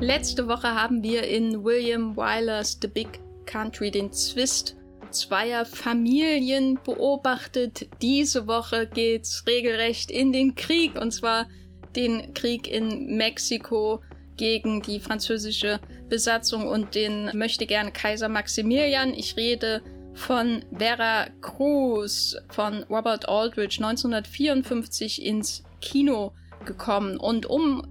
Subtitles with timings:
[0.00, 4.76] Letzte Woche haben wir in William Wylers The Big Country den Zwist
[5.10, 7.88] zweier Familien beobachtet.
[8.02, 11.46] Diese Woche geht's regelrecht in den Krieg und zwar
[11.96, 14.02] den Krieg in Mexiko
[14.36, 19.14] gegen die französische Besatzung und den möchte gern Kaiser Maximilian.
[19.14, 19.80] Ich rede
[20.12, 26.32] von Vera Cruz von Robert Aldrich 1954 ins Kino
[26.64, 27.18] gekommen.
[27.18, 27.82] Und um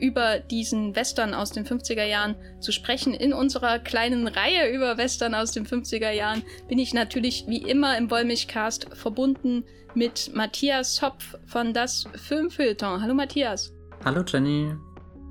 [0.00, 3.14] über diesen Western aus den 50er Jahren zu sprechen.
[3.14, 7.96] In unserer kleinen Reihe über Western aus den 50er Jahren bin ich natürlich wie immer
[7.98, 13.00] im Wollmilchcast verbunden mit Matthias Hopf von das Filmfilter.
[13.00, 13.74] Hallo Matthias.
[14.04, 14.74] Hallo Jenny.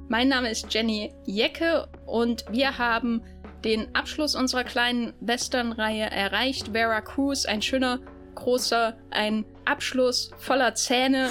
[0.08, 3.24] Mein Name ist Jenny Jecke und wir haben
[3.64, 6.70] den Abschluss unserer kleinen Western-Reihe erreicht.
[6.74, 8.00] Vera Cruz, ein schöner,
[8.36, 11.30] großer, ein Abschluss voller Zähne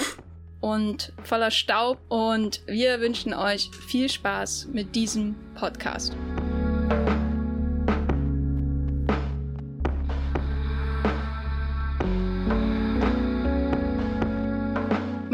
[0.61, 1.99] und voller Staub.
[2.09, 6.15] Und wir wünschen euch viel Spaß mit diesem Podcast.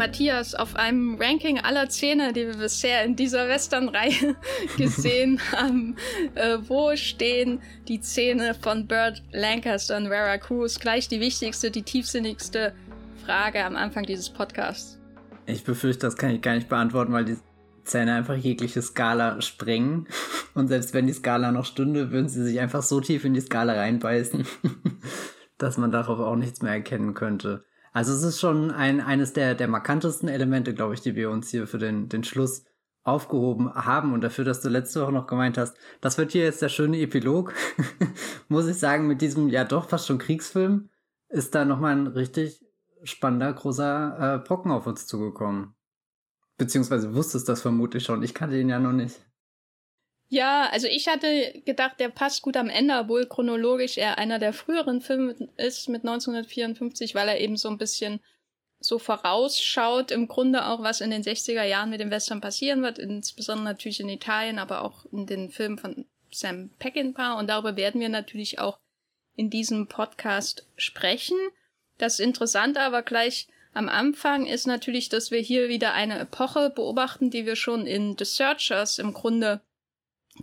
[0.06, 4.36] Matthias, auf einem Ranking aller Szene, die wir bisher in dieser Western-Reihe
[4.76, 5.96] gesehen haben,
[6.36, 10.78] äh, wo stehen die Szene von Burt Lancaster und Vera Cruz?
[10.78, 12.72] Gleich die wichtigste, die tiefsinnigste
[13.24, 14.95] Frage am Anfang dieses Podcasts.
[15.46, 17.36] Ich befürchte, das kann ich gar nicht beantworten, weil die
[17.84, 20.08] Zähne einfach jegliche Skala sprengen.
[20.54, 23.40] Und selbst wenn die Skala noch stünde, würden sie sich einfach so tief in die
[23.40, 24.44] Skala reinbeißen,
[25.58, 27.64] dass man darauf auch nichts mehr erkennen könnte.
[27.92, 31.50] Also es ist schon ein, eines der, der markantesten Elemente, glaube ich, die wir uns
[31.50, 32.64] hier für den, den Schluss
[33.04, 36.60] aufgehoben haben und dafür, dass du letzte Woche noch gemeint hast, das wird hier jetzt
[36.60, 37.54] der schöne Epilog,
[38.48, 40.90] muss ich sagen, mit diesem ja doch fast schon Kriegsfilm
[41.28, 42.65] ist da nochmal ein richtig
[43.02, 45.74] spannender, großer äh, Brocken auf uns zugekommen.
[46.58, 48.22] Beziehungsweise wusstest das vermutlich schon.
[48.22, 49.20] Ich kannte ihn ja noch nicht.
[50.28, 54.52] Ja, also ich hatte gedacht, der passt gut am Ende, obwohl chronologisch er einer der
[54.52, 58.20] früheren Filme ist mit 1954, weil er eben so ein bisschen
[58.80, 62.98] so vorausschaut, im Grunde auch, was in den 60er Jahren mit dem Western passieren wird,
[62.98, 67.38] insbesondere natürlich in Italien, aber auch in den Filmen von Sam Peckinpah.
[67.38, 68.78] Und darüber werden wir natürlich auch
[69.36, 71.38] in diesem Podcast sprechen.
[71.98, 77.30] Das Interessante aber gleich am Anfang ist natürlich, dass wir hier wieder eine Epoche beobachten,
[77.30, 79.60] die wir schon in The Searchers im Grunde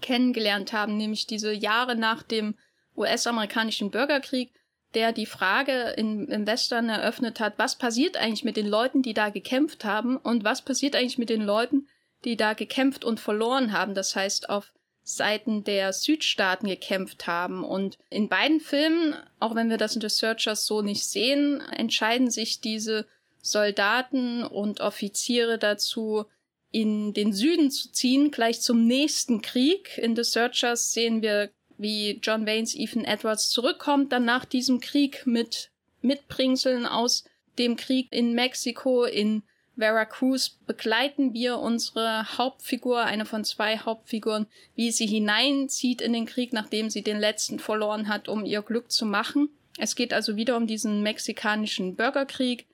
[0.02, 2.56] kennengelernt haben, nämlich diese Jahre nach dem
[2.96, 4.52] US-amerikanischen Bürgerkrieg,
[4.94, 9.14] der die Frage in, im Western eröffnet hat, was passiert eigentlich mit den Leuten, die
[9.14, 11.88] da gekämpft haben und was passiert eigentlich mit den Leuten,
[12.26, 13.96] die da gekämpft und verloren haben.
[13.96, 14.72] Das heißt, auf
[15.04, 17.64] Seiten der Südstaaten gekämpft haben.
[17.64, 22.30] Und in beiden Filmen, auch wenn wir das in The Searchers so nicht sehen, entscheiden
[22.30, 23.06] sich diese
[23.42, 26.26] Soldaten und Offiziere dazu,
[26.72, 29.98] in den Süden zu ziehen, gleich zum nächsten Krieg.
[29.98, 35.28] In The Searchers sehen wir, wie John Waynes Ethan Edwards zurückkommt, dann nach diesem Krieg
[35.28, 35.70] mit
[36.02, 37.26] Mitbringseln aus
[37.60, 39.04] dem Krieg in Mexiko.
[39.04, 39.44] In
[39.76, 46.54] Veracruz begleiten wir unsere Hauptfigur, eine von zwei Hauptfiguren, wie sie hineinzieht in den Krieg,
[46.54, 49.50] nachdem sie den letzten verloren hat, um ihr Glück zu machen.
[49.78, 52.68] Es geht also wieder um diesen mexikanischen Bürgerkrieg,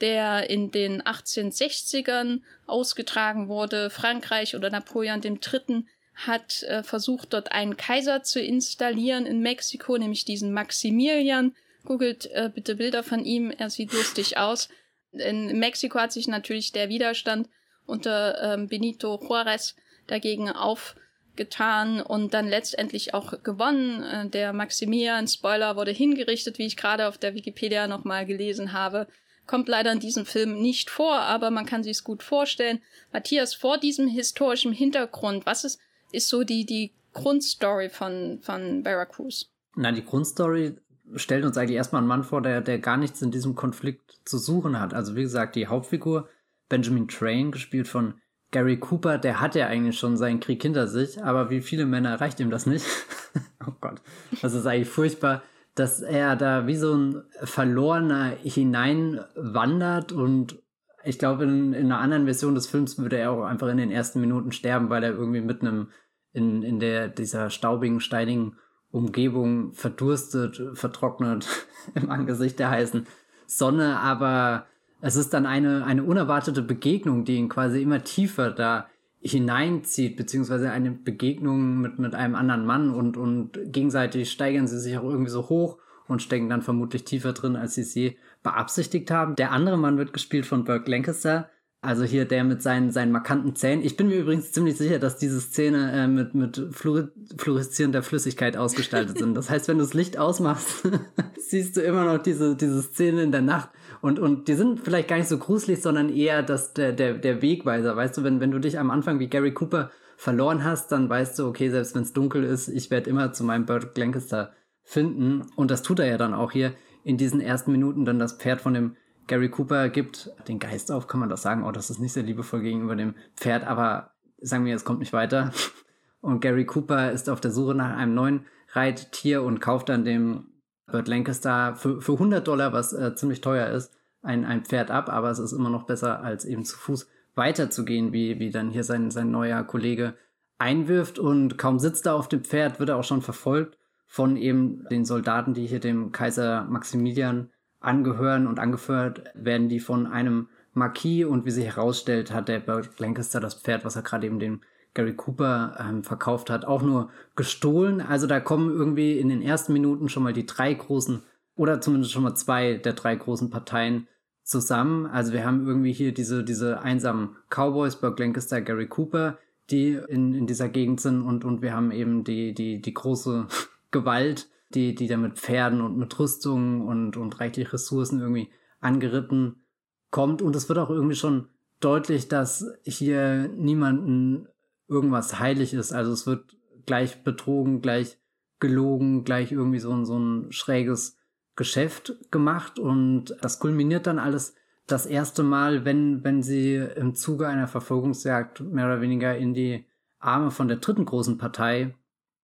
[0.00, 3.90] der in den 1860ern ausgetragen wurde.
[3.90, 5.84] Frankreich oder Napoleon III.
[6.14, 11.54] hat äh, versucht, dort einen Kaiser zu installieren in Mexiko, nämlich diesen Maximilian.
[11.84, 14.68] Googelt äh, bitte Bilder von ihm, er sieht lustig aus.
[15.12, 17.48] In Mexiko hat sich natürlich der Widerstand
[17.86, 19.74] unter ähm, Benito Juarez
[20.06, 24.02] dagegen aufgetan und dann letztendlich auch gewonnen.
[24.02, 29.08] Äh, der Maximilian, Spoiler, wurde hingerichtet, wie ich gerade auf der Wikipedia nochmal gelesen habe.
[29.46, 32.80] Kommt leider in diesem Film nicht vor, aber man kann sich es gut vorstellen.
[33.12, 35.80] Matthias, vor diesem historischen Hintergrund, was ist,
[36.12, 39.50] ist so die, die Grundstory von, von Veracruz?
[39.74, 40.76] Na, die Grundstory
[41.16, 44.38] stellt uns eigentlich erstmal einen Mann vor, der, der gar nichts in diesem Konflikt zu
[44.38, 44.94] suchen hat.
[44.94, 46.28] Also wie gesagt, die Hauptfigur,
[46.68, 48.14] Benjamin Train, gespielt von
[48.50, 52.10] Gary Cooper, der hat ja eigentlich schon seinen Krieg hinter sich, aber wie viele Männer
[52.10, 52.84] erreicht ihm das nicht?
[53.66, 54.00] oh Gott,
[54.42, 55.42] das ist eigentlich furchtbar,
[55.74, 60.58] dass er da wie so ein Verlorener hineinwandert und
[61.04, 63.90] ich glaube, in, in einer anderen Version des Films würde er auch einfach in den
[63.90, 65.88] ersten Minuten sterben, weil er irgendwie mit einem
[66.32, 68.56] in, in der, dieser staubigen, steinigen
[68.92, 71.46] Umgebung verdurstet, vertrocknet
[71.94, 73.06] im Angesicht der heißen
[73.46, 74.66] Sonne, aber
[75.00, 78.86] es ist dann eine, eine unerwartete Begegnung, die ihn quasi immer tiefer da
[79.20, 84.96] hineinzieht, beziehungsweise eine Begegnung mit, mit einem anderen Mann und, und gegenseitig steigern sie sich
[84.96, 85.78] auch irgendwie so hoch
[86.08, 89.36] und stecken dann vermutlich tiefer drin, als sie sie beabsichtigt haben.
[89.36, 91.50] Der andere Mann wird gespielt von Burke Lancaster,
[91.82, 93.82] Also hier der mit seinen, seinen markanten Zähnen.
[93.82, 99.16] Ich bin mir übrigens ziemlich sicher, dass diese Szene äh, mit, mit fluoreszierender Flüssigkeit ausgestaltet
[99.16, 99.34] sind.
[99.34, 100.86] Das heißt, wenn du das Licht ausmachst,
[101.38, 103.70] siehst du immer noch diese, diese Szene in der Nacht.
[104.02, 107.40] Und, und die sind vielleicht gar nicht so gruselig, sondern eher das, der, der, der
[107.40, 107.96] Wegweiser.
[107.96, 111.38] Weißt du, wenn, wenn du dich am Anfang wie Gary Cooper verloren hast, dann weißt
[111.38, 114.52] du, okay, selbst wenn es dunkel ist, ich werde immer zu meinem Burt Lancaster
[114.82, 115.46] finden.
[115.56, 116.74] Und das tut er ja dann auch hier
[117.04, 118.96] in diesen ersten Minuten dann das Pferd von dem
[119.30, 121.62] Gary Cooper gibt den Geist auf, kann man das sagen.
[121.62, 124.10] Oh, das ist nicht sehr liebevoll gegenüber dem Pferd, aber
[124.40, 125.52] sagen wir, es kommt nicht weiter.
[126.20, 130.48] Und Gary Cooper ist auf der Suche nach einem neuen Reittier und kauft dann dem
[130.90, 135.08] Burt Lancaster für, für 100 Dollar, was äh, ziemlich teuer ist, ein, ein Pferd ab,
[135.08, 138.84] aber es ist immer noch besser, als eben zu Fuß weiterzugehen, wie, wie dann hier
[138.84, 140.14] sein, sein neuer Kollege
[140.58, 144.84] einwirft und kaum sitzt er auf dem Pferd, wird er auch schon verfolgt von eben
[144.90, 147.50] den Soldaten, die hier dem Kaiser Maximilian
[147.80, 153.00] angehören und angeführt werden die von einem Marquis und wie sich herausstellt, hat der Burt
[153.00, 154.60] Lancaster das Pferd, was er gerade eben dem
[154.94, 158.00] Gary Cooper ähm, verkauft hat, auch nur gestohlen.
[158.00, 161.22] Also da kommen irgendwie in den ersten Minuten schon mal die drei großen
[161.54, 164.08] oder zumindest schon mal zwei der drei großen Parteien
[164.42, 165.06] zusammen.
[165.06, 169.38] Also wir haben irgendwie hier diese, diese einsamen Cowboys, Burt Lancaster, Gary Cooper,
[169.70, 173.46] die in, in dieser Gegend sind und, und wir haben eben die, die, die große
[173.90, 178.50] Gewalt die, die da mit Pferden und mit Rüstungen und, und reichlich Ressourcen irgendwie
[178.80, 179.64] angeritten
[180.10, 180.42] kommt.
[180.42, 181.48] Und es wird auch irgendwie schon
[181.80, 184.48] deutlich, dass hier niemanden
[184.88, 185.92] irgendwas heilig ist.
[185.92, 186.56] Also es wird
[186.86, 188.18] gleich betrogen, gleich
[188.58, 191.16] gelogen, gleich irgendwie so ein, so ein schräges
[191.56, 192.78] Geschäft gemacht.
[192.78, 194.54] Und das kulminiert dann alles
[194.86, 199.86] das erste Mal, wenn, wenn sie im Zuge einer Verfolgungsjagd mehr oder weniger in die
[200.18, 201.94] Arme von der dritten großen Partei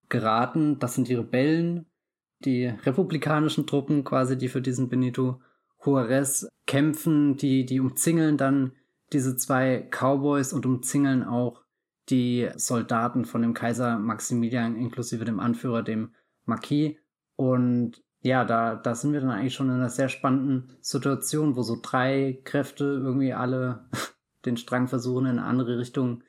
[0.09, 0.79] geraten.
[0.79, 1.87] Das sind die Rebellen,
[2.41, 5.41] die republikanischen Truppen quasi, die für diesen Benito
[5.85, 8.73] Juarez kämpfen, die, die umzingeln dann
[9.13, 11.63] diese zwei Cowboys und umzingeln auch
[12.09, 16.97] die Soldaten von dem Kaiser Maximilian inklusive dem Anführer, dem Marquis.
[17.37, 21.63] Und ja, da, da sind wir dann eigentlich schon in einer sehr spannenden Situation, wo
[21.63, 23.87] so drei Kräfte irgendwie alle
[24.45, 26.23] den Strang versuchen, in eine andere Richtung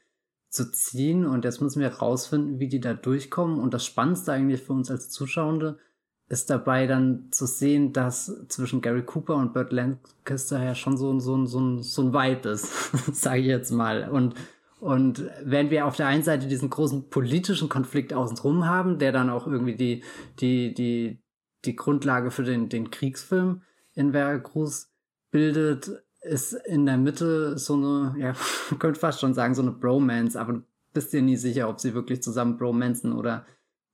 [0.49, 1.25] zu ziehen.
[1.25, 3.59] Und jetzt müssen wir herausfinden, wie die da durchkommen.
[3.59, 5.79] Und das Spannendste eigentlich für uns als Zuschauende
[6.29, 11.17] ist dabei dann zu sehen, dass zwischen Gary Cooper und Burt Lancaster ja schon so,
[11.19, 14.09] so, so, so ein Vibe ist, sage ich jetzt mal.
[14.09, 14.35] Und,
[14.79, 19.29] und wenn wir auf der einen Seite diesen großen politischen Konflikt außenrum haben, der dann
[19.29, 20.03] auch irgendwie die,
[20.39, 21.21] die, die,
[21.63, 23.61] die Grundlage für den, den Kriegsfilm
[23.93, 24.91] in Veracruz
[25.31, 25.89] bildet,
[26.21, 28.33] ist in der Mitte so eine, ja,
[28.79, 30.61] könnte fast schon sagen, so eine Bromance, aber
[30.93, 33.45] bist dir nie sicher, ob sie wirklich zusammen bromanzen oder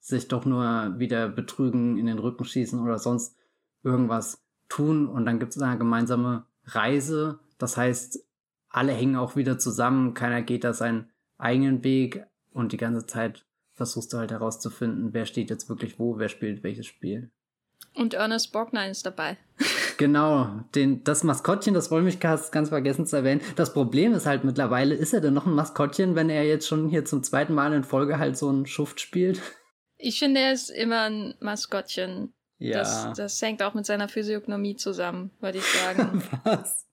[0.03, 3.37] sich doch nur wieder betrügen, in den Rücken schießen oder sonst
[3.83, 5.07] irgendwas tun.
[5.07, 7.39] Und dann gibt es eine gemeinsame Reise.
[7.57, 8.19] Das heißt,
[8.69, 13.45] alle hängen auch wieder zusammen, keiner geht da seinen eigenen Weg und die ganze Zeit
[13.75, 17.31] versuchst du halt herauszufinden, wer steht jetzt wirklich wo, wer spielt welches Spiel.
[17.95, 19.37] Und Ernest Borgnine ist dabei.
[19.97, 23.41] genau, den, das Maskottchen des Wollmilchcasts ganz vergessen zu erwähnen.
[23.55, 26.89] Das Problem ist halt mittlerweile, ist er denn noch ein Maskottchen, wenn er jetzt schon
[26.89, 29.41] hier zum zweiten Mal in Folge halt so einen Schuft spielt?
[30.03, 32.33] Ich finde, er ist immer ein Maskottchen.
[32.57, 32.79] Ja.
[32.79, 36.21] Das, das hängt auch mit seiner Physiognomie zusammen, würde ich sagen.
[36.43, 36.87] Was?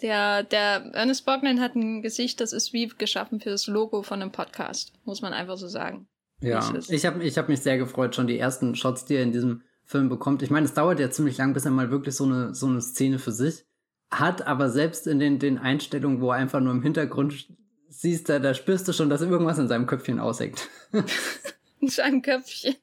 [0.00, 4.20] Der, der Ernest Borgnine hat ein Gesicht, das ist wie geschaffen für das Logo von
[4.20, 6.08] einem Podcast, muss man einfach so sagen.
[6.40, 9.32] Ja, ich habe ich hab mich sehr gefreut, schon die ersten Shots, die er in
[9.32, 10.42] diesem Film bekommt.
[10.42, 12.82] Ich meine, es dauert ja ziemlich lang, bis er mal wirklich so eine, so eine
[12.82, 13.64] Szene für sich
[14.10, 17.48] hat, aber selbst in den, den Einstellungen, wo er einfach nur im Hintergrund
[17.88, 20.68] siehst, da, da spürst du schon, dass irgendwas in seinem Köpfchen aushängt.
[21.86, 22.74] in seinem Köpfchen.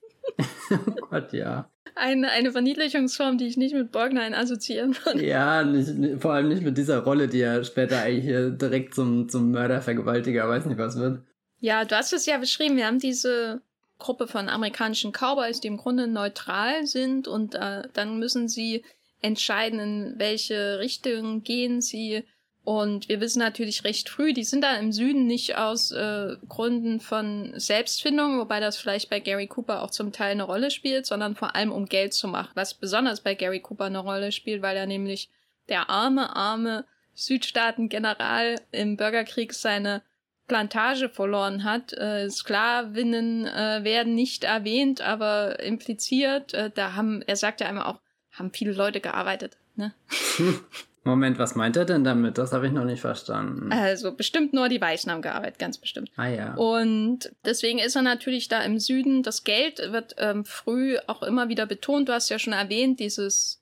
[0.72, 1.70] oh Gott, ja.
[1.96, 5.24] Eine, eine Verniedlichungsform, die ich nicht mit Borgnine assoziieren würde.
[5.24, 9.30] Ja, nicht, vor allem nicht mit dieser Rolle, die er später eigentlich hier direkt zum,
[9.30, 11.22] zum Mörder, Vergewaltiger, weiß nicht was wird.
[11.60, 12.78] Ja, du hast es ja beschrieben.
[12.78, 13.62] Wir haben diese
[14.00, 18.84] Gruppe von amerikanischen Cowboys, die im Grunde neutral sind und äh, dann müssen sie
[19.22, 22.24] entscheiden, in welche Richtung gehen sie.
[22.64, 27.02] Und wir wissen natürlich recht früh, die sind da im Süden nicht aus äh, Gründen
[27.02, 31.36] von Selbstfindung, wobei das vielleicht bei Gary Cooper auch zum Teil eine Rolle spielt, sondern
[31.36, 32.52] vor allem um Geld zu machen.
[32.54, 35.30] Was besonders bei Gary Cooper eine Rolle spielt, weil er nämlich
[35.68, 40.02] der arme, arme Südstaaten-General im Bürgerkrieg seine
[40.48, 41.92] Plantage verloren hat.
[41.94, 46.54] Äh, Sklavinnen äh, werden nicht erwähnt, aber impliziert.
[46.54, 48.00] Äh, da haben, er sagt ja einmal auch,
[48.32, 49.58] haben viele Leute gearbeitet.
[49.76, 49.94] Ne?
[51.06, 52.38] Moment, was meint er denn damit?
[52.38, 53.72] Das habe ich noch nicht verstanden.
[53.74, 56.12] Also bestimmt nur die Weißen haben gearbeitet, ganz bestimmt.
[56.16, 56.54] Ah ja.
[56.54, 59.22] Und deswegen ist er natürlich da im Süden.
[59.22, 62.08] Das Geld wird ähm, früh auch immer wieder betont.
[62.08, 63.60] Du hast ja schon erwähnt, dieses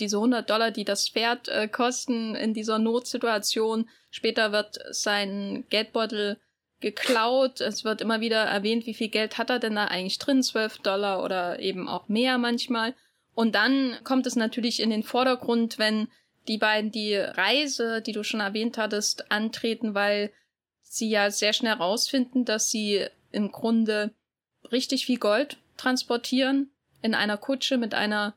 [0.00, 3.88] diese 100 Dollar, die das Pferd äh, kosten in dieser Notsituation.
[4.10, 6.38] Später wird sein Geldbeutel
[6.80, 7.60] geklaut.
[7.60, 10.42] Es wird immer wieder erwähnt, wie viel Geld hat er denn da eigentlich drin?
[10.42, 12.94] 12 Dollar oder eben auch mehr manchmal.
[13.34, 16.08] Und dann kommt es natürlich in den Vordergrund, wenn
[16.48, 20.32] die beiden die Reise, die du schon erwähnt hattest, antreten, weil
[20.82, 24.14] sie ja sehr schnell rausfinden, dass sie im Grunde
[24.72, 26.70] richtig viel Gold transportieren
[27.02, 28.34] in einer Kutsche mit einer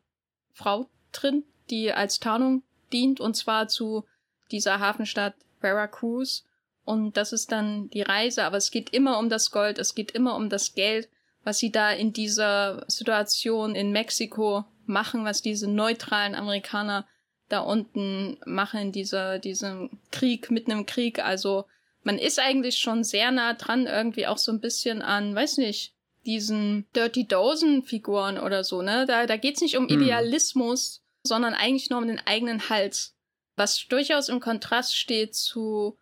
[0.53, 4.05] Frau drin, die als Tarnung dient, und zwar zu
[4.51, 6.45] dieser Hafenstadt Veracruz.
[6.83, 10.11] Und das ist dann die Reise, aber es geht immer um das Gold, es geht
[10.11, 11.07] immer um das Geld,
[11.43, 17.07] was sie da in dieser Situation in Mexiko machen, was diese neutralen Amerikaner
[17.51, 21.23] da unten machen dieser, diesem Krieg, mitten im Krieg.
[21.23, 21.65] Also
[22.03, 25.93] man ist eigentlich schon sehr nah dran, irgendwie auch so ein bisschen an, weiß nicht,
[26.25, 29.05] diesen Dirty Dozen Figuren oder so, ne?
[29.07, 30.01] Da, da geht's nicht um hm.
[30.01, 33.15] Idealismus, sondern eigentlich nur um den eigenen Hals.
[33.55, 35.97] Was durchaus im Kontrast steht zu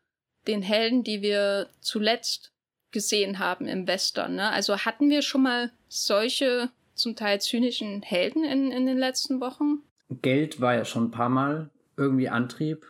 [0.48, 2.52] den Helden, die wir zuletzt
[2.92, 4.50] gesehen haben im Western, ne?
[4.50, 9.84] Also hatten wir schon mal solche zum Teil zynischen Helden in, in den letzten Wochen?
[10.22, 12.86] Geld war ja schon ein paar Mal irgendwie Antrieb,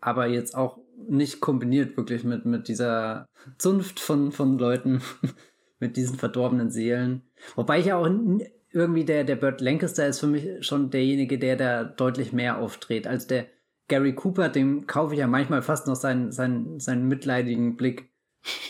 [0.00, 5.00] aber jetzt auch nicht kombiniert wirklich mit, mit dieser Zunft von, von Leuten,
[5.80, 7.22] mit diesen verdorbenen Seelen.
[7.54, 8.08] Wobei ich ja auch
[8.72, 13.06] irgendwie der, der Burt Lancaster ist für mich schon derjenige, der da deutlich mehr auftritt.
[13.06, 13.46] Als der
[13.88, 18.10] Gary Cooper, dem kaufe ich ja manchmal fast noch seinen, seinen, seinen mitleidigen Blick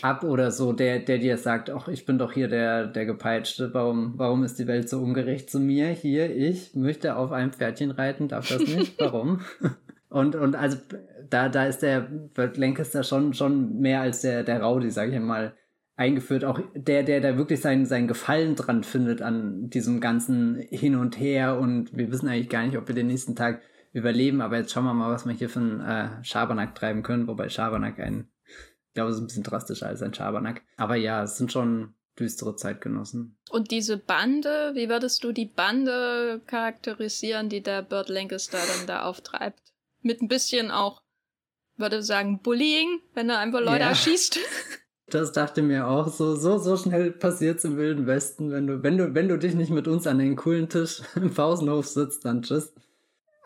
[0.01, 3.73] ab oder so, der, der dir sagt, ach, ich bin doch hier der, der Gepeitschte,
[3.73, 5.87] warum, warum ist die Welt so ungerecht zu mir?
[5.89, 8.95] Hier, ich möchte auf einem Pferdchen reiten, darf das nicht?
[8.99, 9.41] Warum?
[10.09, 10.77] und, und also
[11.29, 15.19] da, da ist der Burt Lancaster schon, schon mehr als der, der Rowdy, sag ich
[15.19, 15.53] mal,
[15.95, 16.45] eingeführt.
[16.45, 21.19] Auch der, der da wirklich sein, sein Gefallen dran findet an diesem ganzen Hin und
[21.19, 24.71] Her und wir wissen eigentlich gar nicht, ob wir den nächsten Tag überleben, aber jetzt
[24.71, 28.29] schauen wir mal, was wir hier für einen äh, Schabernack treiben können, wobei Schabernack ein
[28.89, 30.63] ich glaube, es ist ein bisschen drastischer als ein Schabernack.
[30.77, 33.37] Aber ja, es sind schon düstere Zeitgenossen.
[33.49, 39.03] Und diese Bande, wie würdest du die Bande charakterisieren, die der Burt Lancaster dann da
[39.03, 39.61] auftreibt?
[40.01, 41.01] Mit ein bisschen auch,
[41.77, 43.89] würde sagen, Bullying, wenn er einfach Leute ja.
[43.89, 44.39] erschießt.
[45.09, 48.97] Das dachte mir auch so, so, so schnell passiert's im Wilden Westen, wenn du, wenn
[48.97, 52.43] du, wenn du dich nicht mit uns an den coolen Tisch im Pausenhof sitzt, dann
[52.43, 52.73] tschüss.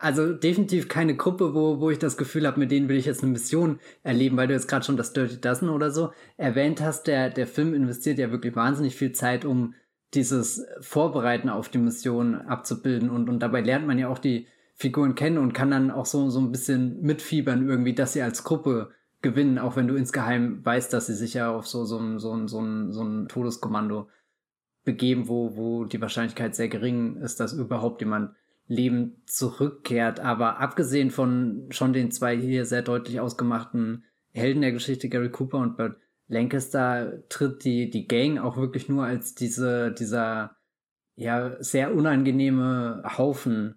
[0.04, 3.22] Also definitiv keine Gruppe, wo, wo ich das Gefühl habe, mit denen will ich jetzt
[3.22, 7.06] eine Mission erleben, weil du jetzt gerade schon das Dirty Dozen oder so erwähnt hast.
[7.06, 9.72] Der, der Film investiert ja wirklich wahnsinnig viel Zeit, um
[10.12, 13.08] dieses Vorbereiten auf die Mission abzubilden.
[13.08, 16.28] Und, und dabei lernt man ja auch die Figuren kennen und kann dann auch so,
[16.28, 18.90] so ein bisschen mitfiebern irgendwie, dass sie als Gruppe
[19.22, 22.46] gewinnen, auch wenn du insgeheim weißt, dass sie sich ja auf so, so, ein, so,
[22.46, 24.10] so, so ein Todeskommando
[24.84, 28.32] begeben, wo, wo die Wahrscheinlichkeit sehr gering ist, dass überhaupt jemand
[28.66, 30.20] Leben zurückkehrt.
[30.20, 35.58] Aber abgesehen von schon den zwei hier sehr deutlich ausgemachten Helden der Geschichte, Gary Cooper
[35.58, 40.56] und Burt Lancaster, tritt die, die Gang auch wirklich nur als diese, dieser,
[41.14, 43.76] ja, sehr unangenehme Haufen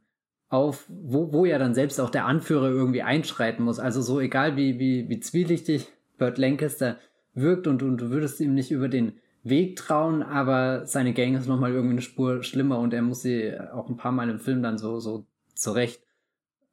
[0.50, 3.80] auf, wo, wo ja dann selbst auch der Anführer irgendwie einschreiten muss.
[3.80, 6.98] Also so egal wie, wie, wie zwielichtig Burt Lancaster
[7.34, 11.48] wirkt und, und du würdest ihm nicht über den Weg trauen, aber seine Gang ist
[11.48, 14.64] nochmal irgendwie eine Spur schlimmer und er muss sie auch ein paar Mal im Film
[14.64, 15.26] dann so, so
[15.56, 16.02] zurecht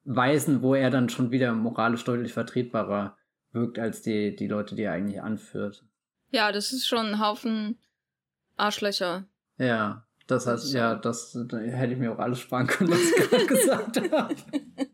[0.05, 3.17] weisen, wo er dann schon wieder moralisch deutlich vertretbarer
[3.53, 5.85] wirkt als die, die Leute, die er eigentlich anführt.
[6.31, 7.79] Ja, das ist schon ein Haufen
[8.57, 9.25] Arschlöcher.
[9.59, 13.47] Ja, das heißt, ja, das hätte ich mir auch alles sparen können, was ich gerade
[13.47, 14.35] gesagt habe.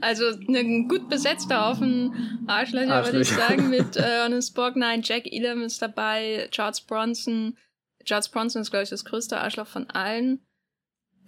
[0.00, 3.12] Also ein gut besetzter Haufen Arschlöcher, Arschlöcher.
[3.12, 7.56] würde ich sagen, mit äh, Ernest Borgnine, Jack Elam ist dabei, Charles Bronson.
[8.04, 10.44] Charles Bronson ist, glaube ich, das größte Arschloch von allen.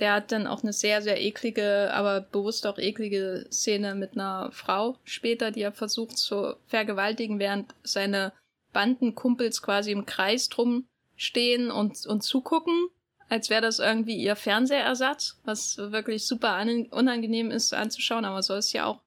[0.00, 4.50] Der hat dann auch eine sehr, sehr eklige, aber bewusst auch eklige Szene mit einer
[4.52, 8.32] Frau später, die er versucht zu vergewaltigen, während seine
[8.72, 12.90] Bandenkumpels quasi im Kreis drum stehen und, und zugucken
[13.28, 18.72] als wäre das irgendwie ihr Fernsehersatz, was wirklich super unangenehm ist anzuschauen, aber soll es
[18.72, 19.02] ja auch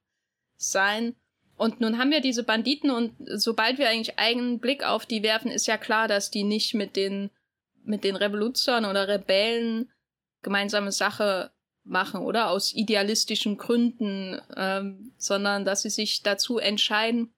[0.56, 1.16] sein.
[1.56, 5.50] Und nun haben wir diese Banditen und sobald wir eigentlich eigenen Blick auf die werfen,
[5.50, 7.30] ist ja klar, dass die nicht mit den,
[7.82, 9.90] mit den Revoluzern oder Rebellen
[10.42, 11.50] gemeinsame Sache
[11.84, 12.50] machen, oder?
[12.50, 17.32] Aus idealistischen Gründen, ähm, sondern dass sie sich dazu entscheiden,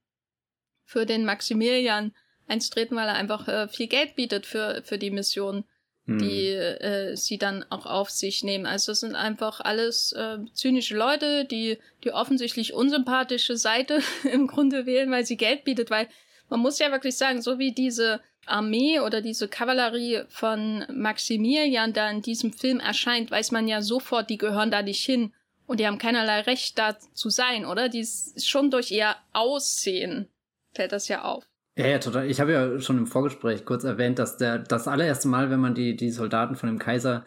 [0.84, 2.14] für den Maximilian
[2.46, 5.64] einzutreten, weil er einfach äh, viel Geld bietet für, für die Mission
[6.06, 6.76] die hm.
[6.80, 8.66] äh, sie dann auch auf sich nehmen.
[8.66, 14.00] Also das sind einfach alles äh, zynische Leute, die die offensichtlich unsympathische Seite
[14.32, 16.08] im Grunde wählen, weil sie Geld bietet, weil
[16.48, 22.10] man muss ja wirklich sagen, so wie diese Armee oder diese Kavallerie von Maximilian da
[22.10, 25.32] in diesem Film erscheint, weiß man ja sofort, die gehören da nicht hin.
[25.66, 27.88] Und die haben keinerlei Recht da zu sein, oder?
[27.88, 30.28] Die ist schon durch ihr Aussehen
[30.74, 31.44] fällt das ja auf.
[31.76, 32.30] Ja, ja, total.
[32.30, 35.74] Ich habe ja schon im Vorgespräch kurz erwähnt, dass der das allererste Mal, wenn man
[35.74, 37.26] die, die Soldaten von dem Kaiser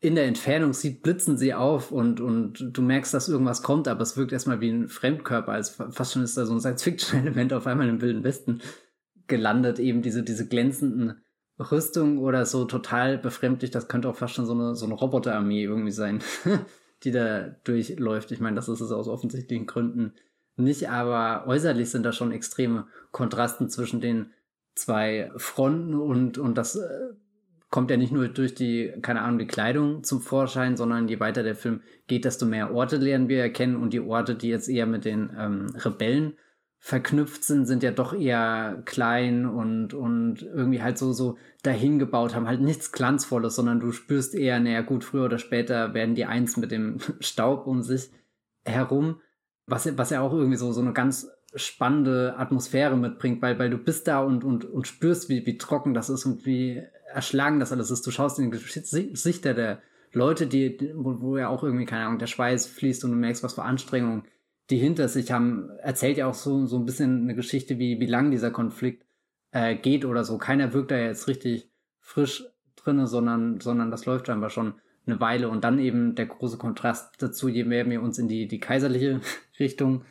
[0.00, 4.02] in der Entfernung sieht, blitzen sie auf und, und du merkst, dass irgendwas kommt, aber
[4.02, 7.66] es wirkt erstmal wie ein Fremdkörper, als fast schon ist da so ein Science-Fiction-Element auf
[7.66, 8.62] einmal im Wilden Westen
[9.28, 11.22] gelandet, eben diese, diese glänzenden
[11.58, 15.62] Rüstungen oder so total befremdlich, das könnte auch fast schon so eine, so eine Roboterarmee
[15.62, 16.20] irgendwie sein,
[17.04, 18.32] die da durchläuft.
[18.32, 20.14] Ich meine, das ist es aus offensichtlichen Gründen
[20.56, 24.32] nicht, aber äußerlich sind da schon extreme Kontrasten zwischen den
[24.74, 26.88] zwei Fronten und, und das äh,
[27.70, 31.42] kommt ja nicht nur durch die, keine Ahnung, die Kleidung zum Vorschein, sondern je weiter
[31.42, 34.86] der Film geht, desto mehr Orte lernen wir erkennen und die Orte, die jetzt eher
[34.86, 36.34] mit den ähm, Rebellen
[36.84, 42.34] verknüpft sind, sind ja doch eher klein und, und irgendwie halt so, so dahin gebaut,
[42.34, 46.24] haben halt nichts Glanzvolles, sondern du spürst eher, naja gut, früher oder später werden die
[46.24, 48.10] eins mit dem Staub um sich
[48.64, 49.20] herum,
[49.66, 53.78] was, was ja auch irgendwie so, so eine ganz spannende Atmosphäre mitbringt, weil, weil du
[53.78, 57.72] bist da und, und, und spürst, wie, wie trocken das ist und wie erschlagen das
[57.72, 58.06] alles ist.
[58.06, 58.58] Du schaust in die
[59.10, 63.10] Gesichter der Leute, die, wo, wo ja auch irgendwie, keine Ahnung, der Schweiß fließt und
[63.10, 64.24] du merkst, was für Anstrengungen
[64.70, 68.06] die hinter sich haben, erzählt ja auch so, so ein bisschen eine Geschichte, wie, wie
[68.06, 69.04] lang dieser Konflikt
[69.50, 70.38] äh, geht oder so.
[70.38, 72.44] Keiner wirkt da jetzt richtig frisch
[72.76, 74.74] drinne, sondern, sondern das läuft scheinbar schon
[75.06, 75.48] eine Weile.
[75.48, 79.20] Und dann eben der große Kontrast dazu, je mehr wir uns in die, die kaiserliche
[79.58, 80.04] Richtung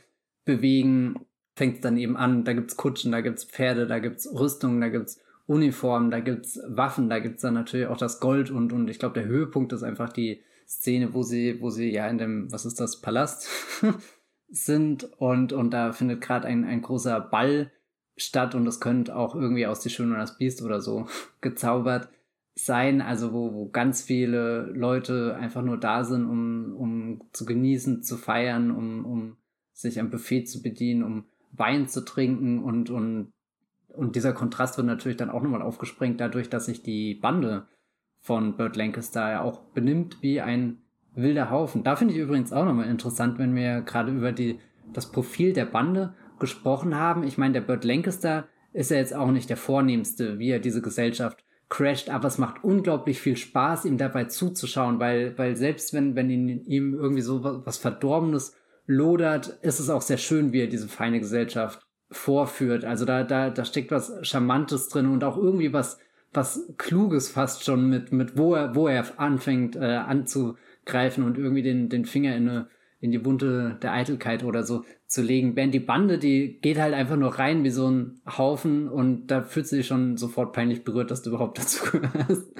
[0.45, 2.43] bewegen, fängt es dann eben an.
[2.43, 7.09] Da gibt's Kutschen, da gibt's Pferde, da gibt's Rüstungen, da gibt's Uniformen, da gibt's Waffen,
[7.09, 10.11] da gibt's dann natürlich auch das Gold und, und ich glaube, der Höhepunkt ist einfach
[10.11, 13.49] die Szene, wo sie, wo sie ja in dem, was ist das, Palast
[14.47, 17.71] sind und, und da findet gerade ein, ein großer Ball
[18.15, 21.07] statt und das könnte auch irgendwie aus Die Schöne und das Biest oder so
[21.41, 22.09] gezaubert
[22.55, 28.03] sein, also wo, wo ganz viele Leute einfach nur da sind, um, um zu genießen,
[28.03, 29.37] zu feiern, um, um
[29.73, 33.31] sich am Buffet zu bedienen, um Wein zu trinken und, und,
[33.89, 37.67] und dieser Kontrast wird natürlich dann auch nochmal aufgesprengt dadurch, dass sich die Bande
[38.19, 40.77] von Burt Lancaster ja auch benimmt wie ein
[41.13, 41.83] wilder Haufen.
[41.83, 44.59] Da finde ich übrigens auch nochmal interessant, wenn wir gerade über die,
[44.93, 47.23] das Profil der Bande gesprochen haben.
[47.23, 50.81] Ich meine, der Burt Lancaster ist ja jetzt auch nicht der vornehmste, wie er diese
[50.81, 56.15] Gesellschaft crasht, aber es macht unglaublich viel Spaß, ihm dabei zuzuschauen, weil, weil selbst wenn,
[56.15, 58.55] wenn in ihm irgendwie so was Verdorbenes
[58.85, 62.83] lodert, ist es auch sehr schön, wie er diese feine Gesellschaft vorführt.
[62.83, 65.97] Also da, da, da steckt was Charmantes drin und auch irgendwie was,
[66.33, 71.63] was Kluges fast schon mit, mit wo er, wo er anfängt, äh, anzugreifen und irgendwie
[71.63, 72.67] den, den Finger in eine,
[73.01, 75.55] in die Wunde der Eitelkeit oder so zu legen.
[75.55, 79.41] Ben, die Bande, die geht halt einfach nur rein wie so ein Haufen und da
[79.41, 82.53] fühlt sie sich schon sofort peinlich berührt, dass du überhaupt dazu gehörst.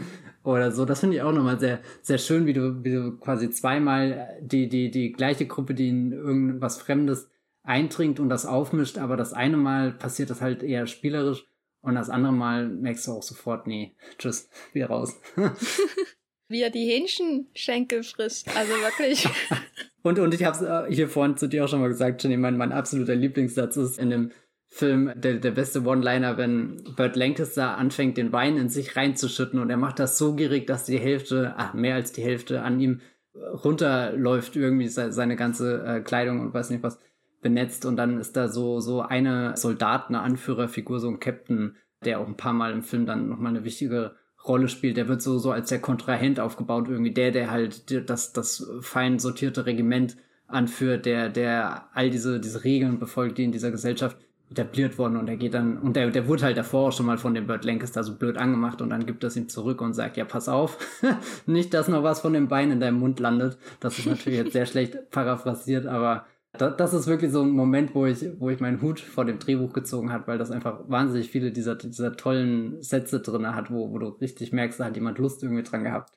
[0.43, 0.83] oder so.
[0.85, 4.67] Das finde ich auch nochmal sehr, sehr schön, wie du, wie du quasi zweimal die,
[4.67, 7.29] die, die gleiche Gruppe, die in irgendwas Fremdes
[7.63, 11.45] eindringt und das aufmischt, aber das eine Mal passiert das halt eher spielerisch
[11.81, 15.19] und das andere Mal merkst du auch sofort, nee, tschüss, wieder raus.
[16.51, 18.55] wie er die Hähnchenschenkel frisst.
[18.55, 19.27] Also wirklich.
[20.03, 22.57] und, und ich habe es hier vorhin zu dir auch schon mal gesagt, Jenny, mein,
[22.57, 24.31] mein absoluter Lieblingssatz ist in dem
[24.73, 29.69] Film der, der beste One-Liner, wenn Burt Lancaster anfängt, den Wein in sich reinzuschütten und
[29.69, 33.01] er macht das so gierig, dass die Hälfte, ach, mehr als die Hälfte an ihm
[33.35, 36.99] runterläuft, irgendwie seine ganze äh, Kleidung und weiß nicht was
[37.41, 42.19] benetzt und dann ist da so, so eine Soldat, eine Anführerfigur, so ein Captain, der
[42.19, 44.97] auch ein paar Mal im Film dann nochmal eine wichtige Rolle spielt.
[44.97, 49.19] Der wird so, so als der Kontrahent aufgebaut, irgendwie der, der halt das, das fein
[49.19, 54.17] sortierte Regiment anführt, der, der all diese, diese Regeln befolgt, die in dieser Gesellschaft
[54.51, 57.17] etabliert wurden und er geht dann, und der, der wurde halt davor auch schon mal
[57.17, 60.17] von dem Burt Lancaster so blöd angemacht und dann gibt es ihm zurück und sagt,
[60.17, 60.77] ja, pass auf,
[61.45, 63.57] nicht, dass noch was von dem Bein in deinem Mund landet.
[63.79, 68.05] Das ist natürlich jetzt sehr schlecht paraphrasiert, aber das ist wirklich so ein Moment, wo
[68.05, 71.51] ich, wo ich meinen Hut vor dem Drehbuch gezogen hat, weil das einfach wahnsinnig viele
[71.51, 75.41] dieser, dieser tollen Sätze drin hat, wo, wo du richtig merkst, da hat jemand Lust
[75.43, 76.11] irgendwie dran gehabt,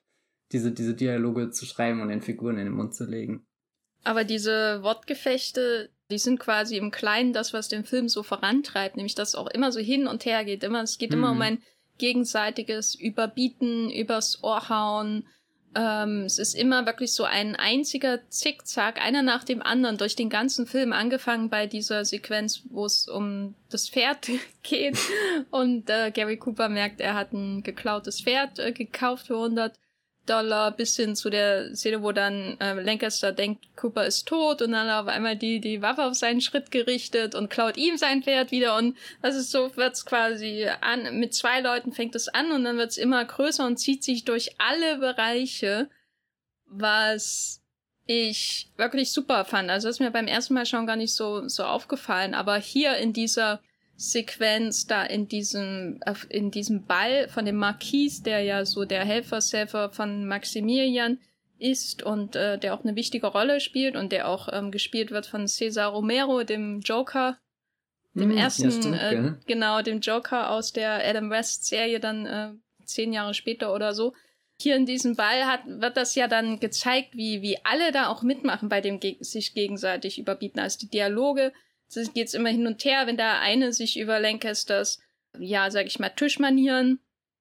[0.52, 3.46] diese, diese Dialoge zu schreiben und den Figuren in den Mund zu legen.
[4.02, 9.14] Aber diese Wortgefechte, die sind quasi im Kleinen das, was den Film so vorantreibt, nämlich
[9.14, 10.64] dass es auch immer so hin und her geht.
[10.64, 11.18] Immer, es geht mhm.
[11.18, 11.62] immer um ein
[11.98, 15.26] gegenseitiges Überbieten, übers Ohr hauen,
[15.74, 20.30] ähm, es ist immer wirklich so ein einziger Zickzack, einer nach dem anderen durch den
[20.30, 24.28] ganzen Film, angefangen bei dieser Sequenz, wo es um das Pferd
[24.62, 24.98] geht.
[25.50, 29.74] Und äh, Gary Cooper merkt, er hat ein geklautes Pferd äh, gekauft für 100
[30.26, 34.72] Dollar bis hin zu der Szene, wo dann äh, Lancaster denkt, Cooper ist tot und
[34.72, 38.50] dann auf einmal die die Waffe auf seinen Schritt gerichtet und klaut ihm sein Pferd
[38.50, 42.64] wieder und das ist so wird's quasi an mit zwei Leuten fängt es an und
[42.64, 45.88] dann wird's immer größer und zieht sich durch alle Bereiche,
[46.66, 47.60] was
[48.06, 49.70] ich wirklich super fand.
[49.70, 52.34] Also das ist mir beim ersten Mal schon gar nicht so, so aufgefallen.
[52.34, 53.60] Aber hier in dieser
[53.96, 59.90] Sequenz, da in diesem, in diesem Ball von dem Marquis, der ja so der Helfershelfer
[59.90, 61.18] von Maximilian
[61.58, 65.26] ist und äh, der auch eine wichtige Rolle spielt und der auch ähm, gespielt wird
[65.26, 67.38] von Cesar Romero, dem Joker,
[68.14, 72.50] dem hm, ersten, stimmt, äh, genau, dem Joker aus der Adam West Serie dann äh,
[72.84, 74.14] zehn Jahre später oder so.
[74.60, 78.22] Hier in diesem Ball hat, wird das ja dann gezeigt, wie, wie alle da auch
[78.22, 80.60] mitmachen bei dem ge sich gegenseitig überbieten.
[80.60, 81.52] Also die Dialoge,
[81.96, 85.00] es geht immer hin und her, wenn da eine sich über Lancasters,
[85.38, 87.00] ja, sag ich mal, Tischmanieren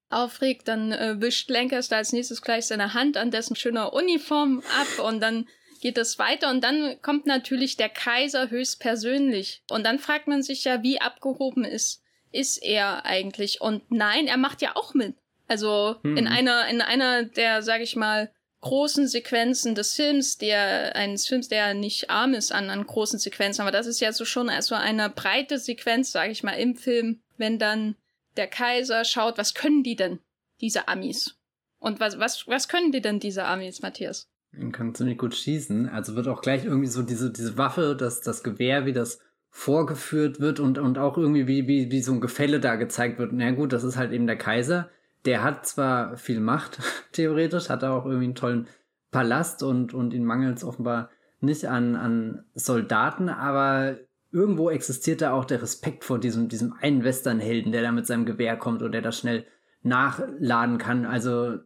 [0.09, 5.05] aufregt, dann äh, wischt Lancaster als nächstes gleich seine Hand an dessen schöner Uniform ab
[5.05, 5.47] und dann
[5.81, 9.63] geht es weiter und dann kommt natürlich der Kaiser höchstpersönlich.
[9.69, 13.59] Und dann fragt man sich ja, wie abgehoben ist, ist er eigentlich?
[13.59, 15.15] Und nein, er macht ja auch mit.
[15.47, 16.15] Also mhm.
[16.15, 18.31] in einer, in einer der, sag ich mal,
[18.63, 23.61] großen Sequenzen des Films, der, eines Films, der nicht arm ist an, an großen Sequenzen,
[23.61, 27.19] aber das ist ja so schon also eine breite Sequenz, sag ich mal, im Film,
[27.37, 27.95] wenn dann
[28.37, 30.19] der Kaiser schaut, was können die denn,
[30.61, 31.35] diese Amis?
[31.79, 34.29] Und was, was, was können die denn, diese Amis, Matthias?
[34.53, 35.89] Man kann ziemlich gut schießen.
[35.89, 40.39] Also wird auch gleich irgendwie so diese, diese Waffe, das, das Gewehr, wie das vorgeführt
[40.39, 43.33] wird und, und auch irgendwie wie, wie, wie so ein Gefälle da gezeigt wird.
[43.33, 44.89] Na gut, das ist halt eben der Kaiser
[45.25, 46.79] der hat zwar viel Macht,
[47.11, 48.67] theoretisch, hat er auch irgendwie einen tollen
[49.11, 51.09] Palast und, und ihn mangelt es offenbar
[51.39, 53.97] nicht an, an Soldaten, aber
[54.31, 58.25] irgendwo existiert da auch der Respekt vor diesem, diesem einen Westernhelden, der da mit seinem
[58.25, 59.45] Gewehr kommt und der das schnell
[59.83, 61.05] nachladen kann.
[61.05, 61.59] Also,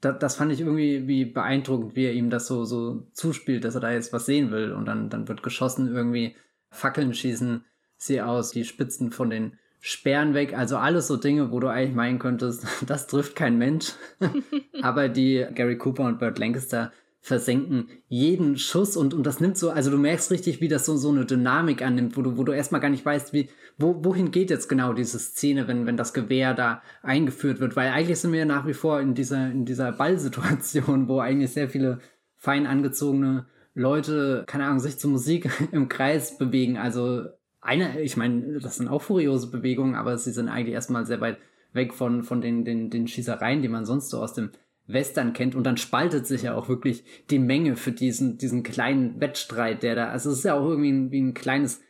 [0.00, 3.74] da, das fand ich irgendwie wie beeindruckend, wie er ihm das so, so zuspielt, dass
[3.74, 6.36] er da jetzt was sehen will und dann, dann wird geschossen irgendwie,
[6.70, 7.64] Fackeln schießen
[7.96, 11.94] sie aus, die Spitzen von den Sperren weg, also alles so Dinge, wo du eigentlich
[11.94, 13.92] meinen könntest, das trifft kein Mensch.
[14.80, 19.68] Aber die Gary Cooper und Burt Lancaster versenken jeden Schuss und, und das nimmt so,
[19.68, 22.52] also du merkst richtig, wie das so, so eine Dynamik annimmt, wo du, wo du
[22.52, 26.14] erstmal gar nicht weißt, wie, wo, wohin geht jetzt genau diese Szene, wenn, wenn das
[26.14, 29.66] Gewehr da eingeführt wird, weil eigentlich sind wir ja nach wie vor in dieser, in
[29.66, 31.98] dieser Ballsituation, wo eigentlich sehr viele
[32.36, 33.44] fein angezogene
[33.74, 37.26] Leute, keine Ahnung, sich zur Musik im Kreis bewegen, also
[37.64, 41.38] eine, ich meine, das sind auch furiose Bewegungen, aber sie sind eigentlich erstmal sehr weit
[41.72, 44.50] weg von, von den, den, den Schießereien, die man sonst so aus dem
[44.86, 45.54] Western kennt.
[45.54, 49.94] Und dann spaltet sich ja auch wirklich die Menge für diesen, diesen kleinen Wettstreit, der
[49.94, 51.80] da, also es ist ja auch irgendwie ein, wie ein kleines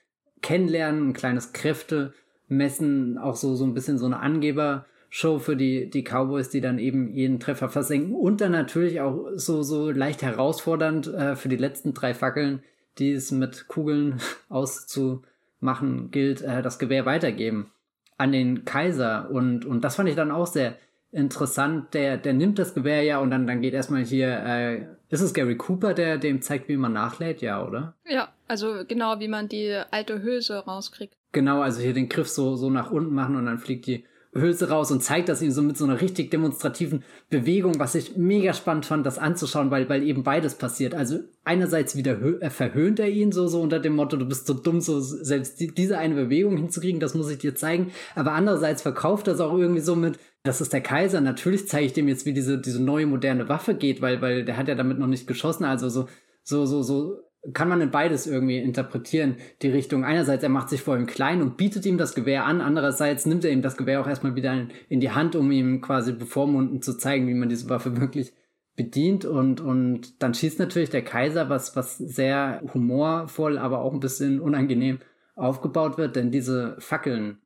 [0.43, 6.05] Kennenlernen, ein kleines Kräftemessen, auch so, so ein bisschen so eine Angebershow für die, die
[6.05, 11.09] Cowboys, die dann eben jeden Treffer versenken und dann natürlich auch so, so leicht herausfordernd
[11.09, 12.63] äh, für die letzten drei Fackeln,
[12.99, 15.23] die es mit Kugeln auszu,
[15.65, 17.73] machen gilt, äh, das Gewehr weitergeben
[18.17, 19.31] an den Kaiser.
[19.31, 20.77] Und, und das fand ich dann auch sehr
[21.11, 21.95] interessant.
[21.95, 25.35] Der, der nimmt das Gewehr ja und dann, dann geht erstmal hier, äh, ist es
[25.35, 27.95] Gary Cooper, der dem zeigt, wie man nachlädt, ja, oder?
[28.07, 31.17] Ja, also genau, wie man die alte Hülse rauskriegt.
[31.33, 34.69] Genau, also hier den Griff so, so nach unten machen und dann fliegt die Hülse
[34.69, 38.53] raus und zeigt das ihm so mit so einer richtig demonstrativen Bewegung, was ich mega
[38.53, 40.95] spannend fand, das anzuschauen, weil, weil eben beides passiert.
[40.95, 44.55] Also einerseits wieder äh, verhöhnt er ihn so, so unter dem Motto, du bist so
[44.55, 47.93] dumm, so selbst die, diese eine Bewegung hinzukriegen, das muss ich dir zeigen.
[48.15, 51.93] Aber andererseits verkauft das auch irgendwie so mit, das ist der Kaiser, natürlich zeige ich
[51.93, 54.99] dem jetzt, wie diese, diese neue moderne Waffe geht, weil, weil der hat ja damit
[54.99, 56.09] noch nicht geschossen, also so,
[56.43, 60.05] so, so, so kann man in beides irgendwie interpretieren, die Richtung.
[60.05, 63.45] Einerseits, er macht sich vor ihm klein und bietet ihm das Gewehr an, andererseits nimmt
[63.45, 66.97] er ihm das Gewehr auch erstmal wieder in die Hand, um ihm quasi bevormundend zu
[66.97, 68.33] zeigen, wie man diese Waffe wirklich
[68.77, 69.25] bedient.
[69.25, 74.41] Und, und dann schießt natürlich der Kaiser, was, was sehr humorvoll, aber auch ein bisschen
[74.41, 74.99] unangenehm
[75.37, 77.39] aufgebaut wird, denn diese Fackeln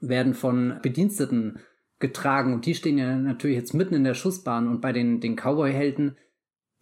[0.00, 1.60] werden von Bediensteten
[1.98, 2.54] getragen.
[2.54, 4.68] Und die stehen ja natürlich jetzt mitten in der Schussbahn.
[4.68, 6.16] Und bei den, den Cowboy-Helden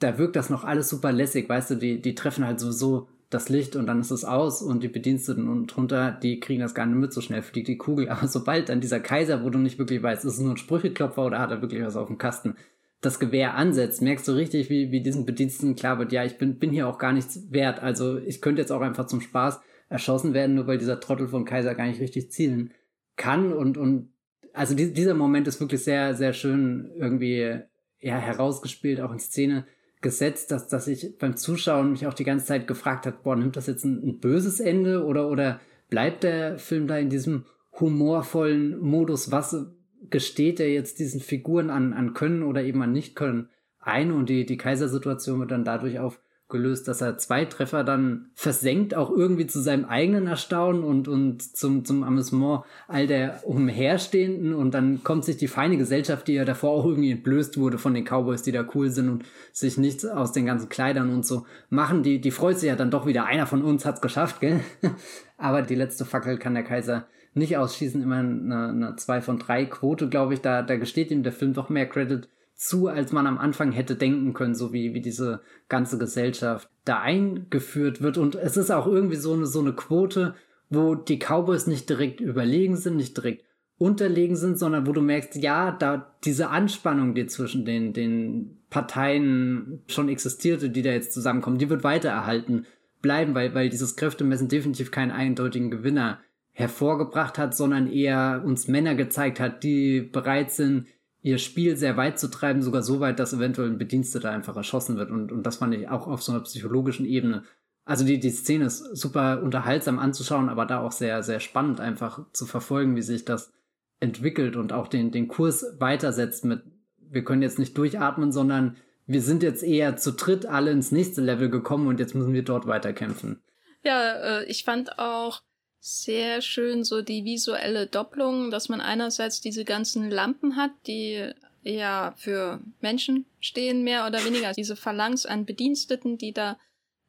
[0.00, 3.50] da wirkt das noch alles super lässig, weißt du, die, die treffen halt sowieso das
[3.50, 6.86] Licht und dann ist es aus und die Bediensteten und drunter, die kriegen das gar
[6.86, 8.08] nicht mit, so schnell fliegt die Kugel.
[8.10, 11.26] Aber sobald dann dieser Kaiser, wo du nicht wirklich weißt, ist es nur ein Sprücheklopfer
[11.26, 12.56] oder hat er wirklich was auf dem Kasten,
[13.00, 16.58] das Gewehr ansetzt, merkst du richtig, wie, wie diesen Bediensteten klar wird, ja, ich bin,
[16.58, 17.80] bin hier auch gar nichts wert.
[17.80, 21.44] Also ich könnte jetzt auch einfach zum Spaß erschossen werden, nur weil dieser Trottel von
[21.44, 22.72] Kaiser gar nicht richtig zielen
[23.14, 23.52] kann.
[23.52, 24.10] Und, und
[24.52, 27.60] also die, dieser Moment ist wirklich sehr, sehr schön irgendwie
[28.00, 29.64] ja, herausgespielt, auch in Szene
[30.00, 33.56] gesetzt, dass, dass ich beim Zuschauen mich auch die ganze Zeit gefragt habe, boah, nimmt
[33.56, 37.44] das jetzt ein, ein böses Ende oder, oder bleibt der Film da in diesem
[37.78, 39.30] humorvollen Modus?
[39.32, 39.66] Was
[40.10, 43.48] gesteht er jetzt diesen Figuren an, an Können oder eben an Nicht-Können
[43.80, 44.12] ein?
[44.12, 48.94] Und die, die Kaisersituation wird dann dadurch auf gelöst, dass er zwei Treffer dann versenkt,
[48.94, 54.54] auch irgendwie zu seinem eigenen Erstaunen und, und zum, zum Amüsement all der Umherstehenden.
[54.54, 57.92] Und dann kommt sich die feine Gesellschaft, die ja davor auch irgendwie entblößt wurde von
[57.92, 61.44] den Cowboys, die da cool sind und sich nichts aus den ganzen Kleidern und so
[61.68, 64.60] machen, die, die freut sich ja dann doch wieder, einer von uns hat's geschafft, gell?
[65.36, 69.66] Aber die letzte Fackel kann der Kaiser nicht ausschießen, immer eine, eine 2 von 3
[69.66, 73.28] Quote, glaube ich, da, da gesteht ihm der Film doch mehr Credit zu, als man
[73.28, 78.18] am Anfang hätte denken können, so wie, wie diese ganze Gesellschaft da eingeführt wird.
[78.18, 80.34] Und es ist auch irgendwie so eine, so eine Quote,
[80.68, 83.44] wo die Cowboys nicht direkt überlegen sind, nicht direkt
[83.78, 89.84] unterlegen sind, sondern wo du merkst, ja, da diese Anspannung, die zwischen den, den Parteien
[89.86, 92.66] schon existierte, die da jetzt zusammenkommen, die wird weiter erhalten
[93.00, 96.18] bleiben, weil, weil dieses Kräftemessen definitiv keinen eindeutigen Gewinner
[96.50, 100.88] hervorgebracht hat, sondern eher uns Männer gezeigt hat, die bereit sind,
[101.22, 104.96] ihr Spiel sehr weit zu treiben, sogar so weit, dass eventuell ein Bediensteter einfach erschossen
[104.96, 105.10] wird.
[105.10, 107.44] Und, und das fand ich auch auf so einer psychologischen Ebene.
[107.84, 112.20] Also die, die Szene ist super unterhaltsam anzuschauen, aber da auch sehr, sehr spannend einfach
[112.32, 113.52] zu verfolgen, wie sich das
[114.00, 116.62] entwickelt und auch den, den Kurs weitersetzt mit,
[116.98, 118.76] wir können jetzt nicht durchatmen, sondern
[119.06, 122.44] wir sind jetzt eher zu dritt alle ins nächste Level gekommen und jetzt müssen wir
[122.44, 123.40] dort weiterkämpfen.
[123.82, 125.40] Ja, äh, ich fand auch
[125.80, 132.14] sehr schön so die visuelle Doppelung, dass man einerseits diese ganzen Lampen hat, die ja
[132.16, 134.52] für Menschen stehen, mehr oder weniger.
[134.52, 136.58] Diese Phalanx an Bediensteten, die da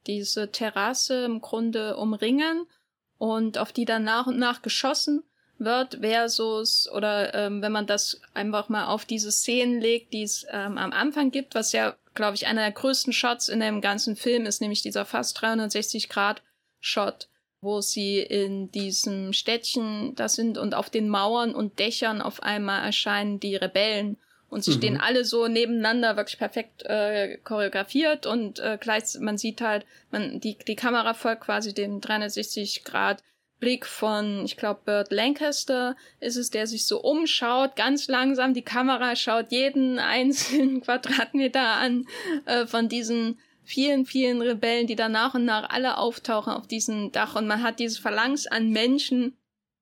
[0.07, 2.65] diese Terrasse im Grunde umringen
[3.17, 5.23] und auf die dann nach und nach geschossen
[5.57, 10.45] wird, versus, oder ähm, wenn man das einfach mal auf diese Szenen legt, die es
[10.49, 14.15] ähm, am Anfang gibt, was ja, glaube ich, einer der größten Shots in dem ganzen
[14.15, 16.41] Film ist, nämlich dieser fast 360 Grad
[16.79, 17.27] Shot
[17.61, 22.83] wo sie in diesem Städtchen da sind und auf den Mauern und Dächern auf einmal
[22.85, 24.17] erscheinen die Rebellen.
[24.49, 24.77] Und sie mhm.
[24.77, 30.39] stehen alle so nebeneinander, wirklich perfekt äh, choreografiert und äh, gleich, man sieht halt, man,
[30.39, 33.21] die, die Kamera folgt quasi dem 360 Grad
[33.59, 38.53] Blick von, ich glaube, Burt Lancaster ist es, der sich so umschaut, ganz langsam.
[38.53, 42.07] Die Kamera schaut jeden einzelnen Quadratmeter an
[42.45, 43.37] äh, von diesen
[43.69, 47.35] vielen, vielen Rebellen, die da nach und nach alle auftauchen auf diesem Dach.
[47.35, 49.37] Und man hat dieses Verlangs an Menschen,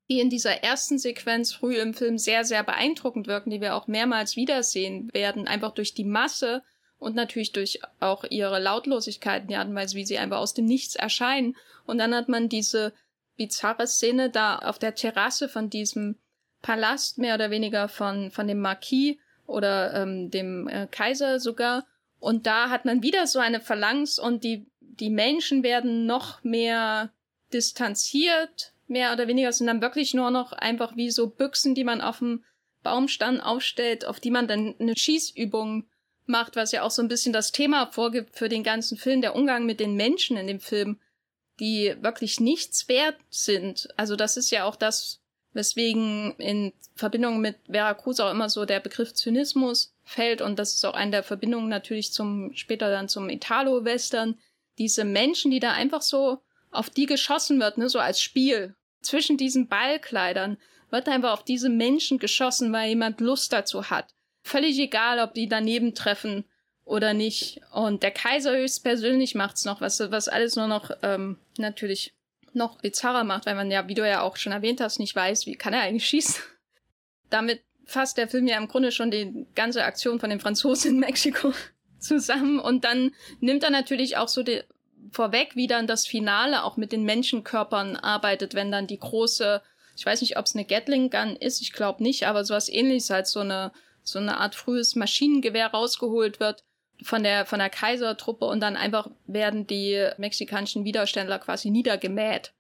[0.10, 3.88] die in dieser ersten Sequenz früh im Film sehr, sehr beeindruckend wirken, die wir auch
[3.88, 6.64] mehrmals wiedersehen werden, einfach durch die Masse
[7.00, 10.66] und natürlich durch auch ihre Lautlosigkeit, die Art und Weise, wie sie einfach aus dem
[10.66, 11.56] Nichts erscheinen.
[11.86, 12.92] Und dann hat man diese
[13.38, 16.18] bizarre Szene da auf der Terrasse von diesem
[16.62, 21.86] Palast, mehr oder weniger von, von dem Marquis oder ähm, dem äh, Kaiser sogar,
[22.20, 27.12] und da hat man wieder so eine Phalanx und die, die Menschen werden noch mehr
[27.54, 32.02] distanziert, mehr oder weniger sind dann wirklich nur noch einfach wie so Büchsen, die man
[32.02, 32.44] auf dem
[32.84, 35.88] Baumstamm aufstellt, auf die man dann eine Schießübung
[36.26, 39.36] macht, was ja auch so ein bisschen das Thema vorgibt für den ganzen Film, der
[39.36, 41.00] Umgang mit den Menschen in dem Film,
[41.60, 43.88] die wirklich nichts wert sind.
[43.98, 45.22] Also das ist ja auch das,
[45.54, 50.86] weswegen in Verbindung mit Veracruz auch immer so der Begriff Zynismus fällt und das ist
[50.86, 54.40] auch eine der Verbindungen natürlich zum später dann zum Italo-Western.
[54.78, 56.40] Diese Menschen, die da einfach so
[56.72, 58.76] auf die geschossen wird, ne, so als Spiel.
[59.02, 60.58] Zwischen diesen Ballkleidern
[60.90, 64.14] wird einfach auf diese Menschen geschossen, weil jemand Lust dazu hat.
[64.44, 66.46] Völlig egal, ob die daneben treffen
[66.86, 67.60] oder nicht.
[67.74, 72.14] Und der Kaiser höchstpersönlich macht's noch, was, was alles nur noch ähm, natürlich
[72.54, 75.46] noch bizarrer macht, weil man ja, wie du ja auch schon erwähnt hast, nicht weiß,
[75.46, 76.42] wie kann er eigentlich schießen.
[77.30, 81.00] Damit fasst der Film ja im Grunde schon die ganze Aktion von den Franzosen in
[81.00, 81.54] Mexiko
[82.00, 84.62] zusammen und dann nimmt er natürlich auch so die,
[85.12, 89.62] vorweg, wie dann das Finale auch mit den Menschenkörpern arbeitet, wenn dann die große,
[89.96, 93.10] ich weiß nicht, ob es eine Gatling Gun ist, ich glaube nicht, aber sowas ähnliches,
[93.10, 93.72] halt so eine
[94.04, 96.64] so eine Art frühes Maschinengewehr rausgeholt wird
[97.04, 102.54] von der von der Kaisertruppe und dann einfach werden die mexikanischen Widerständler quasi niedergemäht.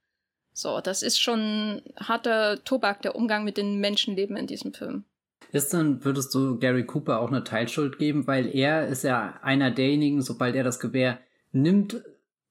[0.51, 5.05] So, das ist schon harter Tobak, der Umgang mit den Menschenleben in diesem Film.
[5.51, 9.71] Ist dann, würdest du Gary Cooper auch eine Teilschuld geben, weil er ist ja einer
[9.71, 11.19] derjenigen, sobald er das Gewehr
[11.51, 12.03] nimmt,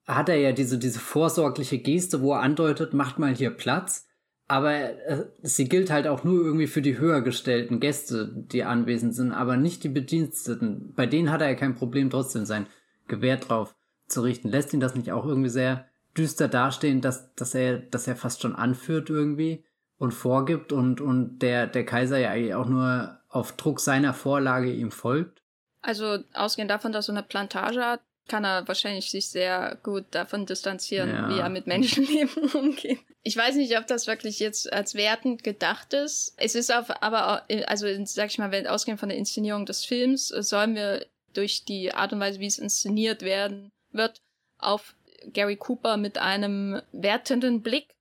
[0.06, 4.06] hat er ja diese, diese vorsorgliche Geste, wo er andeutet, macht mal hier Platz.
[4.48, 9.14] Aber äh, sie gilt halt auch nur irgendwie für die höher gestellten Gäste, die anwesend
[9.14, 10.92] sind, aber nicht die Bediensteten.
[10.94, 12.66] Bei denen hat er ja kein Problem, trotzdem sein
[13.09, 13.74] Gewehr drauf
[14.06, 14.48] zu richten.
[14.48, 18.40] Lässt ihn das nicht auch irgendwie sehr düster dastehen, dass, dass er, dass er fast
[18.40, 19.64] schon anführt irgendwie?
[19.98, 24.72] Und vorgibt und, und der, der Kaiser ja eigentlich auch nur auf Druck seiner Vorlage
[24.72, 25.42] ihm folgt?
[25.82, 30.46] Also ausgehend davon, dass er eine Plantage hat, kann er wahrscheinlich sich sehr gut davon
[30.46, 31.28] distanzieren, ja.
[31.28, 32.98] wie er mit Menschenleben umgeht.
[33.22, 36.35] Ich weiß nicht, ob das wirklich jetzt als wertend gedacht ist.
[36.37, 40.28] Es ist auf, aber, also sag ich mal, wenn ausgehend von der Inszenierung des Films,
[40.28, 44.20] sollen wir durch die Art und Weise, wie es inszeniert werden wird,
[44.59, 44.94] auf
[45.32, 47.95] Gary Cooper mit einem wertenden Blick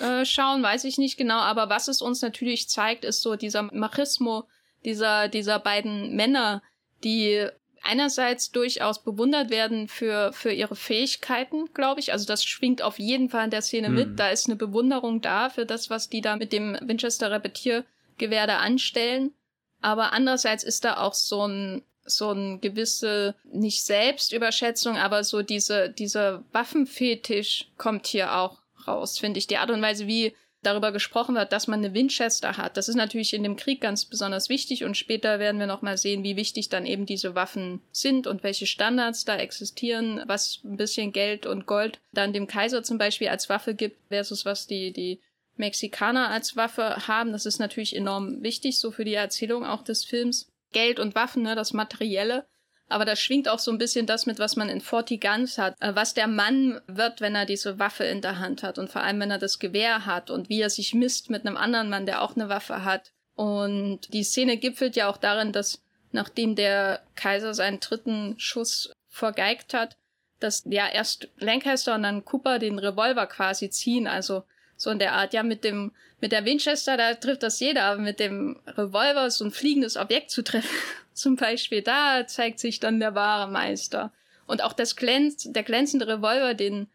[0.00, 3.62] äh, schauen, weiß ich nicht genau, aber was es uns natürlich zeigt, ist so dieser
[3.62, 4.46] Machismo
[4.84, 6.62] dieser, dieser beiden Männer,
[7.04, 7.46] die
[7.82, 12.12] einerseits durchaus bewundert werden für, für ihre Fähigkeiten, glaube ich.
[12.12, 13.94] Also das schwingt auf jeden Fall in der Szene hm.
[13.94, 14.18] mit.
[14.18, 18.58] Da ist eine Bewunderung da für das, was die da mit dem Winchester Repetiergewehr da
[18.58, 19.32] anstellen.
[19.80, 25.90] Aber andererseits ist da auch so ein, so ein gewisse, nicht Selbstüberschätzung, aber so diese,
[25.90, 29.46] dieser Waffenfetisch kommt hier auch raus, finde ich.
[29.46, 32.76] Die Art und Weise, wie darüber gesprochen wird, dass man eine Winchester hat.
[32.76, 35.98] Das ist natürlich in dem Krieg ganz besonders wichtig und später werden wir noch mal
[35.98, 40.76] sehen, wie wichtig dann eben diese Waffen sind und welche Standards da existieren, was ein
[40.76, 44.92] bisschen Geld und Gold dann dem Kaiser zum Beispiel als Waffe gibt versus was die
[44.92, 45.20] die
[45.56, 47.32] Mexikaner als Waffe haben.
[47.32, 50.48] Das ist natürlich enorm wichtig so für die Erzählung auch des Films.
[50.72, 52.46] Geld und Waffen, ne, das Materielle.
[52.92, 55.74] Aber da schwingt auch so ein bisschen das mit, was man in Forty Guns hat,
[55.80, 59.02] äh, was der Mann wird, wenn er diese Waffe in der Hand hat und vor
[59.02, 62.06] allem, wenn er das Gewehr hat und wie er sich misst mit einem anderen Mann,
[62.06, 63.12] der auch eine Waffe hat.
[63.34, 69.74] Und die Szene gipfelt ja auch darin, dass nachdem der Kaiser seinen dritten Schuss vergeigt
[69.74, 69.96] hat,
[70.40, 74.44] dass ja erst Lancaster und dann Cooper den Revolver quasi ziehen, also
[74.76, 78.00] so in der Art, ja, mit dem, mit der Winchester, da trifft das jeder, aber
[78.00, 80.76] mit dem Revolver so ein fliegendes Objekt zu treffen,
[81.14, 84.12] zum Beispiel, da zeigt sich dann der wahre Meister.
[84.46, 86.88] Und auch das glänz der glänzende Revolver, den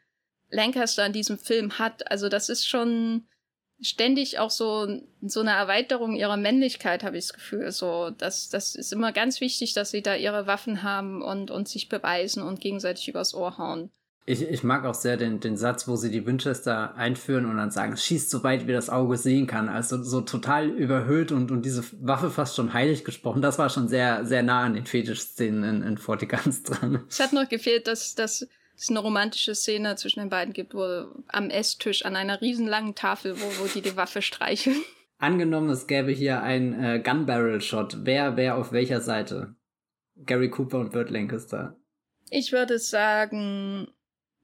[0.50, 3.28] Lancaster in diesem Film hat, also das ist schon
[3.80, 7.72] ständig auch so, so eine Erweiterung ihrer Männlichkeit, habe ich das Gefühl.
[7.72, 11.68] So, das, das ist immer ganz wichtig, dass sie da ihre Waffen haben und, und
[11.68, 13.92] sich beweisen und gegenseitig übers Ohr hauen.
[14.30, 17.72] Ich, ich mag auch sehr den, den Satz, wo sie die Winchester einführen und dann
[17.72, 19.70] sagen, schießt so weit, wie das Auge sehen kann.
[19.70, 23.42] Also so total überhöht und, und diese Waffe fast schon heilig gesprochen.
[23.42, 27.06] Das war schon sehr, sehr nah an den Fetischszenen in, in Forty Guns dran.
[27.08, 28.46] Es hat noch gefehlt, dass, dass
[28.78, 33.40] es eine romantische Szene zwischen den beiden gibt, wo am Esstisch an einer riesenlangen Tafel,
[33.40, 34.82] wo, wo die die Waffe streicheln.
[35.20, 38.00] Angenommen, es gäbe hier ein äh, Gun Barrel Shot.
[38.04, 39.56] Wer wäre auf welcher Seite?
[40.18, 41.78] Gary Cooper und Burt Lancaster.
[42.30, 43.88] Ich würde sagen,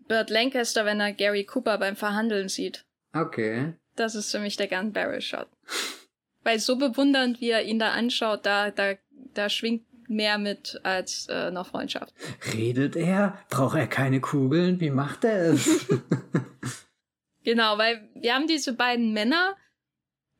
[0.07, 2.85] Burt Lancaster, wenn er Gary Cooper beim Verhandeln sieht.
[3.13, 3.73] Okay.
[3.95, 5.47] Das ist für mich der Gun Barrel Shot.
[6.43, 8.95] Weil so bewundernd, wie er ihn da anschaut, da, da,
[9.33, 12.13] da schwingt mehr mit als äh, noch Freundschaft.
[12.53, 13.37] Redet er?
[13.49, 14.79] Braucht er keine Kugeln?
[14.79, 15.87] Wie macht er es?
[17.43, 19.55] genau, weil wir haben diese beiden Männer,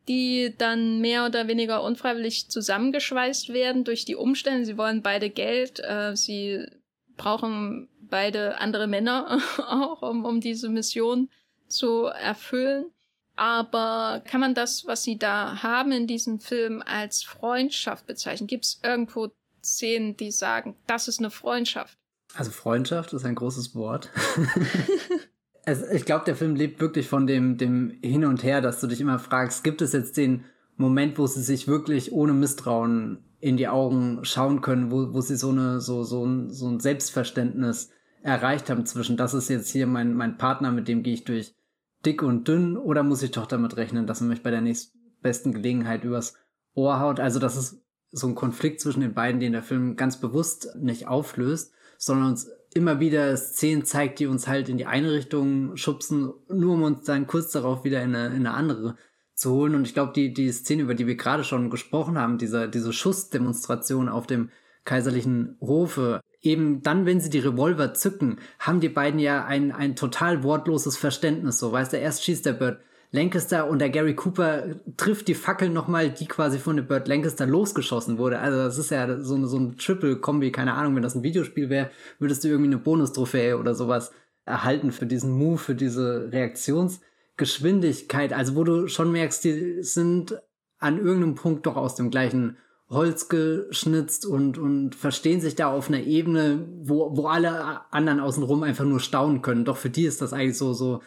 [0.08, 4.66] die dann mehr oder weniger unfreiwillig zusammengeschweißt werden durch die Umstände.
[4.66, 6.66] Sie wollen beide Geld, äh, sie
[7.16, 11.30] brauchen beide andere Männer auch, um, um diese Mission
[11.68, 12.86] zu erfüllen.
[13.36, 18.46] Aber kann man das, was sie da haben in diesem Film, als Freundschaft bezeichnen?
[18.46, 19.32] Gibt es irgendwo
[19.64, 21.98] Szenen, die sagen, das ist eine Freundschaft?
[22.36, 24.12] Also Freundschaft ist ein großes Wort.
[25.66, 28.86] also ich glaube, der Film lebt wirklich von dem, dem Hin und Her, dass du
[28.86, 30.46] dich immer fragst, gibt es jetzt den
[30.78, 35.36] Moment, wo sie sich wirklich ohne Misstrauen in die Augen schauen können, wo, wo sie
[35.36, 37.90] so eine, so, so ein, so ein Selbstverständnis
[38.24, 41.56] erreicht haben zwischen, das ist jetzt hier mein, mein Partner, mit dem gehe ich durch
[42.06, 45.54] dick und dünn, oder muss ich doch damit rechnen, dass er mich bei der nächstbesten
[45.54, 46.36] Gelegenheit übers
[46.74, 47.20] Ohr haut?
[47.20, 51.08] Also das ist so ein Konflikt zwischen den beiden, den der Film ganz bewusst nicht
[51.08, 56.32] auflöst, sondern uns immer wieder Szenen zeigt, die uns halt in die eine Richtung schubsen,
[56.50, 58.96] nur um uns dann kurz darauf wieder in eine, in eine andere
[59.36, 59.76] zu holen.
[59.76, 62.94] Und ich glaube, die, die Szene, über die wir gerade schon gesprochen haben, diese, diese
[62.94, 64.50] Schussdemonstration auf dem
[64.86, 69.96] kaiserlichen Hofe, eben dann, wenn sie die Revolver zücken, haben die beiden ja ein, ein
[69.96, 71.58] total wortloses Verständnis.
[71.58, 75.70] So, weißt du, erst schießt der Bird Lancaster und der Gary Cooper trifft die Fackel
[75.70, 78.40] nochmal, die quasi von der Bird Lancaster losgeschossen wurde.
[78.40, 81.92] Also das ist ja so, so ein Triple-Kombi, keine Ahnung, wenn das ein Videospiel wäre,
[82.20, 84.12] würdest du irgendwie eine Bonustrophäe oder sowas
[84.46, 88.34] erhalten für diesen Move, für diese Reaktionsgeschwindigkeit.
[88.34, 90.42] Also wo du schon merkst, die sind
[90.80, 92.58] an irgendeinem Punkt doch aus dem gleichen
[92.94, 98.64] Holz geschnitzt und, und verstehen sich da auf einer Ebene, wo, wo alle anderen außenrum
[98.64, 99.66] einfach nur staunen können.
[99.66, 101.02] Doch für die ist das eigentlich so, so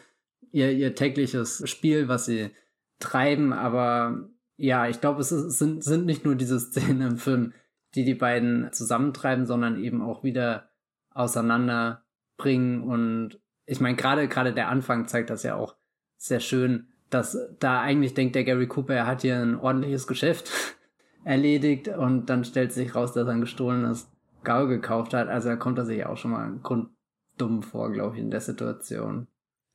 [0.51, 2.51] ihr, ihr tägliches Spiel, was sie
[2.99, 3.53] treiben.
[3.53, 7.53] Aber ja, ich glaube, es, ist, sind, sind nicht nur diese Szenen im Film,
[7.95, 10.69] die die beiden zusammentreiben, sondern eben auch wieder
[11.11, 12.83] auseinanderbringen.
[12.83, 15.75] Und ich meine, gerade, gerade der Anfang zeigt das ja auch
[16.17, 20.51] sehr schön, dass da eigentlich denkt der Gary Cooper, er hat hier ein ordentliches Geschäft
[21.27, 24.09] erledigt und dann stellt sich raus, dass er ein gestohlenes
[24.43, 25.27] Gaul gekauft hat.
[25.27, 29.27] Also da kommt er sich auch schon mal grunddumm vor, glaube ich, in der Situation.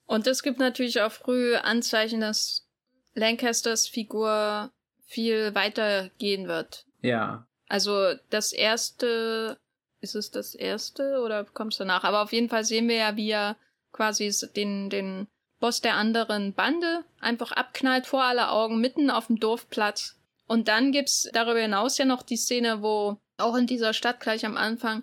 [0.07, 2.67] Und es gibt natürlich auch früh Anzeichen, dass
[3.15, 4.71] Lancasters Figur
[5.05, 6.87] viel weiter gehen wird.
[7.03, 7.47] Ja.
[7.69, 9.59] Also das erste
[10.01, 12.03] ist es das erste oder kommst du nach?
[12.05, 13.57] Aber auf jeden Fall sehen wir ja, wie er
[13.93, 15.29] quasi den, den
[15.61, 20.17] Boss der anderen Bande einfach abknallt vor aller Augen mitten auf dem Dorfplatz.
[20.53, 24.45] Und dann gibt's darüber hinaus ja noch die Szene, wo auch in dieser Stadt gleich
[24.45, 25.03] am Anfang,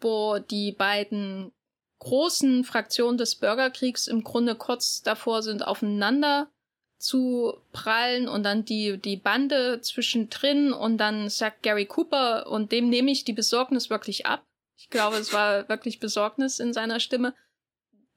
[0.00, 1.52] wo die beiden
[1.98, 6.50] großen Fraktionen des Bürgerkriegs im Grunde kurz davor sind, aufeinander
[6.98, 12.88] zu prallen und dann die, die Bande zwischendrin und dann sagt Gary Cooper und dem
[12.88, 14.46] nehme ich die Besorgnis wirklich ab.
[14.78, 17.34] Ich glaube, es war wirklich Besorgnis in seiner Stimme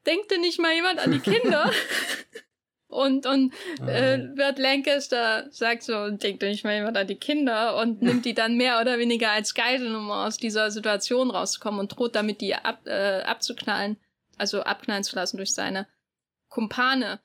[0.06, 1.72] denkt denn nicht mal jemand an die Kinder?
[2.90, 3.54] und und
[3.88, 4.34] äh, ah.
[4.36, 8.58] Bert Lancaster sagt so, denkt nicht mal jemand an die Kinder und nimmt die dann
[8.58, 12.82] mehr oder weniger als Geisel, um aus dieser Situation rauszukommen und droht damit die ab,
[12.86, 13.98] äh, abzuknallen,
[14.38, 15.88] also abknallen zu lassen durch seine
[16.50, 17.20] Kumpane.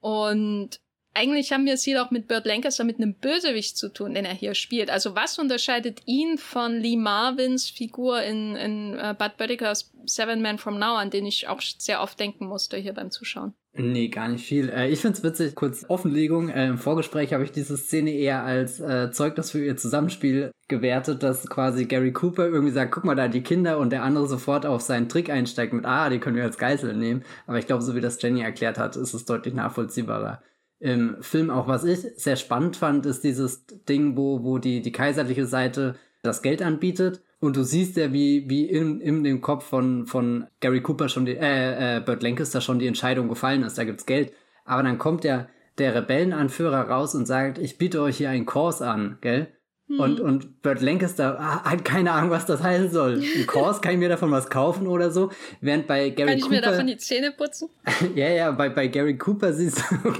[0.00, 0.80] Und
[1.14, 4.24] eigentlich haben wir es hier auch mit Burt Lancaster mit einem Bösewicht zu tun, den
[4.24, 4.90] er hier spielt.
[4.90, 10.58] Also was unterscheidet ihn von Lee Marvins Figur in, in uh, Bud Bödikers Seven Men
[10.58, 13.54] From Now, an den ich auch sehr oft denken musste hier beim Zuschauen?
[13.72, 14.68] Nee, gar nicht viel.
[14.68, 16.48] Äh, ich find's witzig, kurz Offenlegung.
[16.48, 21.22] Äh, Im Vorgespräch habe ich diese Szene eher als äh, Zeugnis für ihr Zusammenspiel gewertet,
[21.22, 24.66] dass quasi Gary Cooper irgendwie sagt, guck mal da die Kinder und der andere sofort
[24.66, 27.24] auf seinen Trick einsteigt mit, ah, die können wir als Geisel nehmen.
[27.46, 30.42] Aber ich glaube, so wie das Jenny erklärt hat, ist es deutlich nachvollziehbarer
[30.80, 31.68] im Film auch.
[31.68, 36.42] Was ich sehr spannend fand, ist dieses Ding, wo, wo die, die kaiserliche Seite das
[36.42, 37.22] Geld anbietet.
[37.38, 41.24] Und du siehst ja, wie, wie in, in dem Kopf von, von Gary Cooper schon
[41.24, 44.32] die, äh, äh, Burt Lancaster schon die Entscheidung gefallen ist, da gibt's Geld.
[44.64, 48.82] Aber dann kommt ja der Rebellenanführer raus und sagt, ich biete euch hier einen Kurs
[48.82, 49.48] an, gell?
[49.90, 50.00] Mhm.
[50.00, 53.20] Und, und Burt Lancaster hat keine Ahnung, was das heißen soll.
[53.20, 55.30] Ein Kurs, kann ich mir davon was kaufen oder so?
[55.60, 56.26] Während bei Gary Cooper...
[56.26, 57.70] Kann ich Cooper, mir davon die Zähne putzen?
[58.14, 59.96] ja, ja, bei, bei Gary Cooper siehst du...
[60.04, 60.12] Oh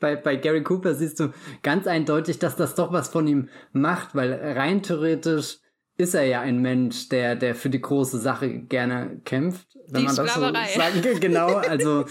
[0.00, 4.16] bei, bei Gary Cooper siehst du ganz eindeutig, dass das doch was von ihm macht,
[4.16, 5.58] weil rein theoretisch
[5.96, 9.68] ist er ja ein Mensch, der, der für die große Sache gerne kämpft.
[9.86, 12.06] Wenn die man das so sagen Genau, also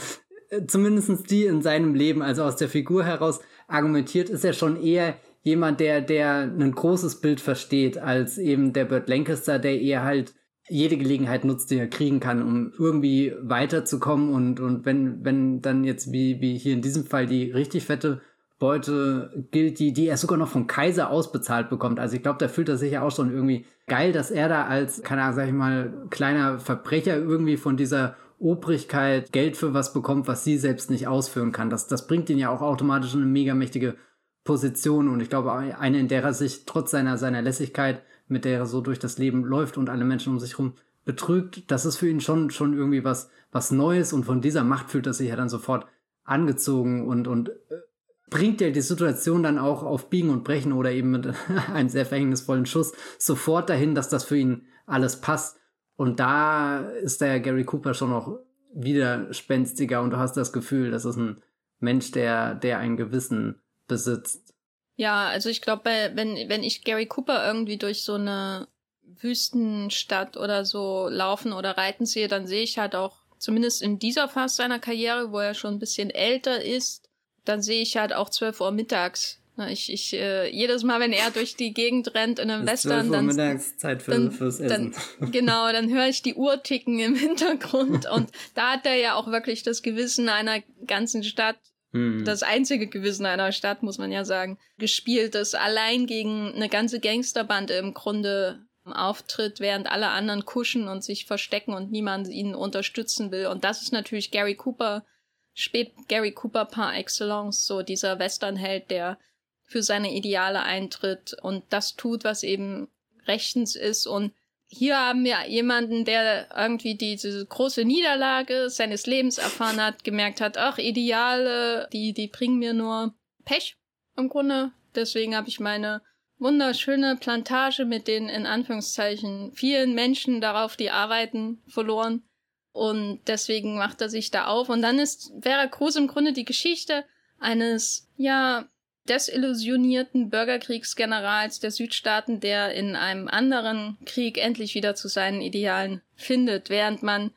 [0.49, 4.81] äh, zumindestens die in seinem Leben, also aus der Figur heraus argumentiert, ist er schon
[4.81, 10.03] eher jemand, der, der ein großes Bild versteht, als eben der Burt Lancaster, der eher
[10.03, 10.33] halt
[10.69, 15.83] jede Gelegenheit nutzt, die er kriegen kann, um irgendwie weiterzukommen und, und wenn, wenn dann
[15.83, 18.21] jetzt wie, wie hier in diesem Fall die richtig fette
[18.57, 21.99] Beute gilt, die, die er sogar noch vom Kaiser ausbezahlt bekommt.
[21.99, 24.65] Also ich glaube, da fühlt er sich ja auch schon irgendwie geil, dass er da
[24.65, 29.93] als, keine Ahnung, sag ich mal, kleiner Verbrecher irgendwie von dieser Obrigkeit Geld für was
[29.93, 31.71] bekommt, was sie selbst nicht ausführen kann.
[31.71, 33.95] Das, das bringt ihn ja auch automatisch in eine mega mächtige
[34.43, 38.59] Position und ich glaube, eine, in der er sich trotz seiner, seiner Lässigkeit mit der
[38.59, 40.73] er so durch das Leben läuft und alle Menschen um sich herum
[41.03, 44.89] betrügt, das ist für ihn schon, schon irgendwie was, was Neues und von dieser Macht
[44.89, 45.85] fühlt er sich ja dann sofort
[46.23, 47.81] angezogen und, und äh,
[48.29, 51.27] bringt er die Situation dann auch auf Biegen und Brechen oder eben mit
[51.73, 55.57] einem sehr verhängnisvollen Schuss sofort dahin, dass das für ihn alles passt.
[55.97, 58.39] Und da ist der Gary Cooper schon noch
[58.73, 61.43] widerspenstiger und du hast das Gefühl, das ist ein
[61.79, 63.59] Mensch, der, der ein Gewissen
[63.91, 64.53] besitzt.
[64.95, 65.83] Ja, also ich glaube,
[66.13, 68.67] wenn, wenn ich Gary Cooper irgendwie durch so eine
[69.01, 74.29] Wüstenstadt oder so laufen oder reiten sehe, dann sehe ich halt auch, zumindest in dieser
[74.29, 77.09] Phase seiner Karriere, wo er schon ein bisschen älter ist,
[77.43, 79.39] dann sehe ich halt auch 12 Uhr mittags.
[79.69, 83.09] Ich, ich, äh, jedes Mal, wenn er durch die Gegend rennt in einem Western, 12
[83.09, 84.95] Uhr dann, mittags, Zeit für, dann, fürs Essen.
[85.19, 89.15] Dann, genau, dann höre ich die Uhr ticken im Hintergrund und da hat er ja
[89.15, 91.57] auch wirklich das Gewissen einer ganzen Stadt
[91.91, 92.25] Mhm.
[92.25, 96.99] Das einzige Gewissen einer Stadt, muss man ja sagen, gespielt, das allein gegen eine ganze
[96.99, 103.31] Gangsterbande im Grunde auftritt, während alle anderen kuschen und sich verstecken und niemand ihnen unterstützen
[103.31, 103.47] will.
[103.47, 105.05] Und das ist natürlich Gary Cooper,
[105.53, 109.19] spät Gary Cooper par excellence, so dieser Westernheld, der
[109.63, 112.89] für seine Ideale eintritt und das tut, was eben
[113.27, 114.33] rechtens ist und
[114.73, 120.57] hier haben wir jemanden, der irgendwie diese große Niederlage seines Lebens erfahren hat, gemerkt hat,
[120.57, 123.13] ach, Ideale, die, die bringen mir nur
[123.43, 123.75] Pech
[124.15, 124.71] im Grunde.
[124.95, 126.01] Deswegen habe ich meine
[126.39, 132.23] wunderschöne Plantage mit den in Anführungszeichen vielen Menschen darauf, die arbeiten, verloren.
[132.71, 134.69] Und deswegen macht er sich da auf.
[134.69, 137.03] Und dann ist Vera Cruz im Grunde die Geschichte
[137.39, 138.69] eines, ja,
[139.07, 146.69] desillusionierten Bürgerkriegsgenerals der Südstaaten, der in einem anderen Krieg endlich wieder zu seinen Idealen findet,
[146.69, 147.31] während man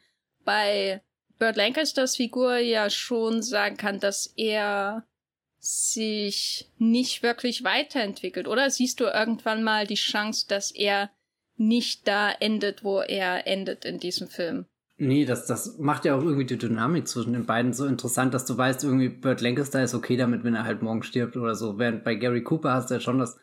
[0.44, 1.00] bei
[1.38, 5.04] Burt Lancasters Figur ja schon sagen kann, dass er
[5.58, 8.46] sich nicht wirklich weiterentwickelt.
[8.46, 11.10] Oder siehst du irgendwann mal die Chance, dass er
[11.56, 14.66] nicht da endet, wo er endet in diesem Film?
[14.96, 18.44] Nee, das, das macht ja auch irgendwie die Dynamik zwischen den beiden so interessant, dass
[18.44, 21.78] du weißt, irgendwie Burt Lancaster ist okay damit, wenn er halt morgen stirbt oder so.
[21.78, 23.36] Während bei Gary Cooper hast du ja schon das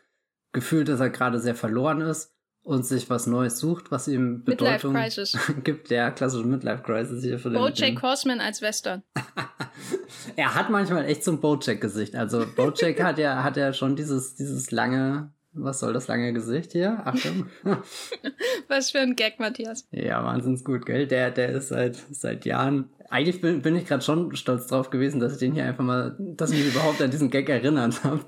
[0.54, 2.34] Gefühl, dass er gerade sehr verloren ist
[2.64, 4.96] und sich was Neues sucht, was ihm Bedeutung
[5.64, 5.90] gibt.
[5.90, 9.04] Ja, klassische Midlife Crisis hier für den Bojack Horseman als Western.
[10.36, 12.16] er hat manchmal echt so ein Bojack-Gesicht.
[12.16, 16.72] Also Bojack hat ja, hat ja schon dieses, dieses lange, was soll das lange Gesicht
[16.72, 17.06] hier?
[17.06, 17.48] Achtung.
[18.68, 19.88] was für ein Gag, Matthias.
[19.92, 21.08] Ja, wahnsinnig gut, gell?
[21.08, 22.90] Der, der ist seit, seit Jahren.
[23.10, 26.16] Eigentlich bin, bin ich gerade schon stolz drauf gewesen, dass ich den hier einfach mal,
[26.20, 28.26] dass ich mich überhaupt an diesen Gag erinnert habe.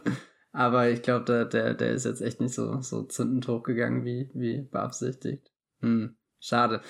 [0.51, 4.30] Aber ich glaube, der, der, der ist jetzt echt nicht so, so zündend hochgegangen wie,
[4.34, 5.51] wie beabsichtigt.
[5.82, 6.82] Hm, schade.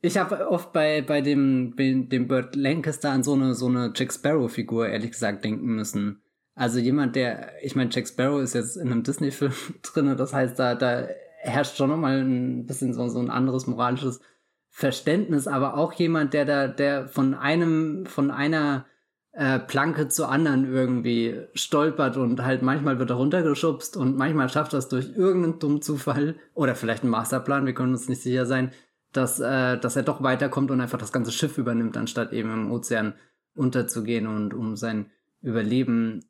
[0.00, 4.12] Ich habe oft bei, bei dem, dem Burt Lancaster an so eine, so eine Jack
[4.12, 6.21] Sparrow-Figur, ehrlich gesagt, denken müssen.
[6.54, 10.58] Also jemand, der, ich meine, Jack Sparrow ist jetzt in einem Disney-Film drin, das heißt,
[10.58, 11.08] da, da
[11.40, 14.20] herrscht schon nochmal ein bisschen so, so ein anderes moralisches
[14.68, 18.86] Verständnis, aber auch jemand, der da, der von einem, von einer
[19.32, 24.74] äh, Planke zur anderen irgendwie stolpert und halt manchmal wird er runtergeschubst und manchmal schafft
[24.74, 28.72] es durch irgendeinen dummen Zufall oder vielleicht einen Masterplan, wir können uns nicht sicher sein,
[29.12, 32.70] dass, äh, dass er doch weiterkommt und einfach das ganze Schiff übernimmt, anstatt eben im
[32.70, 33.14] Ozean
[33.54, 36.24] unterzugehen und um sein Überleben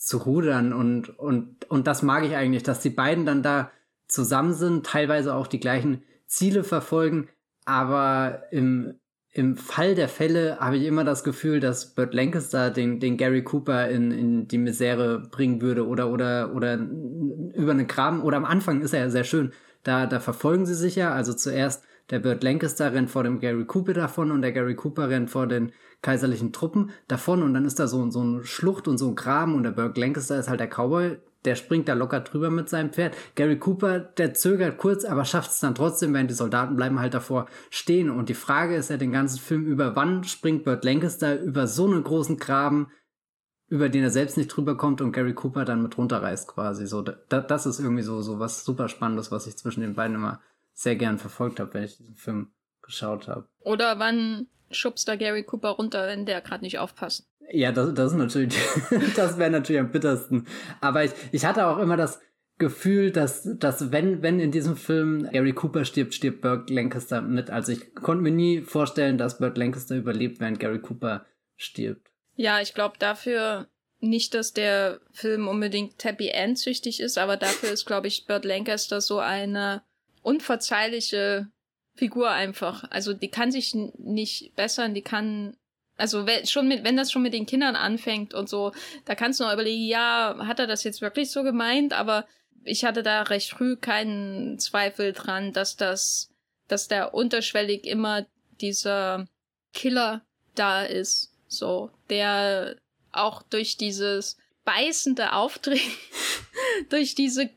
[0.00, 3.70] zu rudern und, und, und das mag ich eigentlich, dass die beiden dann da
[4.08, 7.28] zusammen sind, teilweise auch die gleichen Ziele verfolgen,
[7.66, 8.94] aber im,
[9.30, 13.44] im Fall der Fälle habe ich immer das Gefühl, dass Burt Lancaster den, den Gary
[13.44, 18.46] Cooper in, in die Misere bringen würde oder, oder, oder über eine Graben, oder am
[18.46, 19.52] Anfang ist er ja sehr schön.
[19.82, 21.12] Da, da verfolgen sie sich ja.
[21.12, 25.08] Also zuerst der Burt Lancaster rennt vor dem Gary Cooper davon und der Gary Cooper
[25.08, 28.98] rennt vor den kaiserlichen Truppen davon und dann ist da so, so eine Schlucht und
[28.98, 32.20] so ein Graben und der Burt Lancaster ist halt der Cowboy, der springt da locker
[32.20, 33.16] drüber mit seinem Pferd.
[33.34, 37.14] Gary Cooper, der zögert kurz, aber schafft es dann trotzdem, während die Soldaten bleiben halt
[37.14, 38.10] davor stehen.
[38.10, 41.86] Und die Frage ist ja den ganzen Film über, wann springt Burt Lancaster über so
[41.86, 42.88] einen großen Graben,
[43.68, 46.86] über den er selbst nicht drüber kommt und Gary Cooper dann mit runterreißt quasi.
[46.86, 50.16] So, da, das ist irgendwie so, so was super Spannendes, was ich zwischen den beiden
[50.16, 50.40] immer
[50.80, 52.52] sehr gern verfolgt habe, wenn ich diesen Film
[52.82, 53.46] geschaut habe.
[53.60, 57.28] Oder wann schubst da Gary Cooper runter, wenn der gerade nicht aufpasst?
[57.52, 58.56] Ja, das, das ist natürlich,
[59.16, 60.46] das wäre natürlich am bittersten.
[60.80, 62.20] Aber ich, ich hatte auch immer das
[62.58, 67.50] Gefühl, dass, dass wenn, wenn in diesem Film Gary Cooper stirbt, stirbt Burt Lancaster mit.
[67.50, 71.26] Also ich konnte mir nie vorstellen, dass Burt Lancaster überlebt, während Gary Cooper
[71.56, 72.10] stirbt.
[72.36, 73.68] Ja, ich glaube dafür
[73.98, 78.44] nicht, dass der Film unbedingt Happy End süchtig ist, aber dafür ist, glaube ich, Burt
[78.44, 79.82] Lancaster so eine
[80.22, 81.48] unverzeihliche
[81.94, 82.84] Figur einfach.
[82.90, 85.56] Also die kann sich nicht bessern, die kann
[86.00, 88.72] also schon mit, wenn das schon mit den Kindern anfängt und so,
[89.04, 91.92] da kannst du noch überlegen, ja, hat er das jetzt wirklich so gemeint?
[91.92, 92.26] Aber
[92.64, 96.30] ich hatte da recht früh keinen Zweifel dran, dass das,
[96.68, 98.26] dass da unterschwellig immer
[98.60, 99.26] dieser
[99.72, 100.22] Killer
[100.54, 101.32] da ist.
[101.48, 102.76] So, der
[103.12, 105.90] auch durch dieses beißende Auftreten,
[106.88, 107.50] durch diese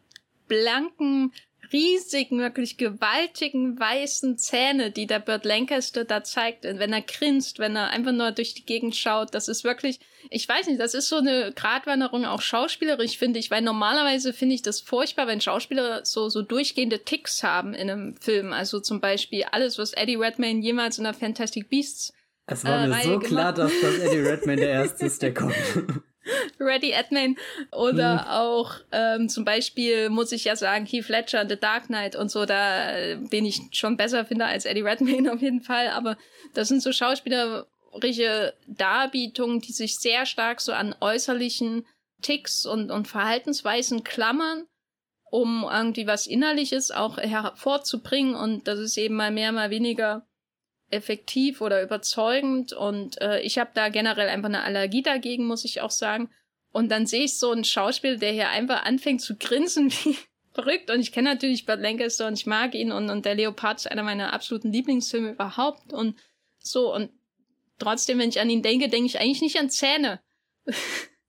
[0.47, 1.31] blanken
[1.73, 7.75] riesigen, wirklich gewaltigen weißen Zähne, die der Burt Lancaster da zeigt, wenn er grinst, wenn
[7.75, 9.33] er einfach nur durch die Gegend schaut.
[9.33, 9.99] Das ist wirklich,
[10.29, 14.55] ich weiß nicht, das ist so eine Gratwanderung auch schauspielerisch, finde ich, weil normalerweise finde
[14.55, 18.53] ich das furchtbar, wenn Schauspieler so, so durchgehende Ticks haben in einem Film.
[18.53, 22.13] Also zum Beispiel alles, was Eddie Redmayne jemals in der Fantastic Beasts
[22.45, 25.33] es war äh, mir Reihe so klar, dass das Eddie Redmayne der Erste ist, der
[25.33, 25.55] kommt.
[26.59, 27.35] Ready Edman
[27.71, 28.27] oder hm.
[28.29, 32.45] auch ähm, zum Beispiel muss ich ja sagen Heath Ledger The Dark Knight und so
[32.45, 35.89] da äh, den ich schon besser finde als Eddie Redmayne auf jeden Fall.
[35.89, 36.17] Aber
[36.53, 41.85] das sind so schauspielerische Darbietungen die sich sehr stark so an äußerlichen
[42.21, 44.65] Ticks und und Verhaltensweisen klammern
[45.33, 48.35] um irgendwie was innerliches auch hervorzubringen.
[48.35, 50.27] Und das ist eben mal mehr mal weniger
[50.93, 55.81] effektiv oder überzeugend und äh, ich habe da generell einfach eine Allergie dagegen, muss ich
[55.81, 56.29] auch sagen.
[56.71, 60.17] Und dann sehe ich so einen Schauspieler, der hier einfach anfängt zu grinsen wie
[60.53, 63.79] verrückt und ich kenne natürlich Bud Lancaster und ich mag ihn und, und der Leopard
[63.79, 66.15] ist einer meiner absoluten Lieblingsfilme überhaupt und
[66.59, 67.09] so und
[67.79, 70.19] trotzdem, wenn ich an ihn denke, denke ich eigentlich nicht an Zähne.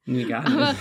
[0.07, 0.53] Nee, gar nicht.
[0.55, 0.75] aber,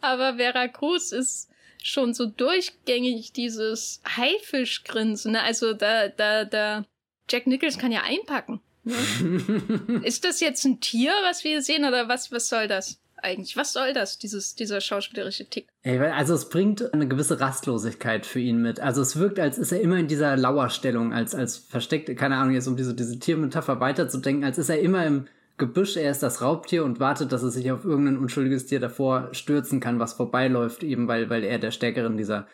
[0.00, 1.50] aber Vera Cruz ist
[1.82, 5.42] schon so durchgängig dieses Haifischgrinsen, ne?
[5.42, 6.84] Also da, da, da
[7.30, 8.60] Jack Nichols kann ja einpacken.
[8.84, 8.94] Ne?
[10.04, 12.98] ist das jetzt ein Tier, was wir sehen, oder was, was soll das?
[13.22, 13.56] eigentlich?
[13.56, 15.68] Was soll das, dieses, dieser schauspielerische Tick?
[15.84, 18.80] Also es bringt eine gewisse Rastlosigkeit für ihn mit.
[18.80, 22.54] Also es wirkt, als ist er immer in dieser Lauerstellung, als, als versteckt, keine Ahnung,
[22.54, 25.26] jetzt um diese, diese Tiermetapher weiterzudenken, als ist er immer im
[25.58, 29.28] Gebüsch, er ist das Raubtier und wartet, dass er sich auf irgendein unschuldiges Tier davor
[29.32, 32.46] stürzen kann, was vorbeiläuft, eben weil, weil er der Stärkere in dieser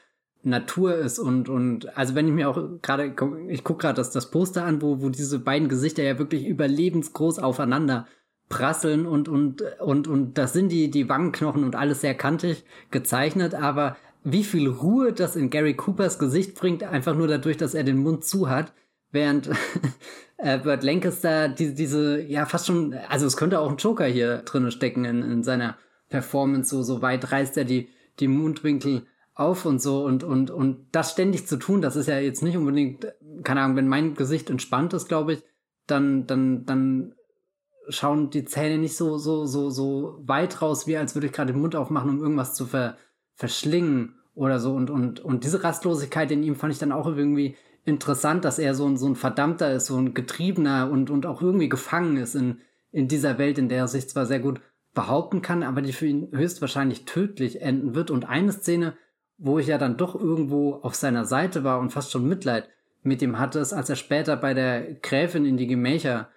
[0.46, 3.14] Natur ist und und also wenn ich mir auch gerade
[3.48, 7.40] ich guck gerade das das Poster an, wo wo diese beiden Gesichter ja wirklich überlebensgroß
[7.40, 8.06] aufeinander
[8.48, 13.54] prasseln und und und und das sind die die Wangenknochen und alles sehr kantig gezeichnet,
[13.54, 17.84] aber wie viel Ruhe das in Gary Coopers Gesicht bringt, einfach nur dadurch, dass er
[17.84, 18.72] den Mund zu hat,
[19.12, 19.50] während
[20.36, 24.38] äh, Burt Lancaster diese, diese, ja, fast schon, also es könnte auch ein Joker hier
[24.38, 25.76] drinne stecken in, in seiner
[26.08, 27.88] Performance, so, so weit reißt er die,
[28.18, 29.06] die Mundwinkel
[29.36, 32.56] auf und so und, und, und das ständig zu tun, das ist ja jetzt nicht
[32.56, 33.06] unbedingt,
[33.44, 35.42] keine Ahnung, wenn mein Gesicht entspannt ist, glaube ich,
[35.86, 37.14] dann, dann, dann
[37.88, 41.52] schauen die Zähne nicht so, so, so, so weit raus, wie als würde ich gerade
[41.52, 42.96] den Mund aufmachen, um irgendwas zu ver,
[43.34, 44.74] verschlingen oder so.
[44.74, 48.74] Und, und, und diese Rastlosigkeit in ihm fand ich dann auch irgendwie interessant, dass er
[48.74, 52.34] so ein, so ein Verdammter ist, so ein Getriebener und, und auch irgendwie gefangen ist
[52.34, 52.60] in,
[52.90, 54.60] in dieser Welt, in der er sich zwar sehr gut
[54.94, 58.10] behaupten kann, aber die für ihn höchstwahrscheinlich tödlich enden wird.
[58.10, 58.96] Und eine Szene,
[59.38, 62.68] wo ich ja dann doch irgendwo auf seiner Seite war und fast schon Mitleid
[63.02, 66.28] mit ihm hatte, ist, als er später bei der Gräfin in die Gemächer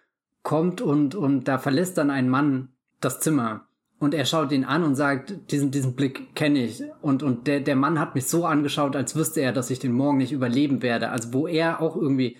[0.43, 2.69] kommt und, und da verlässt dann ein Mann
[3.01, 3.67] das Zimmer
[3.99, 6.81] und er schaut ihn an und sagt, diesen, diesen Blick kenne ich.
[7.01, 9.91] Und, und der, der Mann hat mich so angeschaut, als wüsste er, dass ich den
[9.91, 11.09] morgen nicht überleben werde.
[11.09, 12.37] Also wo er auch irgendwie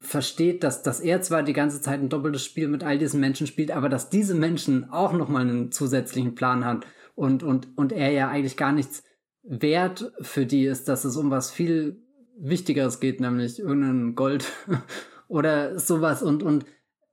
[0.00, 3.46] versteht, dass, dass er zwar die ganze Zeit ein doppeltes Spiel mit all diesen Menschen
[3.46, 6.80] spielt, aber dass diese Menschen auch nochmal einen zusätzlichen Plan haben
[7.14, 9.04] und, und, und er ja eigentlich gar nichts
[9.42, 12.00] wert für die ist, dass es um was viel
[12.38, 14.50] Wichtigeres geht, nämlich irgendein Gold
[15.28, 16.64] oder sowas und, und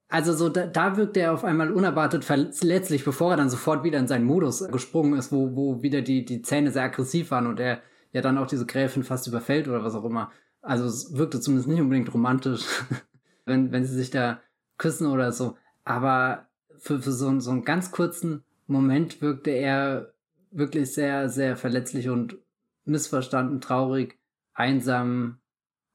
[0.08, 4.00] also so, da, da wirkt er auf einmal unerwartet verletzlich, bevor er dann sofort wieder
[4.00, 7.60] in seinen Modus gesprungen ist, wo, wo wieder die, die Zähne sehr aggressiv waren und
[7.60, 10.32] er ja dann auch diese Gräfin fast überfällt oder was auch immer.
[10.62, 12.66] Also es wirkte zumindest nicht unbedingt romantisch,
[13.46, 14.42] wenn, wenn sie sich da
[14.78, 15.58] küssen oder so.
[15.84, 16.48] Aber
[16.80, 20.14] für, für so, so einen ganz kurzen Moment wirkte er
[20.52, 22.38] wirklich sehr, sehr verletzlich und
[22.86, 24.20] missverstanden, traurig,
[24.54, 25.40] einsam.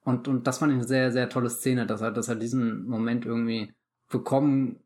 [0.05, 2.87] Und, und das fand ich eine sehr, sehr tolle Szene, dass er, dass er diesen
[2.87, 3.73] Moment irgendwie
[4.11, 4.81] bekommen,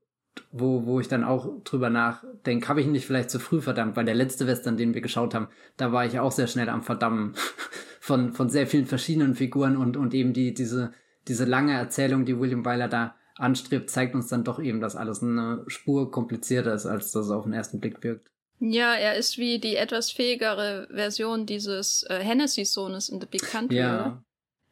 [0.53, 3.97] wo, wo ich dann auch drüber nachdenke, habe ich ihn nicht vielleicht zu früh verdammt,
[3.97, 6.83] weil der letzte Western, den wir geschaut haben, da war ich auch sehr schnell am
[6.83, 7.35] Verdammen
[8.01, 10.93] von, von sehr vielen verschiedenen Figuren und, und eben die, diese,
[11.27, 15.23] diese lange Erzählung, die William Wyler da anstrebt, zeigt uns dann doch eben, dass alles
[15.23, 18.31] eine Spur komplizierter ist, als das auf den ersten Blick wirkt.
[18.61, 23.77] Ja, er ist wie die etwas fähigere Version dieses äh, Hennessy-Sohnes in The Big Country.
[23.77, 24.23] Ja.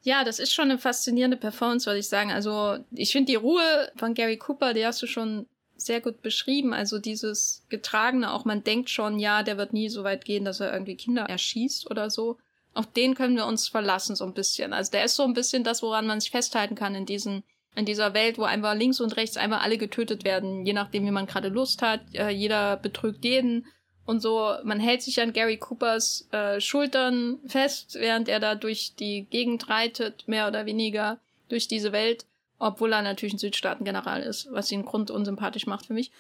[0.03, 2.31] Ja, das ist schon eine faszinierende Performance, würde ich sagen.
[2.31, 6.73] Also, ich finde die Ruhe von Gary Cooper, die hast du schon sehr gut beschrieben.
[6.73, 10.61] Also dieses Getragene, auch man denkt schon, ja, der wird nie so weit gehen, dass
[10.61, 12.39] er irgendwie Kinder erschießt oder so.
[12.75, 14.73] Auf den können wir uns verlassen, so ein bisschen.
[14.73, 17.43] Also der ist so ein bisschen das, woran man sich festhalten kann in diesen,
[17.75, 21.11] in dieser Welt, wo einfach links und rechts einfach alle getötet werden, je nachdem, wie
[21.11, 22.01] man gerade Lust hat.
[22.15, 23.67] Äh, jeder betrügt jeden
[24.07, 28.95] und so, man hält sich an Gary Coopers äh, Schultern fest, während er da durch
[28.95, 32.25] die Gegend reitet, mehr oder weniger durch diese Welt,
[32.59, 36.13] obwohl er natürlich ein Südstaatengeneral ist, was ihn grundunsympathisch macht für mich.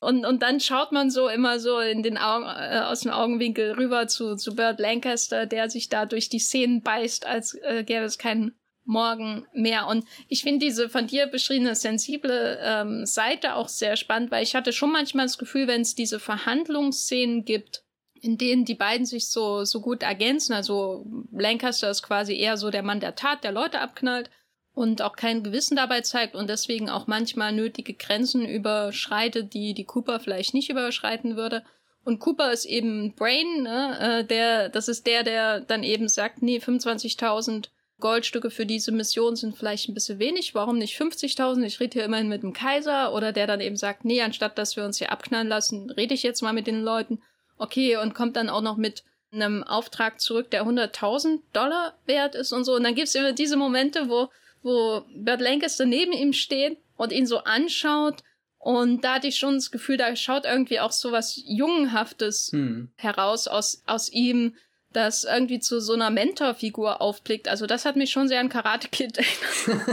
[0.00, 3.72] Und, und dann schaut man so immer so in den Augen, äh, aus dem Augenwinkel
[3.72, 8.04] rüber zu, zu Burt Lancaster, der sich da durch die Szenen beißt, als äh, gäbe
[8.04, 8.54] es keinen
[8.88, 9.86] morgen mehr.
[9.86, 14.54] Und ich finde diese von dir beschriebene sensible ähm, Seite auch sehr spannend, weil ich
[14.54, 17.84] hatte schon manchmal das Gefühl, wenn es diese Verhandlungsszenen gibt,
[18.14, 22.70] in denen die beiden sich so, so gut ergänzen, also Lancaster ist quasi eher so
[22.70, 24.30] der Mann der Tat, der Leute abknallt
[24.72, 29.84] und auch kein Gewissen dabei zeigt und deswegen auch manchmal nötige Grenzen überschreitet, die die
[29.84, 31.62] Cooper vielleicht nicht überschreiten würde.
[32.04, 33.98] Und Cooper ist eben Brain, ne?
[34.00, 37.68] Äh, der, das ist der, der dann eben sagt, nee, 25.000
[38.00, 40.54] Goldstücke für diese Mission sind vielleicht ein bisschen wenig.
[40.54, 41.62] Warum nicht 50.000?
[41.64, 44.76] Ich rede hier immerhin mit dem Kaiser oder der dann eben sagt, nee, anstatt dass
[44.76, 47.20] wir uns hier abknallen lassen, rede ich jetzt mal mit den Leuten.
[47.56, 52.52] Okay, und kommt dann auch noch mit einem Auftrag zurück, der 100.000 Dollar wert ist
[52.52, 52.76] und so.
[52.76, 54.28] Und dann gibt's immer diese Momente, wo,
[54.62, 58.22] wo Bert Lancaster neben ihm steht und ihn so anschaut.
[58.58, 62.90] Und da hatte ich schon das Gefühl, da schaut irgendwie auch so was Jungenhaftes hm.
[62.96, 64.54] heraus aus, aus ihm,
[64.92, 67.48] das irgendwie zu so einer Mentorfigur aufblickt.
[67.48, 69.18] Also das hat mich schon sehr an Karate Kid
[69.66, 69.88] erinnert.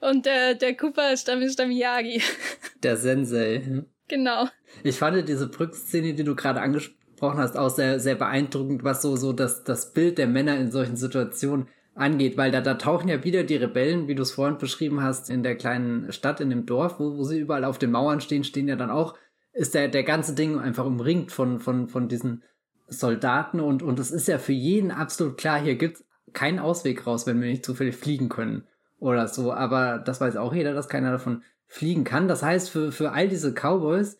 [0.00, 1.66] Und der, der Cooper ist dann Mr.
[1.66, 2.22] Miyagi.
[2.82, 3.84] Der Sensei.
[4.06, 4.46] Genau.
[4.84, 9.16] Ich fand diese Brückszene, die du gerade angesprochen hast, auch sehr, sehr beeindruckend, was so,
[9.16, 13.24] so das, das Bild der Männer in solchen Situationen angeht, weil da, da tauchen ja
[13.24, 16.64] wieder die Rebellen, wie du es vorhin beschrieben hast, in der kleinen Stadt, in dem
[16.64, 19.16] Dorf, wo, wo sie überall auf den Mauern stehen, stehen ja dann auch,
[19.52, 22.44] ist der, der ganze Ding einfach umringt von, von, von diesen
[22.88, 27.26] Soldaten und, und es ist ja für jeden absolut klar, hier gibt's keinen Ausweg raus,
[27.26, 28.64] wenn wir nicht zufällig fliegen können
[28.98, 29.52] oder so.
[29.52, 32.28] Aber das weiß auch jeder, dass keiner davon fliegen kann.
[32.28, 34.18] Das heißt, für, für all diese Cowboys,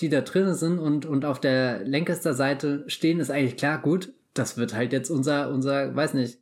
[0.00, 4.56] die da drinnen sind und, und auf der Lancaster-Seite stehen, ist eigentlich klar, gut, das
[4.56, 6.38] wird halt jetzt unser, unser, weiß nicht,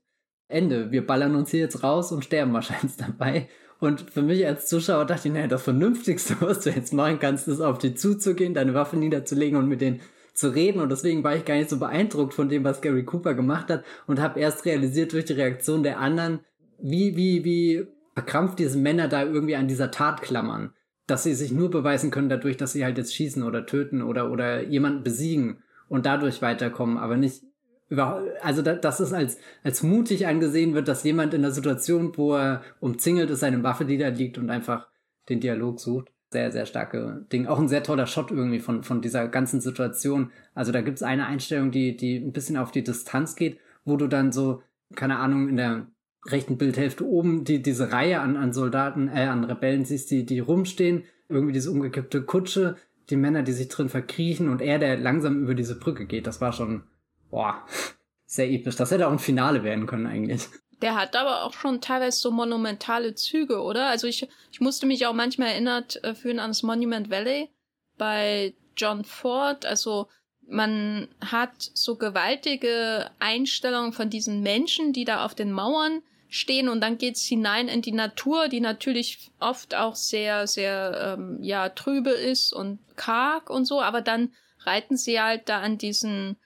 [0.48, 0.90] Ende.
[0.90, 3.48] Wir ballern uns hier jetzt raus und sterben wahrscheinlich dabei.
[3.80, 7.48] Und für mich als Zuschauer dachte ich, naja, das Vernünftigste, was du jetzt machen kannst,
[7.48, 10.00] ist auf die zuzugehen, deine Waffe niederzulegen und mit denen
[10.38, 13.34] zu reden und deswegen war ich gar nicht so beeindruckt von dem, was Gary Cooper
[13.34, 16.40] gemacht hat und habe erst realisiert durch die Reaktion der anderen,
[16.80, 20.74] wie, wie, wie verkrampft diese Männer da irgendwie an dieser Tat klammern.
[21.08, 24.30] Dass sie sich nur beweisen können dadurch, dass sie halt jetzt schießen oder töten oder,
[24.30, 27.42] oder jemanden besiegen und dadurch weiterkommen, aber nicht
[27.88, 32.12] über, also da, dass es als, als mutig angesehen wird, dass jemand in der Situation,
[32.16, 34.86] wo er umzingelt ist, seine Waffe, die da liegt und einfach
[35.28, 36.12] den Dialog sucht.
[36.30, 37.46] Sehr, sehr starke Ding.
[37.46, 40.30] Auch ein sehr toller Shot irgendwie von, von dieser ganzen Situation.
[40.54, 44.08] Also da gibt's eine Einstellung, die, die ein bisschen auf die Distanz geht, wo du
[44.08, 44.62] dann so,
[44.94, 45.86] keine Ahnung, in der
[46.26, 50.40] rechten Bildhälfte oben die, diese Reihe an, an Soldaten, äh, an Rebellen siehst, die, die
[50.40, 52.76] rumstehen, irgendwie diese umgekippte Kutsche,
[53.10, 56.26] die Männer, die sich drin verkriechen und er, der langsam über diese Brücke geht.
[56.26, 56.82] Das war schon,
[57.30, 57.64] boah,
[58.26, 58.76] sehr episch.
[58.76, 60.48] Das hätte auch ein Finale werden können eigentlich.
[60.80, 63.86] Der hat aber auch schon teilweise so monumentale Züge, oder?
[63.86, 67.50] Also ich, ich musste mich auch manchmal erinnert äh, fühlen an das Monument Valley
[67.96, 69.66] bei John Ford.
[69.66, 70.08] Also
[70.46, 76.80] man hat so gewaltige Einstellungen von diesen Menschen, die da auf den Mauern stehen und
[76.80, 82.10] dann geht's hinein in die Natur, die natürlich oft auch sehr, sehr ähm, ja trübe
[82.10, 86.36] ist und karg und so, aber dann reiten sie halt da an diesen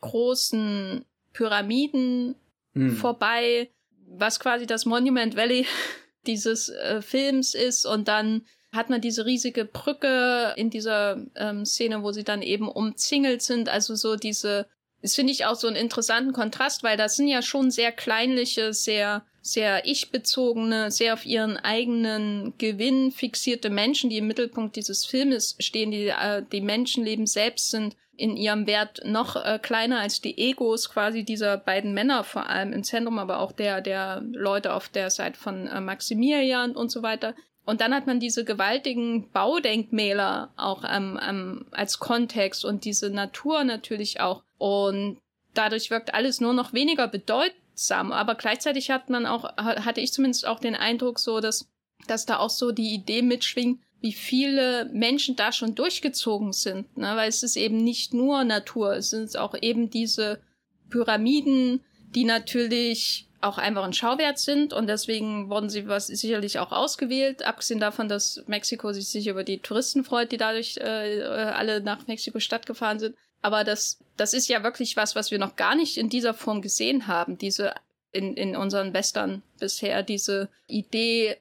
[0.00, 2.36] großen Pyramiden
[2.74, 2.96] hm.
[2.96, 3.70] vorbei,
[4.06, 5.66] was quasi das Monument Valley
[6.26, 12.02] dieses äh, Films ist und dann hat man diese riesige Brücke in dieser ähm, Szene,
[12.02, 13.68] wo sie dann eben umzingelt sind.
[13.68, 14.66] Also so diese,
[15.00, 18.72] das finde ich auch so einen interessanten Kontrast, weil das sind ja schon sehr kleinliche,
[18.72, 25.56] sehr, sehr ich-bezogene, sehr auf ihren eigenen Gewinn fixierte Menschen, die im Mittelpunkt dieses Filmes
[25.60, 30.38] stehen, die äh, die Menschenleben selbst sind in ihrem Wert noch äh, kleiner als die
[30.38, 34.88] Egos quasi dieser beiden Männer vor allem im Zentrum, aber auch der der Leute auf
[34.88, 37.34] der Seite von äh, Maximilian und so weiter.
[37.66, 43.64] Und dann hat man diese gewaltigen Baudenkmäler auch ähm, ähm, als Kontext und diese Natur
[43.64, 44.42] natürlich auch.
[44.58, 45.18] Und
[45.54, 48.12] dadurch wirkt alles nur noch weniger bedeutsam.
[48.12, 51.70] Aber gleichzeitig hat man auch, hatte ich zumindest auch den Eindruck so, dass,
[52.06, 56.94] dass da auch so die Idee mitschwingt, wie viele Menschen da schon durchgezogen sind.
[56.98, 57.16] Ne?
[57.16, 60.42] Weil es ist eben nicht nur Natur, es sind auch eben diese
[60.90, 61.80] Pyramiden,
[62.14, 67.46] die natürlich auch einfach ein Schauwert sind und deswegen wurden sie was sicherlich auch ausgewählt,
[67.46, 71.80] abgesehen davon, dass Mexiko sich sicher über die Touristen freut, die dadurch äh, äh, alle
[71.80, 73.16] nach Mexiko Stadt gefahren sind.
[73.40, 76.60] Aber das, das ist ja wirklich was, was wir noch gar nicht in dieser Form
[76.60, 77.72] gesehen haben, diese
[78.12, 81.38] in, in unseren Western bisher, diese Idee,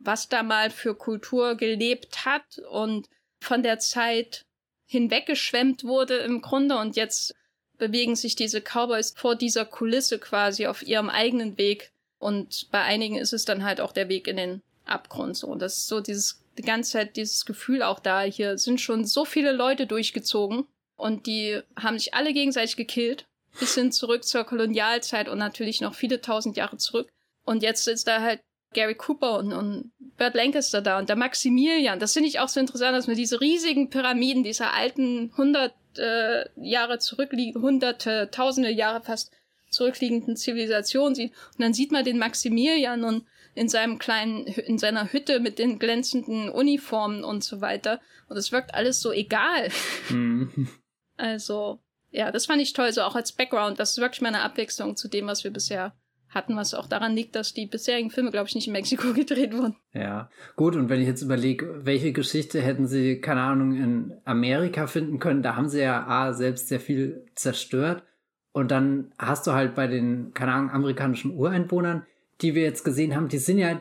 [0.00, 3.08] was da mal für Kultur gelebt hat und
[3.40, 4.44] von der Zeit
[4.86, 7.34] hinweggeschwemmt wurde im Grunde und jetzt
[7.78, 11.92] bewegen sich diese Cowboys vor dieser Kulisse quasi auf ihrem eigenen Weg.
[12.18, 15.46] Und bei einigen ist es dann halt auch der Weg in den Abgrund so.
[15.46, 18.20] Und das ist so dieses, die ganze Zeit dieses Gefühl auch da.
[18.22, 23.26] Hier sind schon so viele Leute durchgezogen und die haben sich alle gegenseitig gekillt.
[23.58, 27.10] Bis hin zurück zur Kolonialzeit und natürlich noch viele tausend Jahre zurück.
[27.44, 28.40] Und jetzt ist da halt
[28.72, 31.98] Gary Cooper und, und Burt Lancaster da und der Maximilian.
[31.98, 36.44] Das finde ich auch so interessant, dass man diese riesigen Pyramiden dieser alten 100 äh,
[36.56, 39.32] Jahre zurückliegen, hunderte, tausende Jahre fast
[39.70, 41.32] zurückliegenden Zivilisation sieht.
[41.52, 45.78] Und dann sieht man den Maximilian und in seinem kleinen, in seiner Hütte mit den
[45.78, 48.00] glänzenden Uniformen und so weiter.
[48.28, 49.70] Und es wirkt alles so egal.
[50.08, 50.68] Mhm.
[51.16, 53.78] Also, ja, das fand ich toll, so auch als Background.
[53.78, 55.94] Das ist wirklich mal eine Abwechslung zu dem, was wir bisher
[56.30, 59.52] hatten, was auch daran liegt, dass die bisherigen Filme, glaube ich, nicht in Mexiko gedreht
[59.52, 59.76] wurden.
[59.92, 64.86] Ja, gut, und wenn ich jetzt überlege, welche Geschichte hätten sie, keine Ahnung, in Amerika
[64.86, 68.04] finden können, da haben sie ja A, selbst sehr viel zerstört.
[68.52, 72.04] Und dann hast du halt bei den, keine Ahnung, amerikanischen Ureinwohnern,
[72.40, 73.80] die wir jetzt gesehen haben, die sind ja,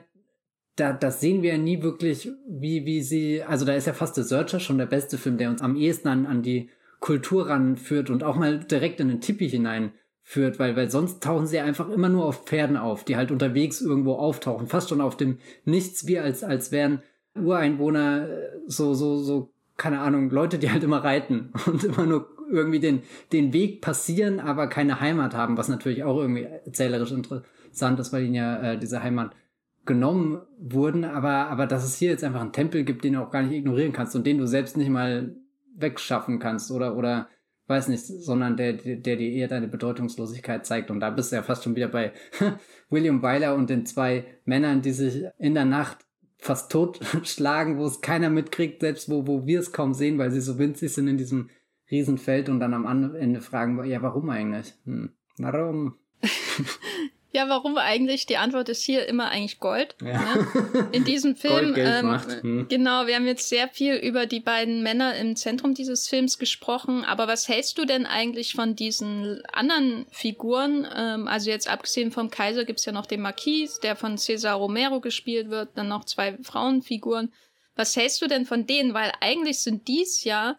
[0.76, 4.16] da, das sehen wir ja nie wirklich, wie, wie sie, also da ist ja fast
[4.16, 6.70] The Searcher schon der beste Film, der uns am ehesten an, an die
[7.00, 9.94] Kultur ranführt und auch mal direkt in den Tipi hinein
[10.30, 13.82] führt, weil, weil sonst tauchen sie einfach immer nur auf Pferden auf, die halt unterwegs
[13.82, 17.02] irgendwo auftauchen, fast schon auf dem Nichts, wie als, als wären
[17.36, 22.30] Ureinwohner äh, so, so, so, keine Ahnung, Leute, die halt immer reiten und immer nur
[22.52, 23.02] irgendwie den,
[23.34, 28.26] den Weg passieren, aber keine Heimat haben, was natürlich auch irgendwie erzählerisch interessant ist, weil
[28.26, 29.36] ihnen ja äh, diese Heimat
[29.88, 33.32] genommen wurden, aber, aber dass es hier jetzt einfach einen Tempel gibt, den du auch
[33.32, 35.36] gar nicht ignorieren kannst und den du selbst nicht mal
[35.76, 37.30] wegschaffen kannst oder, oder
[37.70, 40.90] weiß nicht, sondern der, der dir eher deine Bedeutungslosigkeit zeigt.
[40.90, 42.14] Und da bist du ja fast schon wieder bei
[42.90, 46.00] William Wyler und den zwei Männern, die sich in der Nacht
[46.40, 50.42] fast totschlagen, wo es keiner mitkriegt, selbst wo, wo wir es kaum sehen, weil sie
[50.42, 51.50] so winzig sind in diesem
[51.92, 54.74] Riesenfeld und dann am Ende fragen, ja, warum eigentlich?
[54.86, 55.96] Hm, warum?
[57.32, 58.26] Ja, warum eigentlich?
[58.26, 59.96] Die Antwort ist hier immer eigentlich Gold.
[60.02, 60.36] Ja.
[60.36, 60.90] Ne?
[60.92, 62.68] In diesem Film, ähm, hm.
[62.70, 67.06] genau, wir haben jetzt sehr viel über die beiden Männer im Zentrum dieses Films gesprochen.
[67.06, 70.88] Aber was hältst du denn eigentlich von diesen anderen Figuren?
[70.96, 75.00] Ähm, also jetzt abgesehen vom Kaiser gibt's ja noch den Marquis, der von Cesar Romero
[75.00, 77.32] gespielt wird, dann noch zwei Frauenfiguren.
[77.76, 78.96] Was hältst du denn von denen?
[78.96, 80.58] Weil eigentlich sind dies ja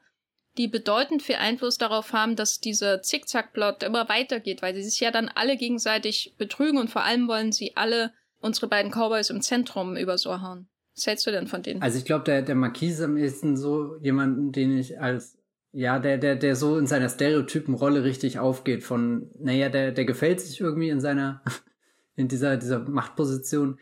[0.58, 5.10] die bedeutend viel Einfluss darauf haben, dass dieser Zickzack-Plot immer weitergeht, weil sie sich ja
[5.10, 9.96] dann alle gegenseitig betrügen und vor allem wollen sie alle unsere beiden Cowboys im Zentrum
[9.96, 10.68] übers Ohr hauen.
[10.96, 11.82] Was hältst du denn von denen?
[11.82, 15.38] Also ich glaube, der, der Marquis am ehesten so jemanden, den ich als,
[15.72, 20.40] ja, der, der, der so in seiner Stereotypenrolle richtig aufgeht von, naja, der, der gefällt
[20.40, 21.42] sich irgendwie in seiner,
[22.16, 23.78] in dieser, dieser Machtposition,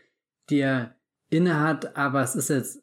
[0.49, 0.95] die er
[1.29, 2.81] innehat, aber es ist jetzt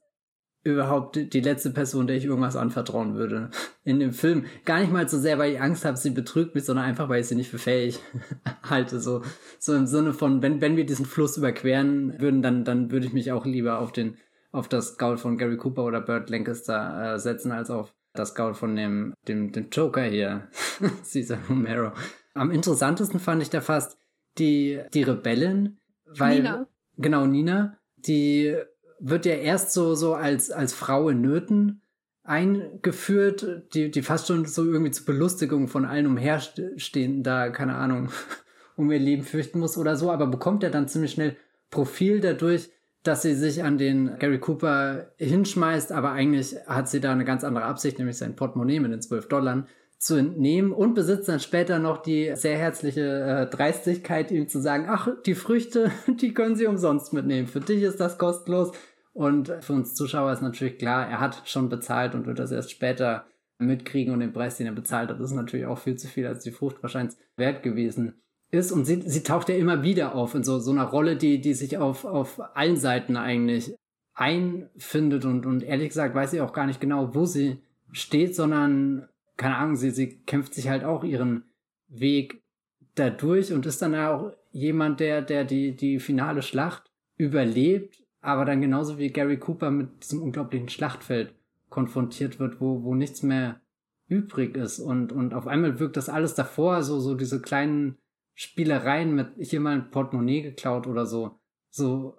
[0.66, 3.50] überhaupt die letzte Person, der ich irgendwas anvertrauen würde.
[3.84, 4.46] In dem Film.
[4.64, 7.20] Gar nicht mal so sehr, weil ich Angst habe, sie betrügt mich, sondern einfach, weil
[7.20, 8.00] ich sie nicht für fähig
[8.68, 9.00] halte.
[9.00, 9.22] So,
[9.60, 13.12] so im Sinne von, wenn, wenn wir diesen Fluss überqueren würden, dann, dann würde ich
[13.12, 14.16] mich auch lieber auf den,
[14.50, 18.54] auf das Gaul von Gary Cooper oder Burt Lancaster äh, setzen, als auf das Gaul
[18.54, 20.48] von dem, dem, dem Joker hier,
[21.04, 21.92] Cesar Romero.
[22.34, 23.98] Am interessantesten fand ich da fast
[24.38, 26.66] die, die Rebellen, weil, Nina.
[26.96, 28.56] genau, Nina, die
[28.98, 31.82] wird ja erst so, so als, als Frau in Nöten
[32.24, 38.10] eingeführt, die, die fast schon so irgendwie zur Belustigung von allen Umherstehenden da, keine Ahnung,
[38.76, 41.36] um ihr Leben fürchten muss oder so, aber bekommt ja dann ziemlich schnell
[41.70, 42.70] Profil dadurch,
[43.02, 47.44] dass sie sich an den Gary Cooper hinschmeißt, aber eigentlich hat sie da eine ganz
[47.44, 49.66] andere Absicht, nämlich sein Portemonnaie mit den 12 Dollar
[49.98, 54.86] zu entnehmen und besitzt dann später noch die sehr herzliche äh, Dreistigkeit, ihm zu sagen,
[54.88, 55.90] ach, die Früchte,
[56.20, 57.46] die können Sie umsonst mitnehmen.
[57.46, 58.72] Für dich ist das kostenlos.
[59.12, 62.70] Und für uns Zuschauer ist natürlich klar, er hat schon bezahlt und wird das erst
[62.70, 63.24] später
[63.58, 66.44] mitkriegen und den Preis, den er bezahlt hat, ist natürlich auch viel zu viel, als
[66.44, 68.20] die Frucht wahrscheinlich wert gewesen
[68.50, 68.72] ist.
[68.72, 71.54] Und sie, sie taucht ja immer wieder auf in so, so einer Rolle, die, die
[71.54, 73.74] sich auf, auf allen Seiten eigentlich
[74.14, 79.08] einfindet und, und ehrlich gesagt weiß sie auch gar nicht genau, wo sie steht, sondern
[79.36, 81.44] keine Ahnung, sie, sie kämpft sich halt auch ihren
[81.88, 82.42] Weg
[82.94, 88.60] dadurch und ist dann auch jemand, der, der die, die finale Schlacht überlebt, aber dann
[88.60, 91.34] genauso wie Gary Cooper mit diesem unglaublichen Schlachtfeld
[91.68, 93.60] konfrontiert wird, wo, wo nichts mehr
[94.08, 97.98] übrig ist und, und auf einmal wirkt das alles davor, so, so diese kleinen
[98.34, 101.38] Spielereien mit hier mal ein Portemonnaie geklaut oder so,
[101.70, 102.18] so,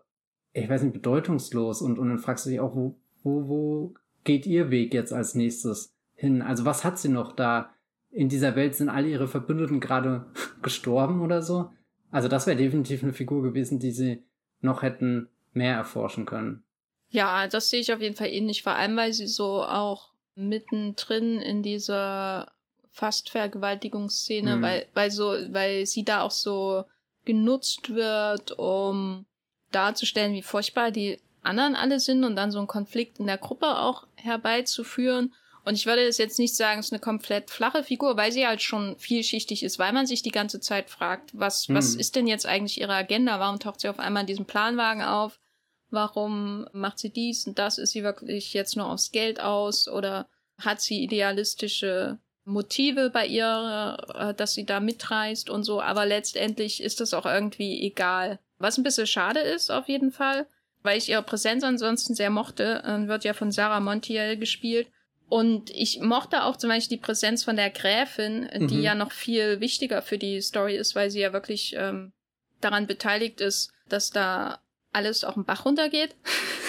[0.54, 3.94] ich weiß nicht, bedeutungslos und, und dann fragst du dich auch, wo, wo, wo
[4.24, 5.97] geht ihr Weg jetzt als nächstes?
[6.18, 6.42] Hin?
[6.42, 7.70] Also was hat sie noch da?
[8.10, 10.26] In dieser Welt sind alle ihre Verbündeten gerade
[10.62, 11.70] gestorben oder so.
[12.12, 14.24] Also das wäre definitiv eine Figur gewesen, die sie
[14.60, 16.64] noch hätten mehr erforschen können.
[17.10, 21.40] Ja, das sehe ich auf jeden Fall ähnlich, vor allem weil sie so auch mittendrin
[21.40, 22.52] in dieser
[22.92, 24.62] fast Vergewaltigungsszene, mhm.
[24.62, 26.84] weil, weil so, weil sie da auch so
[27.26, 29.26] genutzt wird, um
[29.72, 33.80] darzustellen, wie furchtbar die anderen alle sind und dann so einen Konflikt in der Gruppe
[33.80, 35.34] auch herbeizuführen.
[35.68, 38.48] Und ich würde es jetzt nicht sagen, es ist eine komplett flache Figur, weil sie
[38.48, 41.76] halt schon vielschichtig ist, weil man sich die ganze Zeit fragt, was, hm.
[41.76, 43.42] was ist denn jetzt eigentlich ihre Agenda?
[43.42, 45.42] Warum taucht sie auf einmal in diesem Planwagen auf?
[45.90, 47.80] Warum macht sie dies und das?
[47.80, 49.90] Ist sie wirklich jetzt nur aufs Geld aus?
[49.90, 55.82] Oder hat sie idealistische Motive bei ihr, äh, dass sie da mitreist und so?
[55.82, 58.40] Aber letztendlich ist das auch irgendwie egal.
[58.58, 60.48] Was ein bisschen schade ist, auf jeden Fall,
[60.82, 64.88] weil ich ihre Präsenz ansonsten sehr mochte, äh, wird ja von Sarah Montiel gespielt
[65.30, 68.82] und ich mochte auch zum Beispiel die Präsenz von der Gräfin, die mhm.
[68.82, 72.14] ja noch viel wichtiger für die Story ist, weil sie ja wirklich ähm,
[72.62, 74.62] daran beteiligt ist, dass da
[74.94, 76.16] alles auch im Bach runtergeht.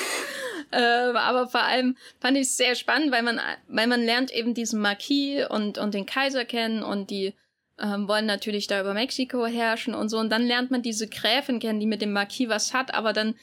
[0.72, 4.54] äh, aber vor allem fand ich es sehr spannend, weil man, weil man lernt eben
[4.54, 7.34] diesen Marquis und, und den Kaiser kennen und die
[7.80, 10.18] ähm, wollen natürlich da über Mexiko herrschen und so.
[10.18, 13.36] Und dann lernt man diese Gräfin kennen, die mit dem Marquis was hat, aber dann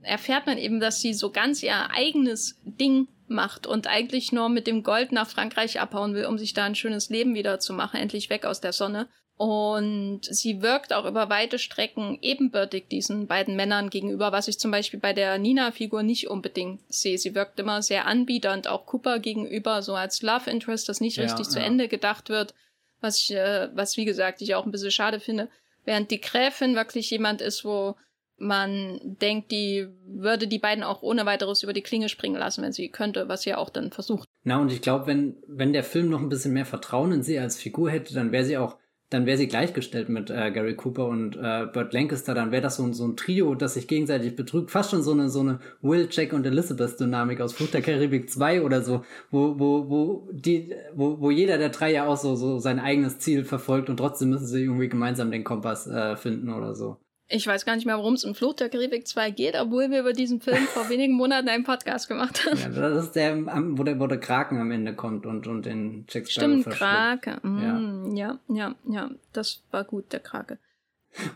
[0.00, 4.66] erfährt man eben, dass sie so ganz ihr eigenes Ding macht und eigentlich nur mit
[4.66, 8.00] dem Gold nach Frankreich abhauen will, um sich da ein schönes Leben wieder zu machen,
[8.00, 9.08] endlich weg aus der Sonne.
[9.36, 14.70] Und sie wirkt auch über weite Strecken ebenbürtig diesen beiden Männern gegenüber, was ich zum
[14.70, 17.18] Beispiel bei der Nina-Figur nicht unbedingt sehe.
[17.18, 21.24] Sie wirkt immer sehr anbiedernd, auch Cooper gegenüber, so als Love Interest, das nicht ja,
[21.24, 21.52] richtig ja.
[21.52, 22.54] zu Ende gedacht wird,
[23.00, 25.48] was ich, äh, was wie gesagt, ich auch ein bisschen schade finde.
[25.84, 27.96] Während die Gräfin wirklich jemand ist, wo
[28.42, 32.72] man denkt, die würde die beiden auch ohne weiteres über die Klinge springen lassen, wenn
[32.72, 34.28] sie könnte, was sie auch dann versucht.
[34.42, 37.38] Na, und ich glaube, wenn, wenn der Film noch ein bisschen mehr Vertrauen in sie
[37.38, 38.78] als Figur hätte, dann wäre sie auch,
[39.10, 42.76] dann wäre sie gleichgestellt mit äh, Gary Cooper und äh, Burt Lancaster, dann wäre das
[42.76, 46.08] so, so ein Trio, das sich gegenseitig betrügt, fast schon so eine, so eine Will,
[46.10, 50.74] Jack und Elizabeth Dynamik aus Flucht der Karibik 2 oder so, wo, wo, wo, die,
[50.94, 54.30] wo, wo jeder der drei ja auch so, so sein eigenes Ziel verfolgt und trotzdem
[54.30, 56.96] müssen sie irgendwie gemeinsam den Kompass äh, finden oder so.
[57.34, 60.00] Ich weiß gar nicht mehr, worum es im Fluch der Karibik 2 geht, obwohl wir
[60.00, 62.58] über diesen Film vor wenigen Monaten einen Podcast gemacht haben.
[62.58, 66.04] Ja, das ist der, wo der, wo der Kraken am Ende kommt und, und den
[66.10, 67.38] Jack Stimmt, Krake.
[67.42, 68.38] Mm, ja.
[68.48, 69.10] ja, ja, ja.
[69.32, 70.58] Das war gut, der Krake.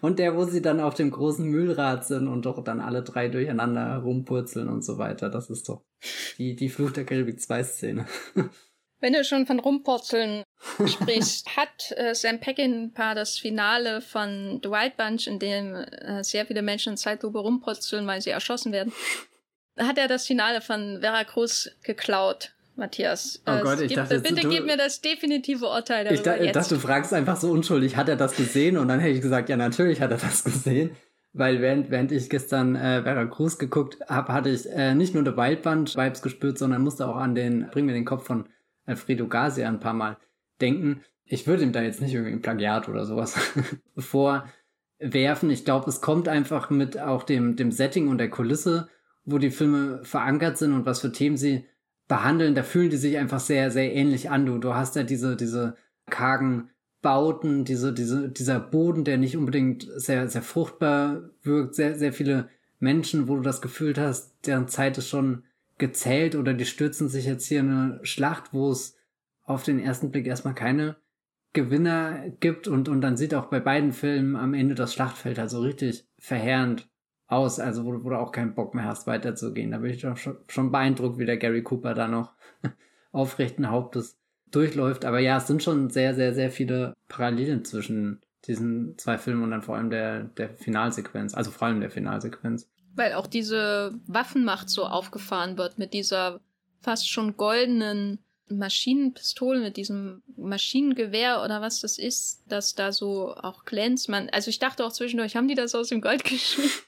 [0.02, 3.28] Und der, wo sie dann auf dem großen Mühlrad sind und doch dann alle drei
[3.28, 5.30] durcheinander rumpurzeln und so weiter.
[5.30, 5.82] Das ist doch
[6.36, 8.06] die, die Fluch der Karibik 2 Szene.
[9.00, 10.42] Wenn du schon von Rumpurzeln
[10.86, 16.46] sprichst, hat äh, Sam Peckinpah das Finale von The Wild Bunch, in dem äh, sehr
[16.46, 18.92] viele Menschen in Zeitlupe rumpurzeln, weil sie erschossen werden,
[19.78, 22.52] hat er das Finale von Veracruz geklaut.
[22.78, 23.42] Matthias.
[23.46, 26.36] Oh Gott, ich gib, dachte, bitte du, gib mir das definitive Urteil darüber ich, da,
[26.36, 26.56] jetzt.
[26.56, 28.76] dachte, du fragst einfach so unschuldig, hat er das gesehen?
[28.76, 30.94] Und dann hätte ich gesagt, ja, natürlich hat er das gesehen.
[31.32, 35.36] Weil während, während ich gestern äh, Veracruz geguckt habe, hatte ich äh, nicht nur The
[35.36, 38.46] Wild Bunch Vibes gespürt, sondern musste auch an den, bring mir den Kopf von
[38.86, 40.16] Alfredo Garcia ein paar Mal
[40.60, 41.02] denken.
[41.24, 43.36] Ich würde ihm da jetzt nicht irgendwie ein Plagiat oder sowas
[43.98, 45.50] vorwerfen.
[45.50, 48.88] Ich glaube, es kommt einfach mit auch dem, dem Setting und der Kulisse,
[49.24, 51.66] wo die Filme verankert sind und was für Themen sie
[52.08, 52.54] behandeln.
[52.54, 54.46] Da fühlen die sich einfach sehr, sehr ähnlich an.
[54.46, 55.76] Du, du hast ja diese, diese
[56.08, 56.70] kargen
[57.02, 62.48] Bauten, diese, diese, dieser Boden, der nicht unbedingt sehr, sehr fruchtbar wirkt, sehr, sehr viele
[62.78, 65.44] Menschen, wo du das Gefühl hast, deren Zeit ist schon
[65.78, 68.96] gezählt oder die stürzen sich jetzt hier in eine Schlacht, wo es
[69.42, 70.96] auf den ersten Blick erstmal keine
[71.52, 75.50] Gewinner gibt und, und dann sieht auch bei beiden Filmen am Ende das Schlachtfeld halt
[75.50, 76.88] so richtig verheerend
[77.28, 79.70] aus, also wo, wo du auch keinen Bock mehr hast, weiterzugehen.
[79.70, 82.34] Da bin ich doch schon, schon beeindruckt, wie der Gary Cooper da noch
[83.12, 84.18] aufrechten Hauptes
[84.50, 85.04] durchläuft.
[85.04, 89.50] Aber ja, es sind schon sehr, sehr, sehr viele Parallelen zwischen diesen zwei Filmen und
[89.50, 92.70] dann vor allem der, der Finalsequenz, also vor allem der Finalsequenz.
[92.96, 96.40] Weil auch diese Waffenmacht so aufgefahren wird mit dieser
[96.80, 98.18] fast schon goldenen
[98.48, 104.08] Maschinenpistole, mit diesem Maschinengewehr oder was das ist, das da so auch glänzt.
[104.08, 106.82] Man, also ich dachte auch zwischendurch, haben die das aus dem Gold geschmissen,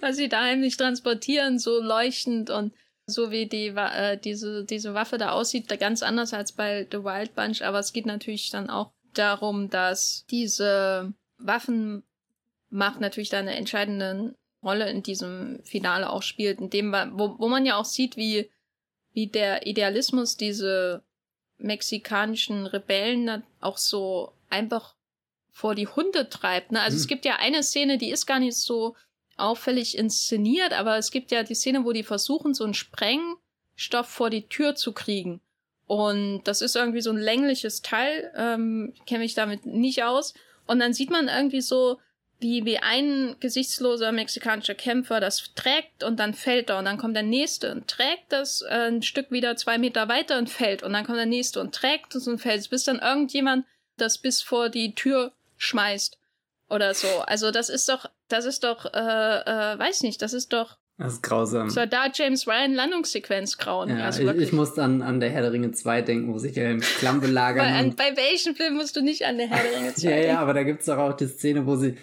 [0.00, 2.72] was sie da heimlich transportieren, so leuchtend und
[3.06, 7.04] so wie die äh, diese diese Waffe da aussieht, da ganz anders als bei The
[7.04, 7.62] Wild Bunch.
[7.62, 14.34] Aber es geht natürlich dann auch darum, dass diese Waffenmacht natürlich da eine entscheidende
[14.66, 18.50] Rolle in diesem Finale auch spielt, in dem, wo, wo man ja auch sieht, wie,
[19.12, 21.02] wie der Idealismus diese
[21.58, 24.94] mexikanischen Rebellen auch so einfach
[25.50, 26.72] vor die Hunde treibt.
[26.72, 26.80] Ne?
[26.80, 27.00] Also mhm.
[27.00, 28.94] es gibt ja eine Szene, die ist gar nicht so
[29.36, 34.30] auffällig inszeniert, aber es gibt ja die Szene, wo die versuchen, so einen Sprengstoff vor
[34.30, 35.40] die Tür zu kriegen.
[35.86, 40.34] Und das ist irgendwie so ein längliches Teil, ähm, kenne mich damit nicht aus.
[40.66, 41.98] Und dann sieht man irgendwie so
[42.38, 47.16] wie, wie ein gesichtsloser mexikanischer Kämpfer das trägt und dann fällt er und dann kommt
[47.16, 50.92] der nächste und trägt das äh, ein Stück wieder zwei Meter weiter und fällt und
[50.92, 53.64] dann kommt der nächste und trägt es und fällt, bis dann irgendjemand
[53.96, 56.18] das bis vor die Tür schmeißt
[56.68, 57.08] oder so.
[57.26, 61.14] Also das ist doch, das ist doch, äh, äh, weiß nicht, das ist doch das
[61.14, 61.68] ist grausam.
[61.68, 63.90] Soldat James Ryan Landungssequenz grauen.
[63.90, 66.54] Ja, also ich, ich muss an, an der Herr der Ringe 2 denken, wo sich
[66.54, 67.94] der im Klamm belagern.
[67.96, 70.28] bei, bei welchem Film musst du nicht an der Herr der Ringe 2 Ja, denken?
[70.28, 71.96] ja, aber da gibt's doch auch die Szene, wo sie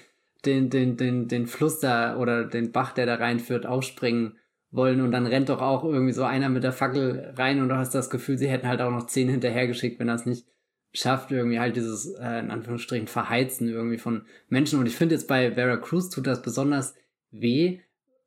[0.46, 4.38] den, den, den, den Fluss da oder den Bach, der da reinführt, aufspringen
[4.72, 7.76] wollen und dann rennt doch auch irgendwie so einer mit der Fackel rein und du
[7.76, 10.48] hast das Gefühl, sie hätten halt auch noch zehn hinterhergeschickt, wenn es nicht
[10.94, 14.80] schafft, irgendwie halt dieses, äh, in Anführungsstrichen, Verheizen irgendwie von Menschen.
[14.80, 16.96] Und ich finde jetzt bei Vera Cruz tut das besonders
[17.32, 17.80] weh,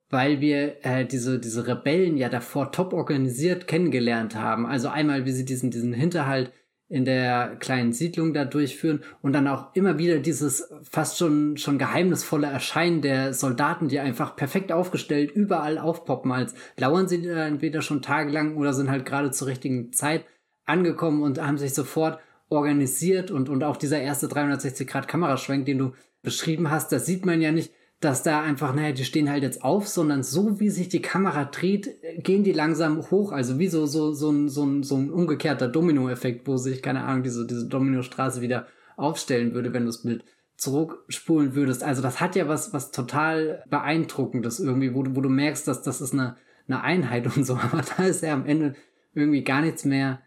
[0.08, 4.66] weil wir äh, diese, diese Rebellen ja davor top organisiert kennengelernt haben.
[4.66, 6.52] Also einmal, wie sie diesen, diesen Hinterhalt
[6.88, 11.78] in der kleinen Siedlung da durchführen und dann auch immer wieder dieses fast schon schon
[11.78, 17.82] geheimnisvolle Erscheinen der Soldaten, die einfach perfekt aufgestellt überall aufpoppen, als lauern sie da entweder
[17.82, 20.24] schon tagelang oder sind halt gerade zur richtigen Zeit
[20.64, 25.78] angekommen und haben sich sofort organisiert und und auch dieser erste 360 Grad Kameraschwenk, den
[25.78, 29.42] du beschrieben hast, da sieht man ja nicht, dass da einfach, naja, die stehen halt
[29.42, 33.32] jetzt auf, sondern so wie sich die Kamera dreht, gehen die langsam hoch.
[33.32, 37.04] Also wie so, so, so ein, so ein, so ein umgekehrter Domino-Effekt, wo sich, keine
[37.04, 38.66] Ahnung, diese, diese Dominostraße wieder
[38.96, 40.24] aufstellen würde, wenn du das Bild
[40.56, 41.82] zurückspulen würdest.
[41.82, 45.82] Also das hat ja was, was total beeindruckendes irgendwie, wo du, wo du merkst, dass
[45.82, 46.36] das ist eine,
[46.66, 47.56] eine Einheit und so.
[47.72, 48.74] Aber da ist ja am Ende
[49.14, 50.20] irgendwie gar nichts mehr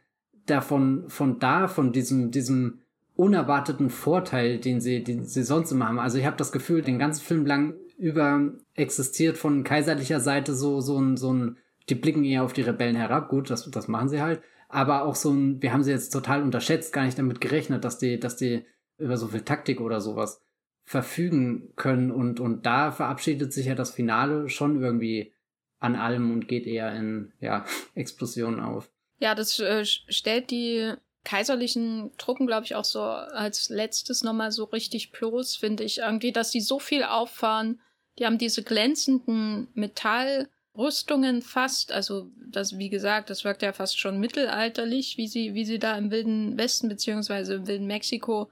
[0.48, 2.82] davon, von da, von diesem, diesem,
[3.20, 6.00] unerwarteten Vorteil, den sie, den sie sonst immer haben.
[6.00, 10.80] Also ich habe das Gefühl, den ganzen Film lang über existiert von kaiserlicher Seite so,
[10.80, 11.58] so ein, so ein,
[11.90, 13.28] die blicken eher auf die Rebellen herab.
[13.28, 14.42] Gut, das, das machen sie halt.
[14.70, 17.98] Aber auch so ein, wir haben sie jetzt total unterschätzt, gar nicht damit gerechnet, dass
[17.98, 18.66] die, dass die
[18.98, 20.42] über so viel Taktik oder sowas
[20.86, 22.12] verfügen können.
[22.12, 25.34] Und, und da verabschiedet sich ja das Finale schon irgendwie
[25.80, 27.66] an allem und geht eher in, ja,
[27.96, 28.90] Explosionen auf.
[29.20, 30.94] Ja, das äh, stellt die
[31.24, 36.32] kaiserlichen Truppen, glaube ich, auch so als letztes nochmal so richtig bloß, finde ich irgendwie,
[36.32, 37.80] dass die so viel auffahren.
[38.18, 44.20] Die haben diese glänzenden Metallrüstungen fast, also das, wie gesagt, das wirkt ja fast schon
[44.20, 48.50] mittelalterlich, wie sie, wie sie da im Wilden Westen beziehungsweise im Wilden Mexiko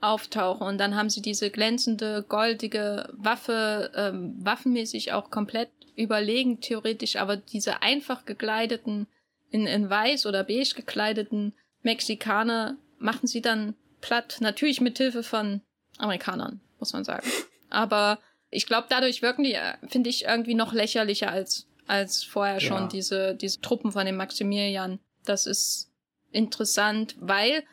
[0.00, 0.66] auftauchen.
[0.66, 7.36] Und dann haben sie diese glänzende, goldige Waffe, ähm, waffenmäßig auch komplett überlegen, theoretisch, aber
[7.36, 9.06] diese einfach gekleideten,
[9.50, 14.38] in, in weiß oder beige gekleideten Mexikaner machen sie dann platt.
[14.40, 15.60] Natürlich mit Hilfe von
[15.98, 17.26] Amerikanern, muss man sagen.
[17.70, 18.18] Aber
[18.50, 19.56] ich glaube, dadurch wirken die,
[19.88, 22.88] finde ich, irgendwie noch lächerlicher als, als vorher schon ja.
[22.88, 24.98] diese, diese Truppen von dem Maximilian.
[25.24, 25.90] Das ist
[26.32, 27.64] interessant, weil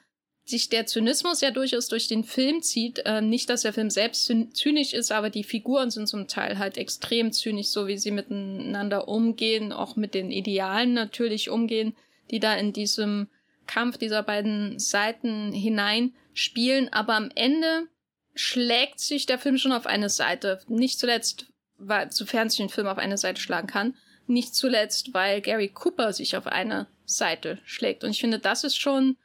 [0.45, 3.01] sich der Zynismus ja durchaus durch den Film zieht.
[3.05, 6.77] Ähm, nicht, dass der Film selbst zynisch ist, aber die Figuren sind zum Teil halt
[6.77, 11.95] extrem zynisch, so wie sie miteinander umgehen, auch mit den Idealen natürlich umgehen,
[12.31, 13.27] die da in diesem
[13.69, 16.91] Kampf dieser beiden Seiten hineinspielen.
[16.91, 17.87] Aber am Ende
[18.35, 20.59] schlägt sich der Film schon auf eine Seite.
[20.67, 21.45] Nicht zuletzt,
[21.77, 23.95] weil, sofern sich ein Film auf eine Seite schlagen kann.
[24.27, 28.03] Nicht zuletzt, weil Gary Cooper sich auf eine Seite schlägt.
[28.03, 29.17] Und ich finde, das ist schon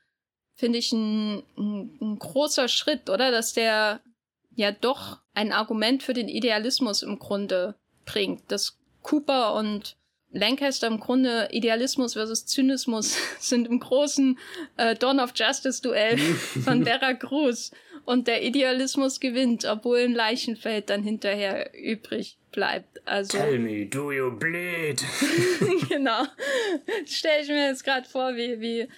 [0.54, 3.30] finde ich, ein, ein, ein großer Schritt, oder?
[3.30, 4.00] Dass der
[4.54, 7.74] ja doch ein Argument für den Idealismus im Grunde
[8.04, 8.50] bringt.
[8.50, 9.96] Dass Cooper und
[10.34, 14.38] Lancaster im Grunde Idealismus versus Zynismus sind im großen
[14.76, 16.18] äh, Dawn of Justice Duell
[16.64, 17.70] von Veracruz.
[18.04, 23.00] Und der Idealismus gewinnt, obwohl ein Leichenfeld dann hinterher übrig bleibt.
[23.06, 25.02] Also, Tell me, do you bleed?
[25.88, 26.24] genau.
[27.06, 28.88] Stell ich mir jetzt gerade vor, wie, wie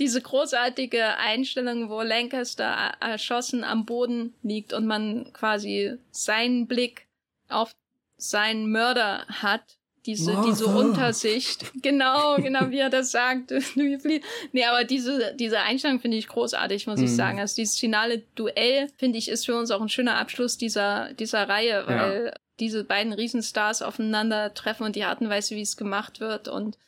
[0.00, 7.06] diese großartige Einstellung, wo Lancaster erschossen am Boden liegt und man quasi seinen Blick
[7.48, 7.76] auf
[8.16, 9.77] seinen Mörder hat.
[10.06, 10.48] Diese, Martha.
[10.48, 11.72] diese Untersicht.
[11.82, 13.52] Genau, genau, wie er das sagt.
[13.74, 17.04] nee, aber diese, diese Einstellung finde ich großartig, muss mhm.
[17.04, 17.40] ich sagen.
[17.40, 21.48] Also dieses finale Duell, finde ich, ist für uns auch ein schöner Abschluss dieser, dieser
[21.48, 22.34] Reihe, weil ja.
[22.60, 26.78] diese beiden Riesenstars aufeinandertreffen und die Art und Weise, wie es gemacht wird und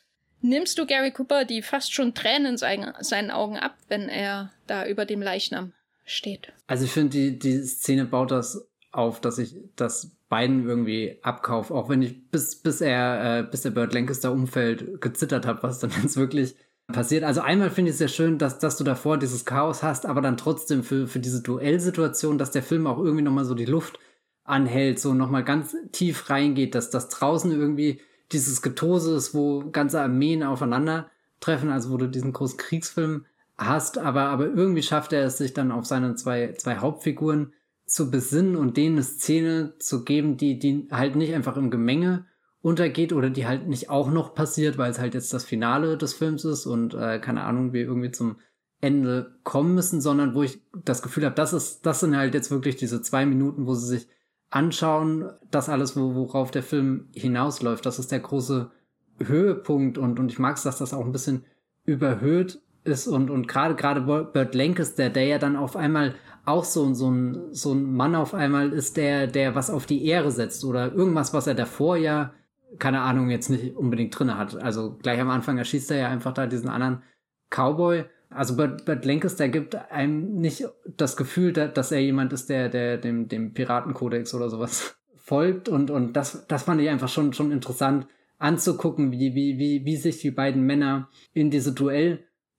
[0.41, 4.85] nimmst du Gary Cooper die fast schon Tränen in seinen Augen ab, wenn er da
[4.85, 5.73] über dem Leichnam
[6.05, 6.51] steht.
[6.67, 11.73] Also ich finde, die, die Szene baut das auf, dass ich das beiden irgendwie abkaufe,
[11.73, 15.79] auch wenn ich bis, bis er, äh, bis der Bird Lancaster umfällt, gezittert habe, was
[15.79, 16.55] dann jetzt wirklich
[16.87, 17.25] passiert.
[17.25, 20.21] Also einmal finde ich es sehr schön, dass, dass du davor dieses Chaos hast, aber
[20.21, 23.99] dann trotzdem für, für diese Duellsituation, dass der Film auch irgendwie nochmal so die Luft
[24.45, 27.99] anhält, so nochmal ganz tief reingeht, dass das draußen irgendwie
[28.31, 33.25] dieses Getose ist, wo ganze Armeen aufeinandertreffen, also wo du diesen großen Kriegsfilm
[33.57, 37.51] hast, aber, aber irgendwie schafft er es sich dann auf seine zwei, zwei Hauptfiguren
[37.91, 42.25] zu besinnen und denen eine Szene zu geben, die, die halt nicht einfach im Gemenge
[42.61, 46.13] untergeht oder die halt nicht auch noch passiert, weil es halt jetzt das Finale des
[46.13, 48.37] Films ist und äh, keine Ahnung, wir irgendwie zum
[48.79, 52.49] Ende kommen müssen, sondern wo ich das Gefühl habe, das ist, das sind halt jetzt
[52.49, 54.07] wirklich diese zwei Minuten, wo sie sich
[54.49, 57.85] anschauen, das alles, worauf der Film hinausläuft.
[57.85, 58.71] Das ist der große
[59.19, 61.43] Höhepunkt und, und ich mag es, dass das auch ein bisschen
[61.83, 66.15] überhöht ist und, und gerade, gerade Burt Lancaster, der ja dann auf einmal
[66.45, 70.05] auch so, so, ein, so ein Mann auf einmal ist, der, der was auf die
[70.05, 72.33] Ehre setzt oder irgendwas, was er davor ja,
[72.79, 74.55] keine Ahnung, jetzt nicht unbedingt drinne hat.
[74.61, 77.03] Also gleich am Anfang erschießt er ja einfach da diesen anderen
[77.49, 80.65] Cowboy also Bert, Bert Lancaster gibt einem nicht
[80.97, 85.69] das Gefühl, dass er jemand ist, der, der dem, dem Piratenkodex oder sowas folgt.
[85.69, 89.97] Und, und das, das fand ich einfach schon, schon interessant anzugucken, wie, wie, wie, wie
[89.97, 91.73] sich die beiden Männer in diese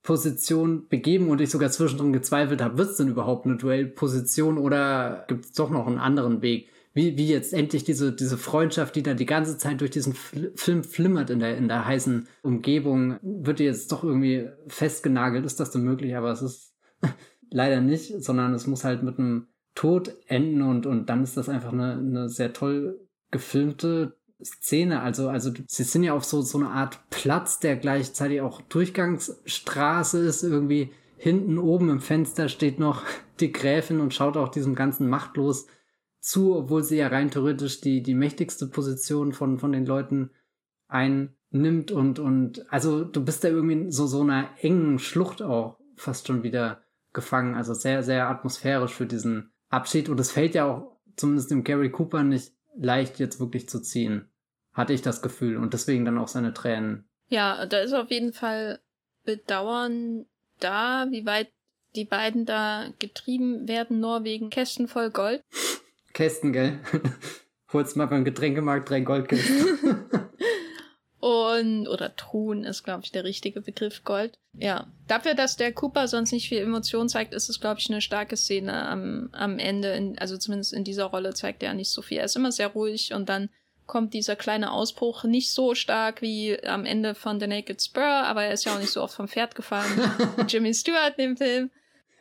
[0.03, 5.25] Duellposition begeben und ich sogar zwischendrin gezweifelt habe, wird es denn überhaupt eine Duellposition oder
[5.27, 6.69] gibt es doch noch einen anderen Weg?
[6.93, 10.83] wie, wie jetzt endlich diese, diese Freundschaft, die da die ganze Zeit durch diesen Film
[10.83, 15.45] flimmert in der, in der heißen Umgebung, wird die jetzt doch irgendwie festgenagelt.
[15.45, 16.15] Ist das denn möglich?
[16.15, 16.75] Aber es ist
[17.49, 21.49] leider nicht, sondern es muss halt mit einem Tod enden und, und dann ist das
[21.49, 22.99] einfach eine, eine sehr toll
[23.31, 25.01] gefilmte Szene.
[25.01, 30.19] Also, also sie sind ja auf so, so eine Art Platz, der gleichzeitig auch Durchgangsstraße
[30.19, 30.43] ist.
[30.43, 33.03] Irgendwie hinten oben im Fenster steht noch
[33.39, 35.67] die Gräfin und schaut auch diesem ganzen machtlos
[36.19, 40.31] zu, obwohl sie ja rein theoretisch die, die mächtigste Position von, von den Leuten
[40.87, 45.79] einnimmt und, und, also du bist da irgendwie in so, so einer engen Schlucht auch
[45.95, 47.55] fast schon wieder gefangen.
[47.55, 51.91] Also sehr, sehr atmosphärisch für diesen Abschied und es fällt ja auch zumindest dem Gary
[51.91, 54.29] Cooper nicht leicht jetzt wirklich zu ziehen.
[54.73, 57.05] Hatte ich das Gefühl und deswegen dann auch seine Tränen.
[57.29, 58.79] Ja, da ist auf jeden Fall
[59.23, 60.25] Bedauern
[60.59, 61.49] da, wie weit
[61.95, 65.43] die beiden da getrieben werden, Norwegen, Kästen voll Gold.
[66.13, 66.79] Kästen, gell?
[67.73, 70.09] Holst mal beim Getränkemarkt drei Goldkästen.
[71.19, 74.37] und oder Truhen ist, glaube ich, der richtige Begriff Gold.
[74.55, 78.01] Ja, dafür, dass der Cooper sonst nicht viel Emotion zeigt, ist es, glaube ich, eine
[78.01, 79.93] starke Szene am, am Ende.
[79.93, 82.17] In, also zumindest in dieser Rolle zeigt er nicht so viel.
[82.19, 83.49] Er ist immer sehr ruhig und dann
[83.85, 88.43] kommt dieser kleine Ausbruch nicht so stark wie am Ende von The Naked Spur, aber
[88.43, 89.91] er ist ja auch nicht so oft vom Pferd gefallen
[90.37, 91.69] wie Jimmy Stewart in dem Film.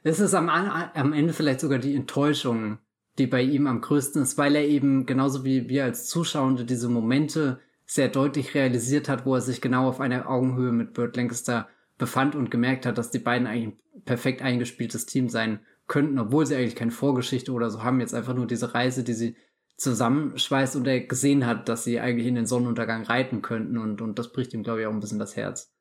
[0.03, 2.79] Es ist am, am Ende vielleicht sogar die Enttäuschung,
[3.19, 6.89] die bei ihm am größten ist, weil er eben genauso wie wir als Zuschauende diese
[6.89, 11.69] Momente sehr deutlich realisiert hat, wo er sich genau auf einer Augenhöhe mit Burt Lancaster
[11.99, 16.47] befand und gemerkt hat, dass die beiden eigentlich ein perfekt eingespieltes Team sein könnten, obwohl
[16.47, 19.37] sie eigentlich keine Vorgeschichte oder so haben, jetzt einfach nur diese Reise, die sie
[19.83, 24.19] zusammenschweißt und er gesehen hat, dass sie eigentlich in den Sonnenuntergang reiten könnten und, und
[24.19, 25.73] das bricht ihm, glaube ich, auch ein bisschen das Herz.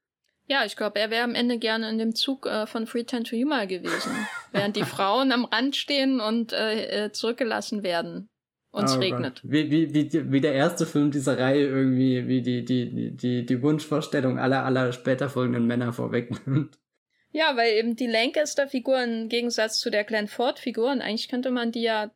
[0.47, 3.23] Ja, ich glaube, er wäre am Ende gerne in dem Zug äh, von Free Ten
[3.23, 4.11] to Humor gewesen,
[4.51, 8.29] während die Frauen am Rand stehen und äh, äh zurückgelassen werden
[8.71, 9.41] und es oh regnet.
[9.43, 13.61] Wie, wie, wie, wie der erste Film dieser Reihe irgendwie, wie die, die, die, die
[13.61, 16.77] Wunschvorstellung aller, aller später folgenden Männer vorwegnimmt.
[17.33, 21.71] Ja, weil eben die Lancaster-Figur im Gegensatz zu der Glenn Ford-Figur, und eigentlich könnte man
[21.71, 22.11] die ja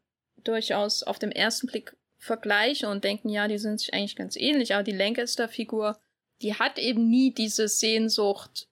[0.47, 4.73] durchaus auf den ersten Blick vergleichen und denken, ja, die sind sich eigentlich ganz ähnlich,
[4.73, 5.99] aber die Lancaster-Figur,
[6.41, 8.67] die hat eben nie diese Sehnsucht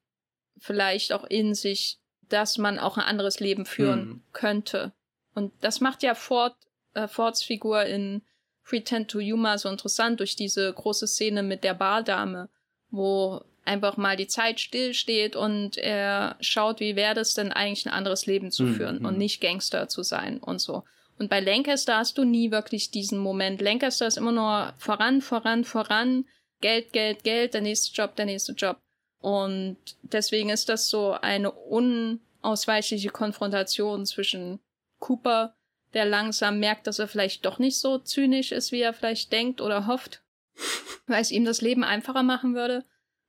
[0.58, 4.24] vielleicht auch in sich, dass man auch ein anderes Leben führen hm.
[4.32, 4.94] könnte.
[5.36, 6.56] Und das macht ja Ford,
[6.94, 8.22] äh, Fords Figur in
[8.64, 12.50] Pretend to Yuma so interessant durch diese große Szene mit der Bardame,
[12.90, 17.94] wo einfach mal die Zeit stillsteht und er schaut, wie wäre es denn eigentlich ein
[17.94, 19.06] anderes Leben zu hm, führen hm.
[19.06, 20.84] und nicht Gangster zu sein und so.
[21.20, 23.62] Und bei Lancaster hast du nie wirklich diesen Moment.
[23.62, 26.26] Lancaster ist immer nur voran, voran, voran.
[26.62, 28.80] Geld, Geld, Geld, der nächste Job, der nächste Job.
[29.20, 34.60] Und deswegen ist das so eine unausweichliche Konfrontation zwischen
[35.00, 35.56] Cooper,
[35.94, 39.62] der langsam merkt, dass er vielleicht doch nicht so zynisch ist, wie er vielleicht denkt
[39.62, 40.24] oder hofft,
[41.08, 42.84] weil es ihm das Leben einfacher machen würde.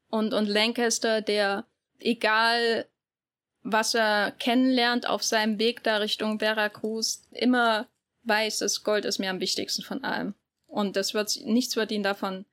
[0.09, 1.67] Und, und Lancaster, der,
[1.99, 2.87] egal
[3.65, 7.89] was er kennenlernt auf seinem Weg da Richtung Veracruz, immer
[8.25, 10.35] weiß, dass Gold ist mir am wichtigsten von allem.
[10.67, 12.45] Und das wird, nichts wird ihn davon,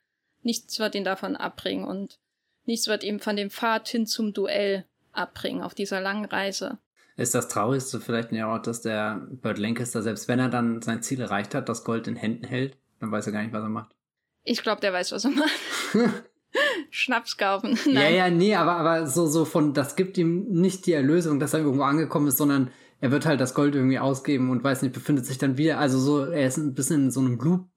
[0.42, 2.20] nichts wird ihn davon abbringen und
[2.66, 6.78] nichts wird ihm von dem Pfad hin zum Duell abbringen auf dieser langen Reise.
[7.18, 11.04] Ist das Traurigste vielleicht ja auch, dass der Burt Lancaster, selbst wenn er dann sein
[11.04, 13.70] Ziel erreicht hat, das Gold in Händen hält, dann weiß er gar nicht, was er
[13.70, 13.92] macht.
[14.44, 15.52] Ich glaube, der weiß, was er macht.
[16.90, 17.78] Schnaps kaufen.
[17.86, 17.96] Nein.
[17.96, 21.54] Ja, ja, nee, aber, aber so, so von, das gibt ihm nicht die Erlösung, dass
[21.54, 24.94] er irgendwo angekommen ist, sondern er wird halt das Gold irgendwie ausgeben und weiß nicht,
[24.94, 27.68] befindet sich dann wieder, also so, er ist ein bisschen in so einem Loop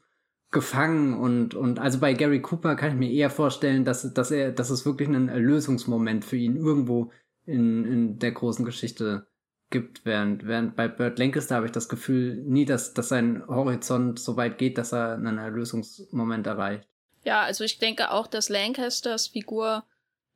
[0.51, 4.53] gefangen und, und also bei Gary Cooper kann ich mir eher vorstellen, dass, dass er,
[4.53, 7.11] dass es wirklich einen Erlösungsmoment für ihn irgendwo
[7.45, 9.27] in, in der großen Geschichte
[9.71, 14.21] gibt, während, während bei Burt Lancaster habe ich das Gefühl nie, dass, dass sein Horizont
[14.21, 16.89] so weit geht, dass er einen Erlösungsmoment erreicht.
[17.25, 19.85] Ja, also ich denke auch, dass Lancasters Figur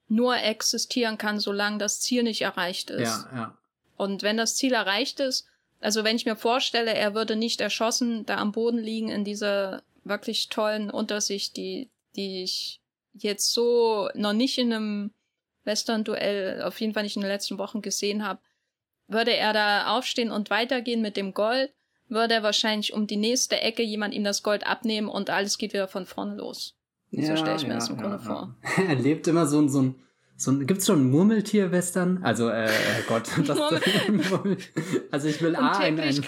[0.08, 3.26] nur existieren kann, solange das Ziel nicht erreicht ist.
[3.30, 3.58] Ja, ja.
[3.96, 5.46] Und wenn das Ziel erreicht ist,
[5.80, 9.82] also wenn ich mir vorstelle, er würde nicht erschossen da am Boden liegen in dieser
[10.04, 12.80] wirklich tollen Untersicht, die, die ich
[13.12, 15.10] jetzt so noch nicht in einem
[15.64, 18.40] Western-Duell, auf jeden Fall nicht in den letzten Wochen gesehen habe,
[19.06, 21.72] würde er da aufstehen und weitergehen mit dem Gold,
[22.08, 25.72] würde er wahrscheinlich um die nächste Ecke jemand ihm das Gold abnehmen und alles geht
[25.74, 26.77] wieder von vorne los.
[27.10, 28.54] Ja, so stelle ich mir ja, das im Grunde ja, vor.
[28.88, 29.94] Er lebt immer so, so ein,
[30.36, 32.20] so ein, gibt's schon Murmeltier-Western?
[32.22, 32.68] Also, äh,
[33.08, 33.58] Gott, das,
[35.10, 36.14] also ich will und A, ein, ein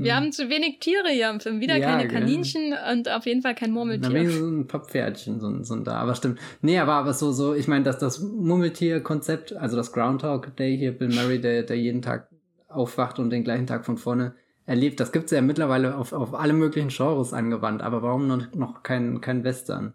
[0.00, 1.60] Wir haben zu wenig Tiere hier im Film.
[1.60, 2.78] Wieder ja, keine Kaninchen gell.
[2.92, 4.10] und auf jeden Fall kein Murmeltier.
[4.10, 5.96] Na, so ein paar Pferdchen, so, so da.
[5.96, 6.38] Aber stimmt.
[6.62, 10.96] Nee, aber, aber so, so, ich meine, dass das Murmeltier-Konzept, also das Groundhog Day hier,
[10.96, 12.28] Bill Murray, der, der jeden Tag
[12.68, 14.36] aufwacht und den gleichen Tag von vorne
[14.68, 15.00] erlebt.
[15.00, 19.20] Das gibt's ja mittlerweile auf, auf alle möglichen Genres angewandt, aber warum noch, noch kein,
[19.20, 19.94] kein Western?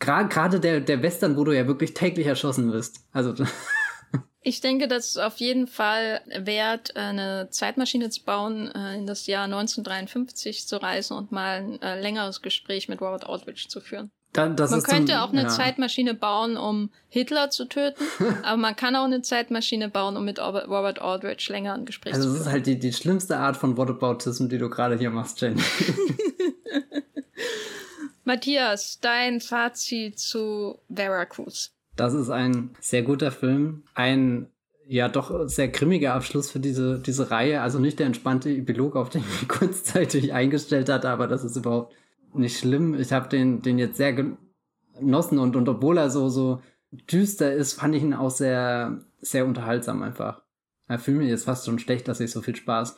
[0.00, 3.06] Gerade gerade der, der Western, wo du ja wirklich täglich erschossen wirst.
[3.12, 3.34] Also.
[4.46, 9.26] Ich denke, das ist auf jeden Fall wert, eine Zeitmaschine zu bauen, äh, in das
[9.26, 14.10] Jahr 1953 zu reisen und mal ein äh, längeres Gespräch mit Robert Aldrich zu führen.
[14.34, 15.48] Dann, man könnte zum, auch eine ja.
[15.48, 18.02] Zeitmaschine bauen, um Hitler zu töten,
[18.42, 22.26] aber man kann auch eine Zeitmaschine bauen, um mit Robert Aldrich länger ein Gespräch also
[22.26, 22.38] zu führen.
[22.38, 25.40] Also das ist halt die, die schlimmste Art von Whataboutism, die du gerade hier machst,
[25.40, 25.62] Jenny.
[28.24, 31.70] Matthias, dein Fazit zu Veracruz.
[31.94, 33.84] Das ist ein sehr guter Film.
[33.94, 34.48] Ein
[34.86, 37.62] ja doch sehr grimmiger Abschluss für diese, diese Reihe.
[37.62, 41.94] Also nicht der entspannte Epilog, auf den ich kurzzeitig eingestellt hatte, aber das ist überhaupt
[42.34, 42.94] nicht schlimm.
[42.94, 47.74] Ich habe den, den jetzt sehr genossen und, und obwohl er so, so düster ist,
[47.74, 50.42] fand ich ihn auch sehr, sehr unterhaltsam einfach.
[50.86, 52.96] Er fühlt mich jetzt fast schon schlecht, dass ich so viel Spaß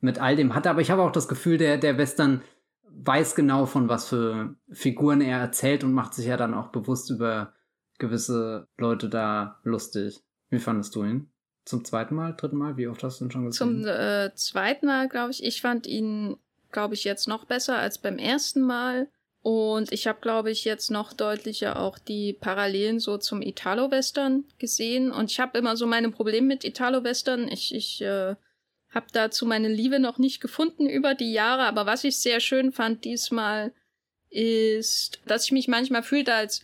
[0.00, 2.42] mit all dem hatte, aber ich habe auch das Gefühl, der, der Western
[2.90, 7.10] weiß genau, von was für Figuren er erzählt und macht sich ja dann auch bewusst
[7.10, 7.52] über
[7.98, 10.22] gewisse Leute da lustig.
[10.50, 11.30] Wie fandest du ihn?
[11.64, 12.76] Zum zweiten Mal, dritten Mal?
[12.76, 13.58] Wie oft hast du ihn schon gesehen?
[13.58, 15.44] Zum äh, zweiten Mal, glaube ich.
[15.44, 16.36] Ich fand ihn,
[16.72, 19.08] glaube ich, jetzt noch besser als beim ersten Mal.
[19.40, 25.10] Und ich habe, glaube ich, jetzt noch deutlicher auch die Parallelen so zum Italo-Western gesehen.
[25.12, 27.48] Und ich habe immer so meine Probleme mit Italo-Western.
[27.48, 28.34] Ich, ich äh,
[28.90, 31.62] habe dazu meine Liebe noch nicht gefunden über die Jahre.
[31.62, 33.72] Aber was ich sehr schön fand diesmal
[34.30, 36.62] ist, dass ich mich manchmal fühlte, als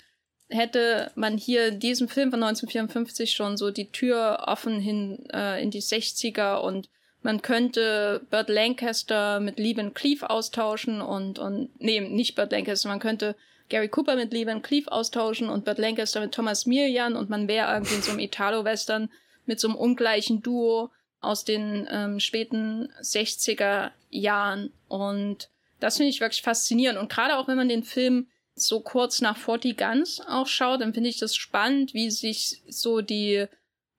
[0.49, 5.63] hätte man hier in diesem Film von 1954 schon so die Tür offen hin äh,
[5.63, 6.89] in die 60er und
[7.25, 12.89] man könnte Burt Lancaster mit Lee Van Cleef austauschen und, und, nee, nicht Burt Lancaster,
[12.89, 13.35] man könnte
[13.71, 17.49] Gary Cooper mit Lee Van Cleef austauschen und Burt Lancaster mit Thomas Milian und man
[17.49, 19.11] wäre irgendwie in so einem Italo-Western
[19.47, 20.91] mit so einem ungleichen Duo
[21.21, 24.71] aus den ähm, späten 60er Jahren.
[24.89, 25.49] Und
[25.81, 26.99] das finde ich wirklich faszinierend.
[26.99, 30.93] Und gerade auch wenn man den Film so kurz nach Forty Guns auch schaut, dann
[30.93, 33.47] finde ich das spannend, wie sich so die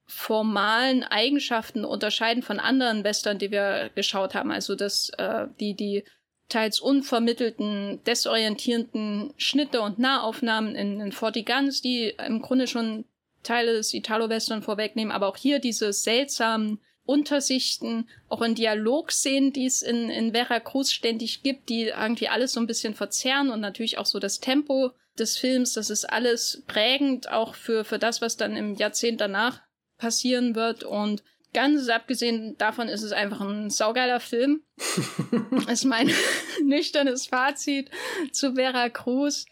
[0.07, 4.51] formalen Eigenschaften unterscheiden von anderen Western, die wir geschaut haben.
[4.51, 6.03] Also dass äh, die, die
[6.49, 13.05] teils unvermittelten, desorientierenden Schnitte und Nahaufnahmen in, in Forty Guns, die im Grunde schon
[13.41, 19.83] Teile des Italo-Western vorwegnehmen, aber auch hier diese seltsamen Untersichten, auch in Dialogszenen, die es
[19.83, 24.07] in, in Veracruz ständig gibt, die irgendwie alles so ein bisschen verzerren und natürlich auch
[24.07, 28.57] so das Tempo des Films, das ist alles prägend auch für, für das, was dann
[28.57, 29.61] im Jahrzehnt danach
[29.97, 31.23] passieren wird und
[31.55, 34.61] ganz abgesehen davon ist es einfach ein saugeiler Film.
[35.69, 36.11] ist mein
[36.63, 37.89] nüchternes Fazit
[38.31, 39.45] zu Vera Cruz,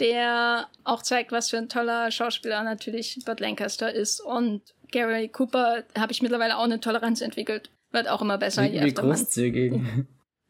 [0.00, 4.20] der auch zeigt, was für ein toller Schauspieler natürlich Burt Lancaster ist.
[4.20, 7.70] Und Gary Cooper habe ich mittlerweile auch eine Toleranz entwickelt.
[7.92, 8.64] Wird auch immer besser.
[8.64, 9.72] Wie, wie großzügig.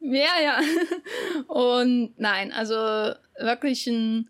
[0.06, 0.60] Ja, ja.
[1.46, 2.74] Und nein, also
[3.38, 4.28] wirklich ein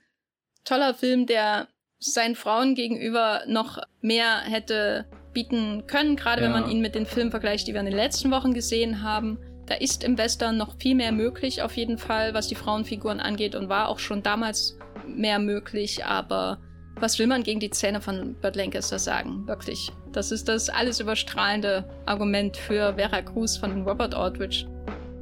[0.62, 1.66] toller Film, der
[2.04, 6.46] seinen Frauen gegenüber noch mehr hätte bieten können, gerade ja.
[6.46, 9.38] wenn man ihn mit den Filmen vergleicht, die wir in den letzten Wochen gesehen haben.
[9.66, 13.54] Da ist im Western noch viel mehr möglich, auf jeden Fall, was die Frauenfiguren angeht
[13.54, 16.58] und war auch schon damals mehr möglich, aber
[16.96, 19.46] was will man gegen die Zähne von Burt Lancaster sagen?
[19.48, 19.90] Wirklich.
[20.12, 24.66] Das ist das alles überstrahlende Argument für Vera Cruz von Robert Aldrich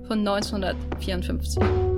[0.07, 1.92] von 1954.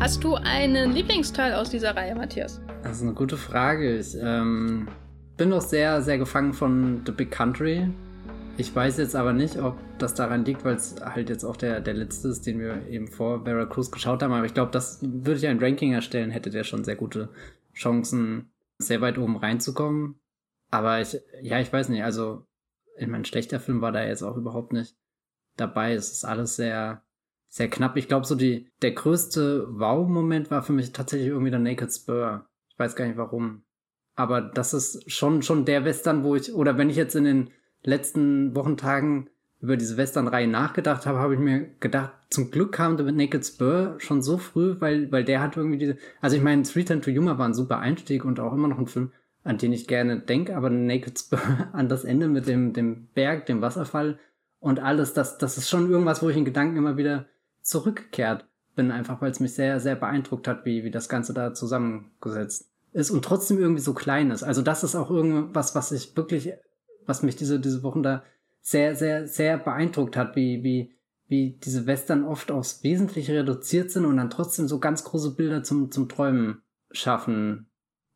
[0.00, 2.58] Hast du einen Lieblingsteil aus dieser Reihe, Matthias?
[2.82, 3.98] Das ist eine gute Frage.
[3.98, 4.88] Ich ähm,
[5.36, 7.86] bin noch sehr, sehr gefangen von The Big Country.
[8.56, 11.82] Ich weiß jetzt aber nicht, ob das daran liegt, weil es halt jetzt auch der,
[11.82, 14.32] der letzte ist, den wir eben vor Veracruz geschaut haben.
[14.32, 17.28] Aber ich glaube, das würde ich ein Ranking erstellen, hätte der schon sehr gute
[17.74, 20.18] Chancen, sehr weit oben reinzukommen.
[20.70, 22.46] Aber ich, ja, ich weiß nicht, also
[22.96, 24.96] in mein schlechter Film war da jetzt auch überhaupt nicht
[25.56, 25.92] dabei.
[25.92, 27.02] Es ist alles sehr,
[27.50, 27.96] sehr knapp.
[27.96, 32.46] Ich glaube, so die, der größte Wow-Moment war für mich tatsächlich irgendwie der Naked Spur.
[32.68, 33.64] Ich weiß gar nicht warum.
[34.14, 37.50] Aber das ist schon, schon der Western, wo ich, oder wenn ich jetzt in den
[37.82, 39.28] letzten Wochentagen
[39.60, 43.96] über diese Western-Reihe nachgedacht habe, habe ich mir gedacht, zum Glück kam The Naked Spur
[43.98, 47.10] schon so früh, weil, weil der hat irgendwie diese, also ich meine, Three Ten to
[47.10, 49.12] Yuma war ein super Einstieg und auch immer noch ein Film,
[49.42, 51.40] an den ich gerne denke, aber Naked Spur
[51.72, 54.18] an das Ende mit dem, dem Berg, dem Wasserfall
[54.60, 57.26] und alles, das, das ist schon irgendwas, wo ich in Gedanken immer wieder
[57.70, 61.54] zurückgekehrt bin, einfach weil es mich sehr, sehr beeindruckt hat, wie, wie das Ganze da
[61.54, 64.42] zusammengesetzt ist und trotzdem irgendwie so klein ist.
[64.42, 66.52] Also das ist auch irgendwas, was ich wirklich,
[67.06, 68.24] was mich diese, diese Wochen da
[68.62, 70.96] sehr, sehr, sehr beeindruckt hat, wie, wie,
[71.28, 75.62] wie diese Western oft aufs Wesentliche reduziert sind und dann trotzdem so ganz große Bilder
[75.62, 77.70] zum, zum Träumen schaffen.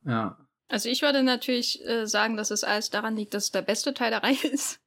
[0.04, 0.38] Ja.
[0.68, 4.10] Also ich würde natürlich äh, sagen, dass es alles daran liegt, dass der beste Teil
[4.10, 4.80] der Reihe ist.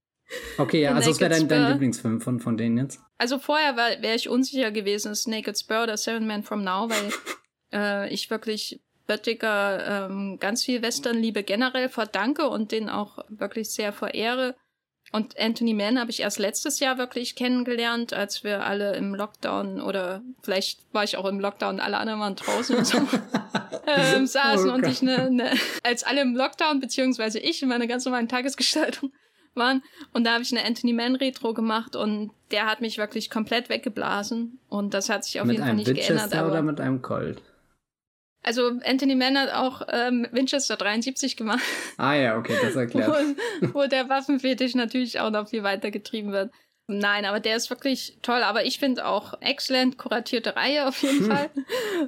[0.57, 2.99] Okay, ja, also es wäre dein, dein Lieblingsfilm von, von denen jetzt.
[3.17, 7.11] Also vorher wäre ich unsicher gewesen, ist Naked Spur oder Seven Men From Now, weil
[7.73, 13.93] äh, ich wirklich Böttiger ähm, ganz viel Westernliebe generell verdanke und den auch wirklich sehr
[13.93, 14.55] verehre.
[15.13, 19.79] Und Anthony Mann habe ich erst letztes Jahr wirklich kennengelernt, als wir alle im Lockdown
[19.79, 22.97] oder vielleicht war ich auch im Lockdown, alle anderen waren draußen und so
[23.87, 25.51] ähm, saßen oh und ich ne, ne,
[25.83, 29.13] als alle im Lockdown beziehungsweise ich in meiner ganz normalen Tagesgestaltung
[29.57, 29.83] waren.
[30.13, 33.69] Und da habe ich eine Anthony Mann Retro gemacht und der hat mich wirklich komplett
[33.69, 34.59] weggeblasen.
[34.69, 36.35] Und das hat sich auf mit jeden Fall nicht Winchester geändert.
[36.35, 37.41] Aber oder mit einem Colt?
[38.43, 41.63] Also Anthony Mann hat auch ähm, Winchester 73 gemacht.
[41.97, 43.09] Ah ja, okay, das erklärt.
[43.61, 46.51] wo, wo der Waffenfetisch natürlich auch noch viel weiter getrieben wird.
[46.87, 48.43] Nein, aber der ist wirklich toll.
[48.43, 51.49] Aber ich finde auch exzellent kuratierte Reihe auf jeden Fall.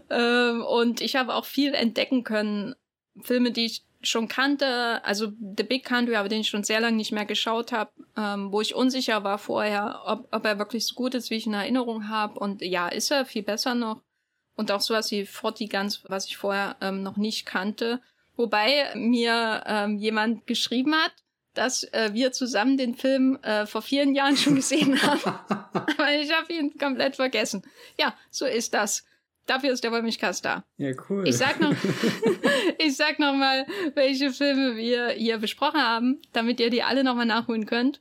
[0.09, 2.75] ähm, und ich habe auch viel entdecken können.
[3.21, 6.97] Filme, die ich schon kannte, also The Big Country, aber den ich schon sehr lange
[6.97, 10.95] nicht mehr geschaut habe, ähm, wo ich unsicher war vorher, ob, ob er wirklich so
[10.95, 12.39] gut ist, wie ich in Erinnerung habe.
[12.39, 14.01] Und ja, ist er viel besser noch.
[14.55, 18.01] Und auch sowas wie Forty Guns, was ich vorher ähm, noch nicht kannte.
[18.35, 21.11] Wobei mir ähm, jemand geschrieben hat,
[21.53, 25.21] dass äh, wir zusammen den Film äh, vor vielen Jahren schon gesehen haben.
[25.49, 27.63] Aber ich habe ihn komplett vergessen.
[27.97, 29.05] Ja, so ist das.
[29.49, 30.63] Dafür ist der Wollmilchcast da.
[30.77, 31.27] Ja, cool.
[31.27, 31.73] Ich sag noch,
[32.77, 33.65] ich sag noch mal,
[33.95, 37.99] welche Filme wir hier besprochen haben, damit ihr die alle noch mal nachholen könnt.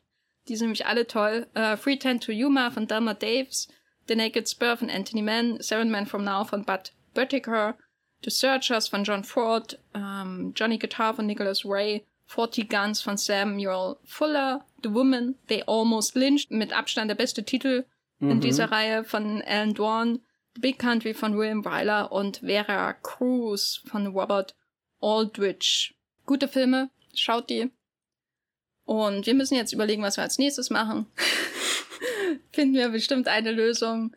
[0.48, 1.46] Die sind nämlich alle toll.
[1.56, 3.68] Uh, Free Ten to Yuma von Delma Daves,
[4.08, 7.78] The Naked Spur von Anthony Mann, Seven Men From Now von Bud Buttiker,
[8.24, 13.96] The Searchers von John Ford, um, Johnny Guitar von Nicholas Ray, Forty Guns von Samuel
[14.04, 17.86] Fuller, The Woman, They Almost Lynched, mit Abstand der beste Titel
[18.18, 18.32] mhm.
[18.32, 20.20] in dieser Reihe von Alan Dwan,
[20.60, 24.56] Big Country von William Wyler und Vera Cruz von Robert
[25.00, 25.94] Aldrich.
[26.26, 27.70] Gute Filme, schaut die.
[28.84, 31.06] Und wir müssen jetzt überlegen, was wir als nächstes machen.
[32.52, 34.16] Finden wir bestimmt eine Lösung.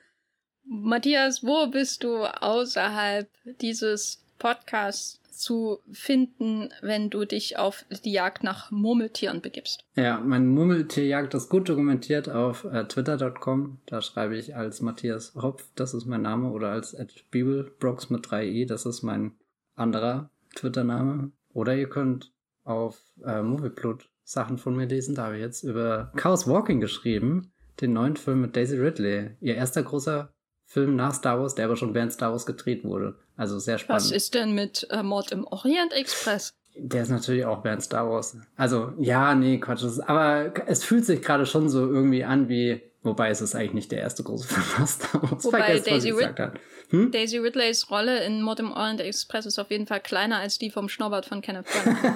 [0.63, 8.43] Matthias, wo bist du außerhalb dieses Podcasts zu finden, wenn du dich auf die Jagd
[8.43, 9.83] nach Murmeltieren begibst?
[9.95, 13.79] Ja, meine Murmeltierjagd ist gut dokumentiert auf äh, twitter.com.
[13.85, 16.95] Da schreibe ich als Matthias Hopf, das ist mein Name, oder als
[17.31, 19.33] Bibelbrox mit 3i, das ist mein
[19.75, 21.31] anderer Twitter-Name.
[21.53, 22.31] Oder ihr könnt
[22.63, 25.15] auf äh, Movieplot Sachen von mir lesen.
[25.15, 27.51] Da habe ich jetzt über Chaos Walking geschrieben,
[27.81, 29.31] den neuen Film mit Daisy Ridley.
[29.41, 30.33] Ihr erster großer
[30.71, 33.15] Film nach Star Wars, der aber schon während Star Wars gedreht wurde.
[33.35, 34.03] Also sehr spannend.
[34.03, 36.53] Was ist denn mit äh, Mord im Orient Express?
[36.77, 38.37] Der ist natürlich auch während Star Wars.
[38.55, 39.83] Also, ja, nee, Quatsch.
[39.83, 43.73] Ist, aber es fühlt sich gerade schon so irgendwie an wie, wobei es ist eigentlich
[43.73, 45.43] nicht der erste große Film nach Star Wars.
[45.43, 46.51] Wobei Vergesst, Daisy, Rid
[46.89, 47.11] hm?
[47.11, 50.71] Daisy Ridleys Rolle in Mord im Orient Express ist auf jeden Fall kleiner als die
[50.71, 52.15] vom Schnurrbart von Kenneth Branagh.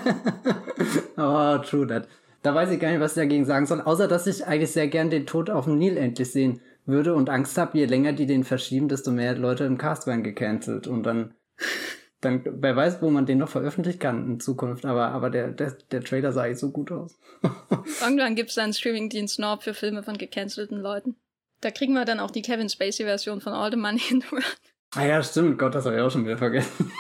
[1.18, 2.08] oh, true that.
[2.42, 4.88] Da weiß ich gar nicht, was ich dagegen sagen soll, außer dass ich eigentlich sehr
[4.88, 8.26] gern den Tod auf dem Nil endlich sehen würde und Angst habe, je länger die
[8.26, 11.36] den verschieben, desto mehr Leute im Cast werden gecancelt und dann,
[12.22, 15.78] dann, wer weiß, wo man den noch veröffentlichen kann in Zukunft, aber, aber der, der,
[15.92, 17.18] der Trailer sah eigentlich so gut aus.
[18.02, 21.16] Irgendwann gibt es einen Streamingdienst Norb für Filme von gecancelten Leuten.
[21.62, 24.58] Da kriegen wir dann auch die Kevin Spacey-Version von All the Money in the World.
[24.96, 25.58] Ah ja, stimmt.
[25.58, 26.92] Gott, das habe ich auch schon wieder vergessen.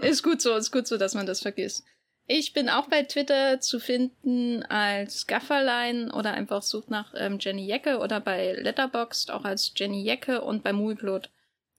[0.00, 1.84] ist gut so, ist gut so, dass man das vergisst.
[2.30, 7.66] Ich bin auch bei Twitter zu finden als Gafferlein oder einfach sucht nach ähm, Jenny
[7.66, 11.30] Jecke oder bei Letterboxd auch als Jenny Jecke und bei Movieplot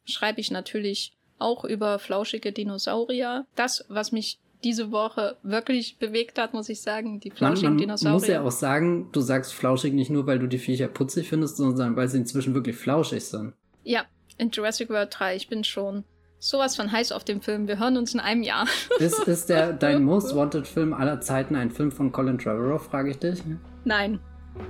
[0.06, 3.46] schreibe ich natürlich auch über flauschige Dinosaurier.
[3.56, 7.82] Das, was mich diese Woche wirklich bewegt hat, muss ich sagen, die flauschigen man, man
[7.82, 8.14] Dinosaurier.
[8.14, 11.58] muss ja auch sagen, du sagst flauschig nicht nur, weil du die Viecher putzig findest,
[11.58, 13.54] sondern weil sie inzwischen wirklich flauschig sind.
[13.84, 14.06] Ja,
[14.40, 16.06] in Jurassic World 3, ich bin schon
[16.40, 17.68] sowas von heiß auf dem Film.
[17.68, 18.66] Wir hören uns in einem Jahr.
[19.00, 23.12] Ist, ist der dein Most Wanted Film aller Zeiten ein Film von Colin Trevorrow, frage
[23.12, 23.44] ich dich?
[23.86, 24.20] Nein.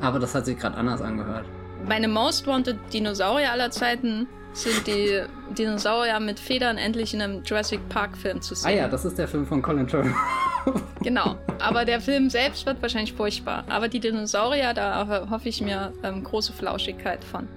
[0.02, 1.46] Aber das hat sich gerade anders angehört.
[1.88, 5.22] Meine Most Wanted Dinosaurier aller Zeiten sind die
[5.58, 8.70] Dinosaurier mit Federn endlich in einem Jurassic Park Film zu sehen.
[8.70, 10.16] Ah ja, das ist der Film von Colin Trevorrow.
[11.02, 13.64] genau, aber der Film selbst wird wahrscheinlich furchtbar.
[13.70, 17.48] Aber die Dinosaurier, da hoffe ich mir ähm, große Flauschigkeit von.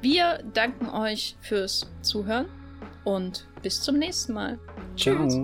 [0.00, 2.46] Wir danken euch fürs Zuhören
[3.04, 4.58] und bis zum nächsten Mal.
[4.96, 5.16] Ciao.
[5.16, 5.38] Tschüss.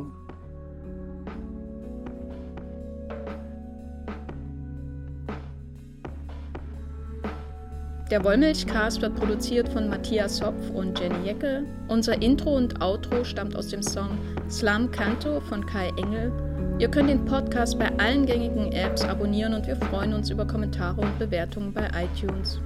[8.08, 11.64] Der Wollmilchcast wird produziert von Matthias Hopf und Jenny Jecke.
[11.88, 14.16] Unser Intro und Outro stammt aus dem Song
[14.48, 16.30] Slam Canto von Kai Engel.
[16.78, 21.00] Ihr könnt den Podcast bei allen gängigen Apps abonnieren und wir freuen uns über Kommentare
[21.00, 22.60] und Bewertungen bei iTunes.